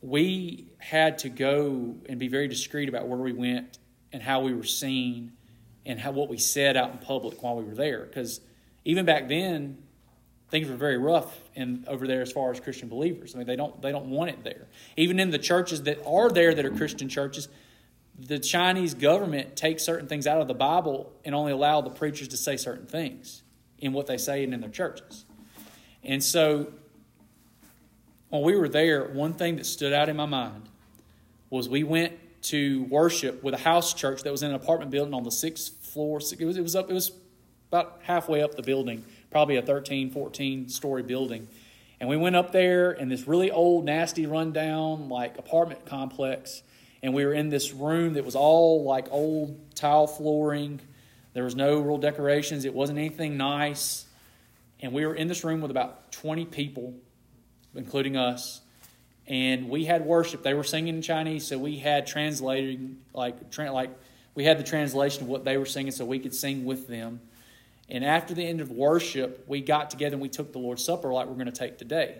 we 0.00 0.66
had 0.78 1.18
to 1.18 1.28
go 1.28 1.96
and 2.08 2.18
be 2.18 2.28
very 2.28 2.48
discreet 2.48 2.88
about 2.88 3.08
where 3.08 3.18
we 3.18 3.32
went 3.34 3.78
and 4.12 4.22
how 4.22 4.40
we 4.40 4.54
were 4.54 4.64
seen 4.64 5.32
and 5.86 5.98
how 5.98 6.10
what 6.10 6.28
we 6.28 6.38
said 6.38 6.76
out 6.76 6.90
in 6.90 6.98
public 6.98 7.42
while 7.42 7.56
we 7.56 7.64
were 7.64 7.74
there. 7.74 8.04
Because 8.04 8.40
even 8.84 9.04
back 9.04 9.28
then, 9.28 9.78
things 10.50 10.68
were 10.68 10.76
very 10.76 10.98
rough 10.98 11.38
in 11.54 11.84
over 11.86 12.06
there 12.06 12.22
as 12.22 12.32
far 12.32 12.50
as 12.50 12.60
Christian 12.60 12.88
believers. 12.88 13.34
I 13.34 13.38
mean, 13.38 13.46
they 13.46 13.56
don't 13.56 13.80
they 13.82 13.92
don't 13.92 14.10
want 14.10 14.30
it 14.30 14.44
there. 14.44 14.66
Even 14.96 15.20
in 15.20 15.30
the 15.30 15.38
churches 15.38 15.82
that 15.84 16.04
are 16.06 16.30
there 16.30 16.54
that 16.54 16.64
are 16.64 16.70
Christian 16.70 17.08
churches, 17.08 17.48
the 18.18 18.38
Chinese 18.38 18.94
government 18.94 19.56
takes 19.56 19.82
certain 19.82 20.08
things 20.08 20.26
out 20.26 20.40
of 20.40 20.48
the 20.48 20.54
Bible 20.54 21.12
and 21.24 21.34
only 21.34 21.52
allow 21.52 21.80
the 21.80 21.90
preachers 21.90 22.28
to 22.28 22.36
say 22.36 22.56
certain 22.56 22.86
things 22.86 23.42
in 23.78 23.92
what 23.92 24.06
they 24.06 24.16
say 24.16 24.42
and 24.42 24.52
in 24.52 24.60
their 24.60 24.70
churches. 24.70 25.24
And 26.02 26.22
so 26.22 26.72
when 28.28 28.42
we 28.42 28.56
were 28.56 28.68
there, 28.68 29.04
one 29.04 29.34
thing 29.34 29.56
that 29.56 29.66
stood 29.66 29.92
out 29.92 30.08
in 30.08 30.16
my 30.16 30.26
mind 30.26 30.68
was 31.50 31.68
we 31.68 31.82
went 31.84 32.12
to 32.42 32.84
worship 32.84 33.42
with 33.42 33.54
a 33.54 33.58
house 33.58 33.94
church 33.94 34.22
that 34.22 34.30
was 34.30 34.42
in 34.42 34.50
an 34.50 34.56
apartment 34.56 34.90
building 34.90 35.14
on 35.14 35.24
the 35.24 35.30
sixth 35.30 35.84
floor. 35.84 36.18
It 36.18 36.44
was, 36.44 36.56
it 36.56 36.62
was 36.62 36.76
up. 36.76 36.90
It 36.90 36.94
was 36.94 37.12
about 37.68 38.00
halfway 38.02 38.42
up 38.42 38.54
the 38.54 38.62
building 38.62 39.04
probably 39.30 39.56
a 39.56 39.62
13, 39.62 40.10
14 40.10 40.68
story 40.68 41.02
building. 41.02 41.48
And 42.00 42.08
we 42.08 42.16
went 42.16 42.36
up 42.36 42.52
there 42.52 42.92
in 42.92 43.08
this 43.08 43.26
really 43.26 43.50
old, 43.50 43.84
nasty, 43.84 44.26
rundown, 44.26 45.08
like 45.08 45.38
apartment 45.38 45.84
complex. 45.84 46.62
And 47.02 47.12
we 47.12 47.24
were 47.24 47.34
in 47.34 47.48
this 47.48 47.72
room 47.72 48.14
that 48.14 48.24
was 48.24 48.36
all 48.36 48.84
like 48.84 49.08
old 49.10 49.74
tile 49.74 50.06
flooring. 50.06 50.80
There 51.34 51.44
was 51.44 51.56
no 51.56 51.80
real 51.80 51.98
decorations, 51.98 52.64
it 52.64 52.74
wasn't 52.74 52.98
anything 52.98 53.36
nice. 53.36 54.06
And 54.80 54.92
we 54.92 55.04
were 55.04 55.14
in 55.14 55.26
this 55.26 55.42
room 55.42 55.60
with 55.60 55.72
about 55.72 56.12
20 56.12 56.46
people, 56.46 56.94
including 57.74 58.16
us. 58.16 58.60
And 59.28 59.68
we 59.68 59.84
had 59.84 60.06
worship. 60.06 60.42
They 60.42 60.54
were 60.54 60.64
singing 60.64 60.96
in 60.96 61.02
Chinese, 61.02 61.46
so 61.46 61.58
we 61.58 61.78
had 61.78 62.06
translating, 62.06 62.96
like, 63.12 63.50
tra- 63.50 63.70
like 63.70 63.90
we 64.34 64.44
had 64.44 64.58
the 64.58 64.64
translation 64.64 65.24
of 65.24 65.28
what 65.28 65.44
they 65.44 65.58
were 65.58 65.66
singing 65.66 65.92
so 65.92 66.06
we 66.06 66.18
could 66.18 66.34
sing 66.34 66.64
with 66.64 66.88
them. 66.88 67.20
And 67.90 68.04
after 68.04 68.32
the 68.32 68.44
end 68.46 68.62
of 68.62 68.70
worship, 68.70 69.44
we 69.46 69.60
got 69.60 69.90
together 69.90 70.14
and 70.14 70.22
we 70.22 70.30
took 70.30 70.52
the 70.52 70.58
Lord's 70.58 70.82
Supper 70.82 71.12
like 71.12 71.26
we're 71.26 71.34
going 71.34 71.46
to 71.46 71.52
take 71.52 71.76
today. 71.76 72.16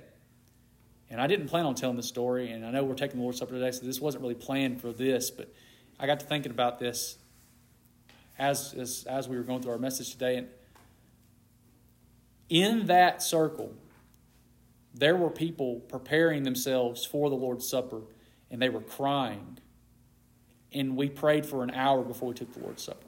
And 1.11 1.19
I 1.19 1.27
didn't 1.27 1.49
plan 1.49 1.65
on 1.65 1.75
telling 1.75 1.97
this 1.97 2.09
story, 2.09 2.51
and 2.51 2.65
I 2.65 2.71
know 2.71 2.85
we're 2.85 2.95
taking 2.95 3.17
the 3.17 3.23
Lord's 3.23 3.39
Supper 3.39 3.55
today, 3.55 3.71
so 3.71 3.87
this 3.87 4.01
wasn't 4.01 4.21
really 4.21 4.35
planned 4.35 4.83
for 4.83 4.93
this, 4.93 5.31
but 5.31 5.51
I 5.99 6.07
got 6.07 6.21
to 6.21 6.27
thinking 6.27 6.53
about 6.53 6.79
this 6.79 7.17
as, 8.39 8.75
as, 8.75 9.07
as 9.09 9.29
we 9.29 9.39
were 9.39 9.43
going 9.43 9.63
through 9.63 9.73
our 9.73 9.79
message 9.79 10.13
today. 10.13 10.37
And 10.37 10.49
in 12.51 12.87
that 12.87 13.23
circle, 13.23 13.73
there 14.99 15.17
were 15.17 15.31
people 15.31 15.77
preparing 15.89 16.43
themselves 16.43 17.05
for 17.05 17.31
the 17.31 17.37
Lord's 17.37 17.69
Supper, 17.69 18.03
and 18.51 18.61
they 18.61 18.69
were 18.69 18.81
crying. 18.81 19.59
And 20.73 20.97
we 20.97 21.09
prayed 21.09 21.47
for 21.47 21.63
an 21.63 21.71
hour 21.71 22.03
before 22.03 22.29
we 22.29 22.35
took 22.35 22.53
the 22.53 22.61
Lord's 22.61 22.83
Supper. 22.83 23.07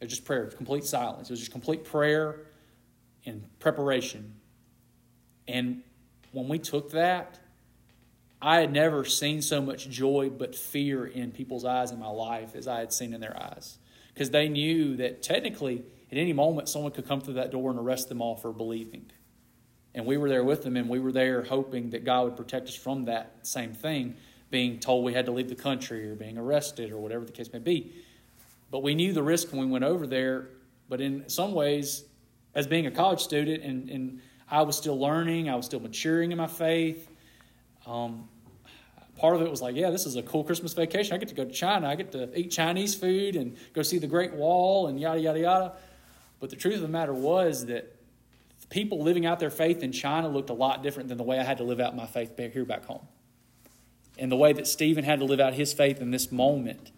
It 0.00 0.04
was 0.04 0.10
just 0.10 0.24
prayer, 0.24 0.44
was 0.44 0.54
complete 0.54 0.84
silence. 0.84 1.30
It 1.30 1.32
was 1.32 1.40
just 1.40 1.52
complete 1.52 1.84
prayer 1.84 2.46
and 3.24 3.44
preparation. 3.60 4.34
And 5.48 5.82
when 6.32 6.48
we 6.48 6.58
took 6.58 6.90
that, 6.90 7.38
I 8.42 8.60
had 8.60 8.72
never 8.72 9.04
seen 9.04 9.40
so 9.40 9.62
much 9.62 9.88
joy 9.88 10.28
but 10.28 10.54
fear 10.54 11.06
in 11.06 11.30
people's 11.30 11.64
eyes 11.64 11.92
in 11.92 11.98
my 11.98 12.08
life 12.08 12.54
as 12.54 12.68
I 12.68 12.80
had 12.80 12.92
seen 12.92 13.14
in 13.14 13.20
their 13.20 13.40
eyes. 13.40 13.78
because 14.16 14.30
they 14.30 14.48
knew 14.48 14.96
that 14.96 15.22
technically 15.22 15.84
at 16.10 16.16
any 16.16 16.32
moment 16.32 16.70
someone 16.70 16.90
could 16.90 17.06
come 17.06 17.20
through 17.20 17.34
that 17.34 17.50
door 17.50 17.70
and 17.70 17.78
arrest 17.78 18.08
them 18.08 18.22
all 18.22 18.34
for 18.34 18.50
believing. 18.50 19.10
And 19.96 20.04
we 20.04 20.18
were 20.18 20.28
there 20.28 20.44
with 20.44 20.62
them, 20.62 20.76
and 20.76 20.90
we 20.90 21.00
were 21.00 21.10
there 21.10 21.42
hoping 21.42 21.90
that 21.90 22.04
God 22.04 22.24
would 22.24 22.36
protect 22.36 22.68
us 22.68 22.76
from 22.76 23.06
that 23.06 23.38
same 23.42 23.72
thing, 23.72 24.14
being 24.50 24.78
told 24.78 25.04
we 25.04 25.14
had 25.14 25.24
to 25.24 25.32
leave 25.32 25.48
the 25.48 25.56
country 25.56 26.08
or 26.08 26.14
being 26.14 26.36
arrested 26.36 26.92
or 26.92 26.98
whatever 26.98 27.24
the 27.24 27.32
case 27.32 27.50
may 27.50 27.58
be. 27.58 27.90
But 28.70 28.82
we 28.82 28.94
knew 28.94 29.14
the 29.14 29.22
risk 29.22 29.52
when 29.52 29.62
we 29.62 29.66
went 29.66 29.84
over 29.84 30.06
there. 30.06 30.50
But 30.90 31.00
in 31.00 31.26
some 31.30 31.52
ways, 31.52 32.04
as 32.54 32.66
being 32.66 32.86
a 32.86 32.90
college 32.90 33.20
student, 33.20 33.64
and, 33.64 33.88
and 33.88 34.20
I 34.50 34.62
was 34.62 34.76
still 34.76 35.00
learning, 35.00 35.48
I 35.48 35.56
was 35.56 35.64
still 35.64 35.80
maturing 35.80 36.30
in 36.30 36.36
my 36.36 36.46
faith. 36.46 37.08
Um, 37.86 38.28
part 39.16 39.34
of 39.34 39.40
it 39.40 39.50
was 39.50 39.62
like, 39.62 39.76
yeah, 39.76 39.88
this 39.88 40.04
is 40.04 40.16
a 40.16 40.22
cool 40.22 40.44
Christmas 40.44 40.74
vacation. 40.74 41.14
I 41.14 41.18
get 41.18 41.28
to 41.28 41.34
go 41.34 41.46
to 41.46 41.50
China. 41.50 41.88
I 41.88 41.94
get 41.94 42.12
to 42.12 42.38
eat 42.38 42.50
Chinese 42.50 42.94
food 42.94 43.34
and 43.34 43.56
go 43.72 43.80
see 43.80 43.96
the 43.96 44.06
Great 44.06 44.34
Wall 44.34 44.88
and 44.88 45.00
yada, 45.00 45.20
yada, 45.20 45.40
yada. 45.40 45.72
But 46.38 46.50
the 46.50 46.56
truth 46.56 46.74
of 46.74 46.82
the 46.82 46.88
matter 46.88 47.14
was 47.14 47.64
that 47.66 47.95
people 48.68 49.02
living 49.02 49.26
out 49.26 49.38
their 49.38 49.50
faith 49.50 49.82
in 49.82 49.92
China 49.92 50.28
looked 50.28 50.50
a 50.50 50.54
lot 50.54 50.82
different 50.82 51.08
than 51.08 51.18
the 51.18 51.24
way 51.24 51.38
I 51.38 51.44
had 51.44 51.58
to 51.58 51.64
live 51.64 51.80
out 51.80 51.94
my 51.94 52.06
faith 52.06 52.36
here 52.36 52.64
back 52.64 52.84
home. 52.84 53.06
And 54.18 54.32
the 54.32 54.36
way 54.36 54.52
that 54.52 54.66
Stephen 54.66 55.04
had 55.04 55.18
to 55.20 55.24
live 55.24 55.40
out 55.40 55.54
his 55.54 55.72
faith 55.72 56.00
in 56.00 56.10
this 56.10 56.32
moment 56.32 56.90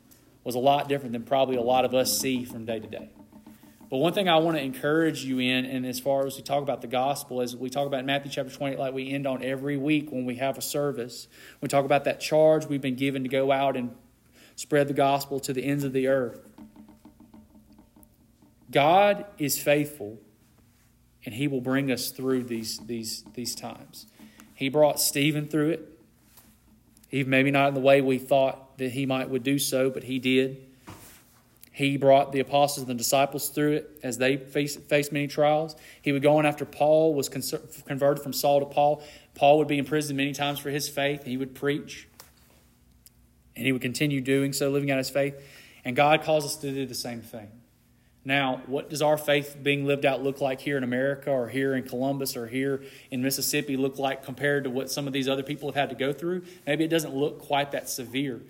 was 0.44 0.54
a 0.54 0.60
lot 0.60 0.88
different 0.88 1.12
than 1.12 1.24
probably 1.24 1.56
a 1.56 1.62
lot 1.62 1.84
of 1.84 1.94
us 1.94 2.18
see 2.18 2.44
from 2.44 2.64
day 2.64 2.78
to 2.78 2.86
day. 2.86 3.10
But 3.90 3.98
one 3.98 4.12
thing 4.12 4.28
I 4.28 4.36
want 4.36 4.56
to 4.56 4.62
encourage 4.62 5.24
you 5.24 5.38
in, 5.38 5.64
and 5.64 5.86
as 5.86 5.98
far 5.98 6.26
as 6.26 6.36
we 6.36 6.42
talk 6.42 6.62
about 6.62 6.82
the 6.82 6.86
gospel, 6.86 7.40
as 7.40 7.56
we 7.56 7.70
talk 7.70 7.86
about 7.86 8.04
Matthew 8.04 8.30
chapter 8.30 8.54
20, 8.54 8.76
like 8.76 8.92
we 8.92 9.10
end 9.10 9.26
on 9.26 9.42
every 9.42 9.78
week 9.78 10.12
when 10.12 10.26
we 10.26 10.36
have 10.36 10.58
a 10.58 10.62
service, 10.62 11.26
we 11.62 11.68
talk 11.68 11.86
about 11.86 12.04
that 12.04 12.20
charge 12.20 12.66
we've 12.66 12.82
been 12.82 12.96
given 12.96 13.22
to 13.22 13.30
go 13.30 13.50
out 13.50 13.76
and 13.76 13.94
spread 14.56 14.88
the 14.88 14.94
gospel 14.94 15.40
to 15.40 15.54
the 15.54 15.64
ends 15.64 15.84
of 15.84 15.94
the 15.94 16.06
earth. 16.06 16.40
God 18.70 19.24
is 19.38 19.58
faithful 19.58 20.18
and 21.28 21.34
he 21.34 21.46
will 21.46 21.60
bring 21.60 21.92
us 21.92 22.08
through 22.08 22.42
these, 22.42 22.78
these, 22.86 23.22
these 23.34 23.54
times. 23.54 24.06
He 24.54 24.70
brought 24.70 24.98
Stephen 24.98 25.46
through 25.46 25.68
it. 25.72 26.00
Even 27.10 27.28
maybe 27.28 27.50
not 27.50 27.68
in 27.68 27.74
the 27.74 27.80
way 27.80 28.00
we 28.00 28.16
thought 28.16 28.78
that 28.78 28.92
he 28.92 29.04
might 29.04 29.28
would 29.28 29.42
do 29.42 29.58
so, 29.58 29.90
but 29.90 30.04
he 30.04 30.18
did. 30.18 30.66
He 31.70 31.98
brought 31.98 32.32
the 32.32 32.40
apostles 32.40 32.78
and 32.78 32.88
the 32.88 32.94
disciples 32.94 33.50
through 33.50 33.72
it 33.72 34.00
as 34.02 34.16
they 34.16 34.38
faced, 34.38 34.80
faced 34.84 35.12
many 35.12 35.26
trials. 35.26 35.76
He 36.00 36.12
would 36.12 36.22
go 36.22 36.38
on 36.38 36.46
after 36.46 36.64
Paul 36.64 37.12
was 37.12 37.28
converted 37.28 38.22
from 38.22 38.32
Saul 38.32 38.60
to 38.60 38.66
Paul. 38.66 39.02
Paul 39.34 39.58
would 39.58 39.68
be 39.68 39.76
imprisoned 39.76 40.16
many 40.16 40.32
times 40.32 40.58
for 40.58 40.70
his 40.70 40.88
faith. 40.88 41.24
He 41.24 41.36
would 41.36 41.54
preach. 41.54 42.08
And 43.54 43.66
he 43.66 43.72
would 43.72 43.82
continue 43.82 44.22
doing 44.22 44.54
so, 44.54 44.70
living 44.70 44.90
out 44.90 44.96
his 44.96 45.10
faith. 45.10 45.34
And 45.84 45.94
God 45.94 46.22
calls 46.22 46.46
us 46.46 46.56
to 46.56 46.72
do 46.72 46.86
the 46.86 46.94
same 46.94 47.20
thing. 47.20 47.50
Now, 48.28 48.60
what 48.66 48.90
does 48.90 49.00
our 49.00 49.16
faith 49.16 49.56
being 49.62 49.86
lived 49.86 50.04
out 50.04 50.22
look 50.22 50.42
like 50.42 50.60
here 50.60 50.76
in 50.76 50.84
America 50.84 51.30
or 51.30 51.48
here 51.48 51.74
in 51.74 51.84
Columbus 51.84 52.36
or 52.36 52.46
here 52.46 52.82
in 53.10 53.22
Mississippi 53.22 53.74
look 53.74 53.98
like 53.98 54.22
compared 54.22 54.64
to 54.64 54.70
what 54.70 54.90
some 54.90 55.06
of 55.06 55.14
these 55.14 55.30
other 55.30 55.42
people 55.42 55.70
have 55.70 55.74
had 55.74 55.88
to 55.88 55.94
go 55.94 56.12
through? 56.12 56.42
Maybe 56.66 56.84
it 56.84 56.88
doesn't 56.88 57.14
look 57.14 57.38
quite 57.38 57.72
that 57.72 57.88
severe. 57.88 58.42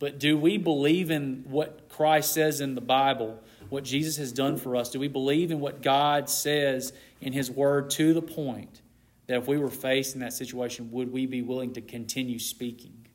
But 0.00 0.18
do 0.18 0.36
we 0.36 0.58
believe 0.58 1.12
in 1.12 1.44
what 1.48 1.88
Christ 1.88 2.32
says 2.32 2.60
in 2.60 2.74
the 2.74 2.80
Bible, 2.80 3.40
what 3.68 3.84
Jesus 3.84 4.16
has 4.16 4.32
done 4.32 4.56
for 4.56 4.74
us? 4.74 4.90
Do 4.90 4.98
we 4.98 5.06
believe 5.06 5.52
in 5.52 5.60
what 5.60 5.80
God 5.80 6.28
says 6.28 6.92
in 7.20 7.32
His 7.32 7.52
Word 7.52 7.90
to 7.90 8.12
the 8.12 8.22
point 8.22 8.82
that 9.28 9.36
if 9.36 9.46
we 9.46 9.56
were 9.56 9.70
faced 9.70 10.16
in 10.16 10.20
that 10.22 10.32
situation, 10.32 10.90
would 10.90 11.12
we 11.12 11.26
be 11.26 11.42
willing 11.42 11.74
to 11.74 11.80
continue 11.80 12.40
speaking 12.40 13.06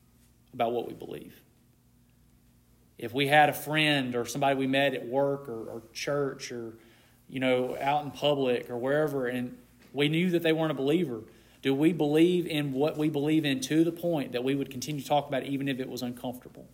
about 0.54 0.72
what 0.72 0.88
we 0.88 0.94
believe? 0.94 1.39
If 3.00 3.14
we 3.14 3.26
had 3.26 3.48
a 3.48 3.52
friend 3.54 4.14
or 4.14 4.26
somebody 4.26 4.54
we 4.54 4.66
met 4.66 4.92
at 4.92 5.06
work 5.06 5.48
or, 5.48 5.64
or 5.64 5.82
church 5.94 6.52
or 6.52 6.74
you 7.28 7.40
know 7.40 7.76
out 7.80 8.04
in 8.04 8.10
public 8.10 8.68
or 8.68 8.76
wherever 8.76 9.26
and 9.26 9.56
we 9.92 10.08
knew 10.08 10.30
that 10.30 10.42
they 10.42 10.52
weren't 10.52 10.70
a 10.70 10.74
believer 10.74 11.22
do 11.62 11.74
we 11.74 11.92
believe 11.92 12.46
in 12.46 12.72
what 12.72 12.98
we 12.98 13.08
believe 13.08 13.44
in 13.44 13.60
to 13.60 13.84
the 13.84 13.92
point 13.92 14.32
that 14.32 14.44
we 14.44 14.54
would 14.54 14.70
continue 14.70 15.00
to 15.00 15.08
talk 15.08 15.28
about 15.28 15.42
it 15.42 15.48
even 15.48 15.68
if 15.68 15.78
it 15.78 15.90
was 15.90 16.00
uncomfortable? 16.00 16.66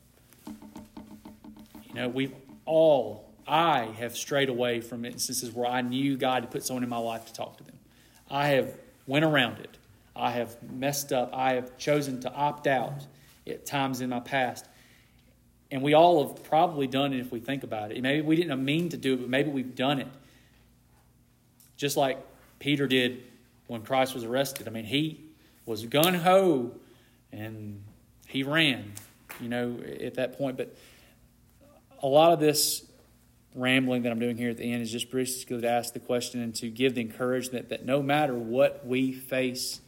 You 0.46 1.94
know 1.94 2.08
we've 2.08 2.34
all 2.64 3.30
i 3.46 3.84
have 3.98 4.16
strayed 4.16 4.48
away 4.48 4.80
from 4.80 5.04
instances 5.04 5.52
where 5.52 5.70
i 5.70 5.80
knew 5.80 6.16
god 6.16 6.42
had 6.42 6.50
put 6.50 6.64
someone 6.64 6.82
in 6.82 6.88
my 6.88 6.98
life 6.98 7.26
to 7.26 7.32
talk 7.32 7.56
to 7.58 7.64
them. 7.64 7.78
I 8.28 8.48
have 8.48 8.76
went 9.06 9.24
around 9.24 9.60
it. 9.60 9.78
I 10.16 10.32
have 10.32 10.60
messed 10.72 11.12
up. 11.12 11.30
I 11.32 11.52
have 11.52 11.78
chosen 11.78 12.18
to 12.22 12.32
opt 12.32 12.66
out 12.66 13.06
at 13.46 13.64
times 13.64 14.00
in 14.00 14.10
my 14.10 14.18
past 14.18 14.66
and 15.70 15.82
we 15.82 15.94
all 15.94 16.26
have 16.26 16.44
probably 16.44 16.86
done 16.86 17.12
it 17.12 17.20
if 17.20 17.32
we 17.32 17.40
think 17.40 17.64
about 17.64 17.90
it. 17.90 18.00
Maybe 18.00 18.22
we 18.22 18.36
didn't 18.36 18.64
mean 18.64 18.88
to 18.90 18.96
do 18.96 19.14
it, 19.14 19.16
but 19.16 19.28
maybe 19.28 19.50
we've 19.50 19.74
done 19.74 20.00
it. 20.00 20.08
Just 21.76 21.96
like 21.96 22.18
Peter 22.58 22.86
did 22.86 23.22
when 23.66 23.82
Christ 23.82 24.14
was 24.14 24.24
arrested. 24.24 24.68
I 24.68 24.70
mean, 24.70 24.84
he 24.84 25.20
was 25.66 25.84
gun 25.86 26.14
ho 26.14 26.72
and 27.32 27.82
he 28.28 28.42
ran, 28.42 28.92
you 29.40 29.48
know, 29.48 29.78
at 30.00 30.14
that 30.14 30.38
point. 30.38 30.56
But 30.56 30.76
a 32.02 32.06
lot 32.06 32.32
of 32.32 32.40
this 32.40 32.84
rambling 33.54 34.02
that 34.02 34.12
I'm 34.12 34.18
doing 34.18 34.36
here 34.36 34.50
at 34.50 34.58
the 34.58 34.70
end 34.70 34.82
is 34.82 34.92
just 34.92 35.10
basically 35.10 35.60
to 35.62 35.68
ask 35.68 35.92
the 35.92 36.00
question 36.00 36.42
and 36.42 36.54
to 36.56 36.68
give 36.68 36.94
the 36.94 37.00
encouragement 37.00 37.70
that 37.70 37.84
no 37.84 38.02
matter 38.02 38.34
what 38.34 38.86
we 38.86 39.12
face, 39.12 39.80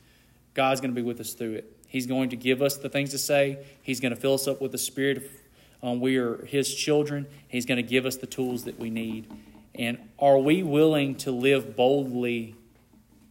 God's 0.55 0.81
going 0.81 0.93
to 0.93 1.01
be 1.01 1.07
with 1.07 1.21
us 1.21 1.35
through 1.35 1.55
it. 1.55 1.77
He's 1.87 2.07
going 2.07 2.31
to 2.31 2.37
give 2.37 2.61
us 2.63 2.77
the 2.77 2.89
things 2.89 3.11
to 3.11 3.19
say. 3.19 3.65
He's 3.83 4.01
going 4.01 4.15
to 4.15 4.21
fill 4.21 4.35
us 4.35 4.49
up 4.49 4.61
with 4.61 4.73
the 4.73 4.79
spirit 4.79 5.19
of 5.19 5.25
um, 5.83 6.01
we 6.01 6.17
are 6.17 6.45
His 6.45 6.75
children. 6.75 7.27
He's 7.49 7.67
going 7.67 7.77
to 7.77 7.89
give 7.89 8.07
us 8.07 8.17
the 8.17 8.27
tools 8.27 8.65
that 8.65 8.79
we 8.79 8.91
need. 8.91 9.31
And 9.75 9.99
are 10.19 10.39
we 10.39 10.63
willing 10.63 11.15
to 11.17 11.31
live 11.31 11.77
boldly 11.77 12.57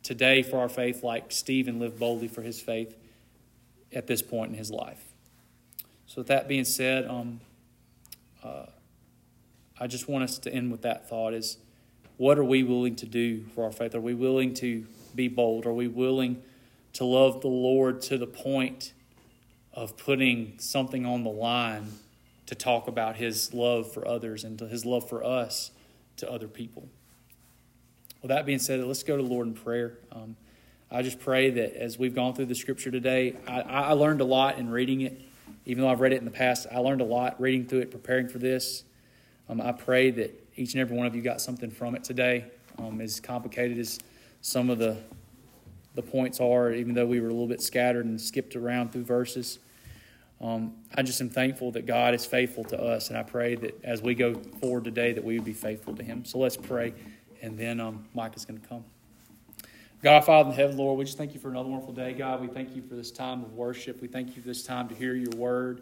today 0.01 0.41
for 0.43 0.59
our 0.59 0.69
faith 0.69 1.03
like 1.03 1.31
Stephen 1.31 1.79
lived 1.79 1.99
boldly 1.99 2.29
for 2.29 2.41
his 2.41 2.61
faith 2.61 2.95
at 3.91 4.07
this 4.07 4.21
point 4.21 4.53
in 4.53 4.57
his 4.57 4.71
life? 4.71 5.03
So, 6.05 6.21
with 6.21 6.27
that 6.27 6.47
being 6.47 6.63
said, 6.63 7.05
um, 7.05 7.41
uh, 8.41 8.67
I 9.77 9.87
just 9.87 10.07
want 10.07 10.23
us 10.23 10.39
to 10.39 10.53
end 10.53 10.71
with 10.71 10.83
that 10.83 11.09
thought 11.09 11.33
is 11.33 11.57
what 12.15 12.39
are 12.39 12.45
we 12.45 12.63
willing 12.63 12.95
to 12.95 13.05
do 13.05 13.43
for 13.53 13.65
our 13.65 13.71
faith? 13.71 13.93
Are 13.93 14.01
we 14.01 14.13
willing 14.13 14.53
to 14.55 14.85
be 15.13 15.27
bold? 15.27 15.65
Are 15.65 15.73
we 15.73 15.87
willing 15.87 16.41
to 16.93 17.03
love 17.03 17.41
the 17.41 17.47
Lord 17.47 18.01
to 18.03 18.17
the 18.17 18.25
point 18.25 18.93
of 19.73 19.97
putting 19.97 20.57
something 20.57 21.05
on 21.05 21.23
the 21.23 21.29
line 21.29 21.91
to 22.47 22.55
talk 22.55 22.87
about 22.87 23.15
his 23.15 23.53
love 23.53 23.91
for 23.93 24.07
others 24.07 24.43
and 24.43 24.59
his 24.59 24.85
love 24.85 25.07
for 25.07 25.23
us 25.23 25.71
to 26.17 26.29
other 26.29 26.47
people. 26.47 26.87
With 28.21 28.29
that 28.29 28.45
being 28.45 28.59
said, 28.59 28.83
let's 28.83 29.03
go 29.03 29.15
to 29.15 29.23
the 29.23 29.29
Lord 29.29 29.47
in 29.47 29.53
prayer. 29.53 29.99
Um, 30.11 30.35
I 30.89 31.01
just 31.01 31.19
pray 31.19 31.49
that 31.51 31.75
as 31.75 31.99
we've 31.99 32.15
gone 32.15 32.33
through 32.33 32.45
the 32.45 32.55
scripture 32.55 32.89
today, 32.89 33.35
I, 33.45 33.61
I, 33.61 33.91
learned 33.91 34.21
a 34.21 34.25
lot 34.25 34.57
in 34.57 34.69
reading 34.69 35.01
it. 35.01 35.21
Even 35.65 35.83
though 35.83 35.89
I've 35.89 35.99
read 35.99 36.13
it 36.13 36.17
in 36.17 36.25
the 36.25 36.31
past, 36.31 36.65
I 36.71 36.79
learned 36.79 37.01
a 37.01 37.05
lot 37.05 37.39
reading 37.41 37.67
through 37.67 37.79
it, 37.79 37.91
preparing 37.91 38.29
for 38.29 38.39
this. 38.39 38.83
Um, 39.49 39.59
I 39.59 39.73
pray 39.73 40.11
that 40.11 40.49
each 40.55 40.73
and 40.73 40.81
every 40.81 40.95
one 40.95 41.05
of 41.05 41.13
you 41.13 41.21
got 41.21 41.41
something 41.41 41.69
from 41.69 41.95
it 41.95 42.03
today. 42.05 42.45
Um, 42.79 43.01
as 43.01 43.19
complicated 43.19 43.77
as 43.77 43.99
some 44.41 44.69
of 44.69 44.77
the 44.77 44.97
the 45.95 46.01
points 46.03 46.39
are, 46.39 46.71
even 46.71 46.93
though 46.93 47.07
we 47.07 47.19
were 47.19 47.27
a 47.27 47.31
little 47.31 47.47
bit 47.47 47.59
scattered 47.59 48.05
and 48.05 48.21
skipped 48.21 48.55
around 48.55 48.91
through 48.91 49.03
verses. 49.03 49.57
Um, 50.39 50.73
I 50.95 51.01
just 51.01 51.19
am 51.19 51.29
thankful 51.29 51.71
that 51.71 51.85
God 51.85 52.13
is 52.13 52.25
faithful 52.25 52.63
to 52.65 52.79
us, 52.79 53.09
and 53.09 53.17
I 53.17 53.23
pray 53.23 53.55
that 53.55 53.83
as 53.83 54.01
we 54.01 54.13
go 54.13 54.35
forward 54.61 54.83
today, 54.83 55.13
that 55.13 55.23
we 55.23 55.35
would 55.35 55.45
be 55.45 55.53
faithful 55.53 55.95
to 55.95 56.03
Him. 56.03 56.25
So 56.25 56.37
let's 56.37 56.57
pray, 56.57 56.93
and 57.41 57.57
then 57.57 57.79
um, 57.79 58.05
Mike 58.13 58.35
is 58.35 58.45
going 58.45 58.59
to 58.59 58.67
come. 58.67 58.83
God, 60.03 60.25
Father 60.25 60.51
in 60.51 60.55
heaven, 60.55 60.77
Lord, 60.77 60.99
we 60.99 61.05
just 61.05 61.17
thank 61.17 61.33
you 61.33 61.39
for 61.39 61.49
another 61.49 61.69
wonderful 61.69 61.93
day, 61.93 62.13
God. 62.13 62.39
We 62.39 62.47
thank 62.47 62.75
you 62.75 62.83
for 62.83 62.93
this 62.93 63.09
time 63.09 63.43
of 63.43 63.53
worship. 63.53 63.99
We 63.99 64.07
thank 64.07 64.35
you 64.35 64.41
for 64.43 64.47
this 64.47 64.61
time 64.61 64.87
to 64.89 64.95
hear 64.95 65.15
your 65.15 65.35
word. 65.35 65.81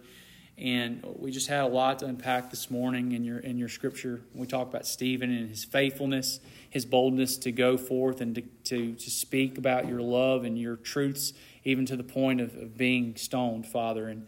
And 0.58 1.04
we 1.20 1.32
just 1.32 1.50
had 1.50 1.66
a 1.66 1.68
lot 1.68 2.00
to 2.00 2.06
unpack 2.06 2.50
this 2.50 2.72
morning 2.72 3.12
in 3.12 3.26
your 3.26 3.40
in 3.40 3.58
your 3.58 3.68
scripture. 3.68 4.22
We 4.34 4.48
talk 4.48 4.70
about 4.70 4.88
Stephen 4.88 5.30
and 5.30 5.50
his 5.50 5.66
faithfulness, 5.66 6.40
his 6.70 6.86
boldness 6.86 7.36
to 7.40 7.52
go 7.52 7.76
forth 7.78 8.22
and 8.22 8.36
to, 8.36 8.42
to, 8.42 8.94
to 8.94 9.10
speak 9.10 9.58
about 9.58 9.86
your 9.90 10.02
love 10.02 10.46
and 10.46 10.58
your 10.58 10.78
truths, 10.78 11.34
even 11.66 11.86
to 11.88 11.98
the 11.98 12.06
point 12.06 12.40
of, 12.40 12.56
of 12.56 12.78
being 12.78 13.18
stoned, 13.18 13.68
Father. 13.68 14.08
And 14.08 14.28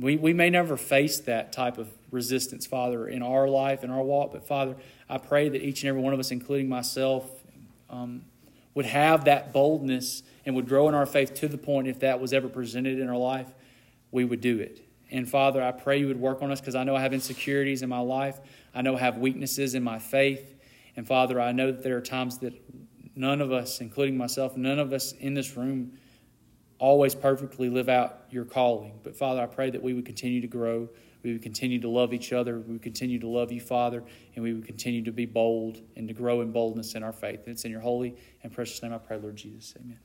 we, 0.00 0.16
we 0.16 0.32
may 0.32 0.50
never 0.50 0.76
face 0.76 1.20
that 1.20 1.52
type 1.52 1.78
of 1.78 1.88
resistance, 2.10 2.66
Father, 2.66 3.06
in 3.06 3.22
our 3.22 3.48
life, 3.48 3.84
in 3.84 3.90
our 3.90 4.02
walk, 4.02 4.32
but 4.32 4.46
Father, 4.46 4.76
I 5.08 5.18
pray 5.18 5.48
that 5.48 5.62
each 5.62 5.82
and 5.82 5.88
every 5.88 6.00
one 6.00 6.12
of 6.12 6.20
us, 6.20 6.30
including 6.30 6.68
myself, 6.68 7.28
um, 7.88 8.22
would 8.74 8.86
have 8.86 9.24
that 9.24 9.52
boldness 9.52 10.22
and 10.46 10.54
would 10.56 10.68
grow 10.68 10.88
in 10.88 10.94
our 10.94 11.06
faith 11.06 11.34
to 11.34 11.48
the 11.48 11.58
point 11.58 11.88
if 11.88 12.00
that 12.00 12.20
was 12.20 12.32
ever 12.32 12.48
presented 12.48 12.98
in 12.98 13.08
our 13.08 13.16
life, 13.16 13.48
we 14.10 14.24
would 14.24 14.40
do 14.40 14.58
it. 14.58 14.80
And 15.10 15.28
Father, 15.28 15.62
I 15.62 15.72
pray 15.72 15.98
you 15.98 16.06
would 16.06 16.20
work 16.20 16.40
on 16.40 16.50
us 16.50 16.60
because 16.60 16.74
I 16.74 16.84
know 16.84 16.94
I 16.94 17.00
have 17.00 17.12
insecurities 17.12 17.82
in 17.82 17.88
my 17.88 17.98
life. 17.98 18.38
I 18.74 18.82
know 18.82 18.96
I 18.96 19.00
have 19.00 19.18
weaknesses 19.18 19.74
in 19.74 19.82
my 19.82 19.98
faith. 19.98 20.54
And 20.96 21.06
Father, 21.06 21.40
I 21.40 21.52
know 21.52 21.72
that 21.72 21.82
there 21.82 21.96
are 21.96 22.00
times 22.00 22.38
that 22.38 22.54
none 23.16 23.40
of 23.40 23.52
us, 23.52 23.80
including 23.80 24.16
myself, 24.16 24.56
none 24.56 24.78
of 24.78 24.92
us 24.92 25.12
in 25.12 25.34
this 25.34 25.56
room, 25.56 25.98
always 26.80 27.14
perfectly 27.14 27.68
live 27.68 27.88
out 27.88 28.24
your 28.30 28.44
calling. 28.44 28.98
But 29.04 29.14
Father, 29.14 29.40
I 29.42 29.46
pray 29.46 29.70
that 29.70 29.82
we 29.82 29.94
would 29.94 30.06
continue 30.06 30.40
to 30.40 30.48
grow. 30.48 30.88
We 31.22 31.32
would 31.32 31.42
continue 31.42 31.78
to 31.82 31.88
love 31.88 32.12
each 32.14 32.32
other. 32.32 32.58
We 32.58 32.72
would 32.72 32.82
continue 32.82 33.18
to 33.20 33.28
love 33.28 33.52
you, 33.52 33.60
Father, 33.60 34.02
and 34.34 34.42
we 34.42 34.54
would 34.54 34.66
continue 34.66 35.04
to 35.04 35.12
be 35.12 35.26
bold 35.26 35.80
and 35.94 36.08
to 36.08 36.14
grow 36.14 36.40
in 36.40 36.50
boldness 36.50 36.94
in 36.94 37.02
our 37.02 37.12
faith. 37.12 37.40
And 37.44 37.48
it's 37.48 37.64
in 37.64 37.70
your 37.70 37.82
holy 37.82 38.16
and 38.42 38.50
precious 38.50 38.82
name 38.82 38.94
I 38.94 38.98
pray, 38.98 39.18
Lord 39.18 39.36
Jesus. 39.36 39.74
Amen. 39.78 39.98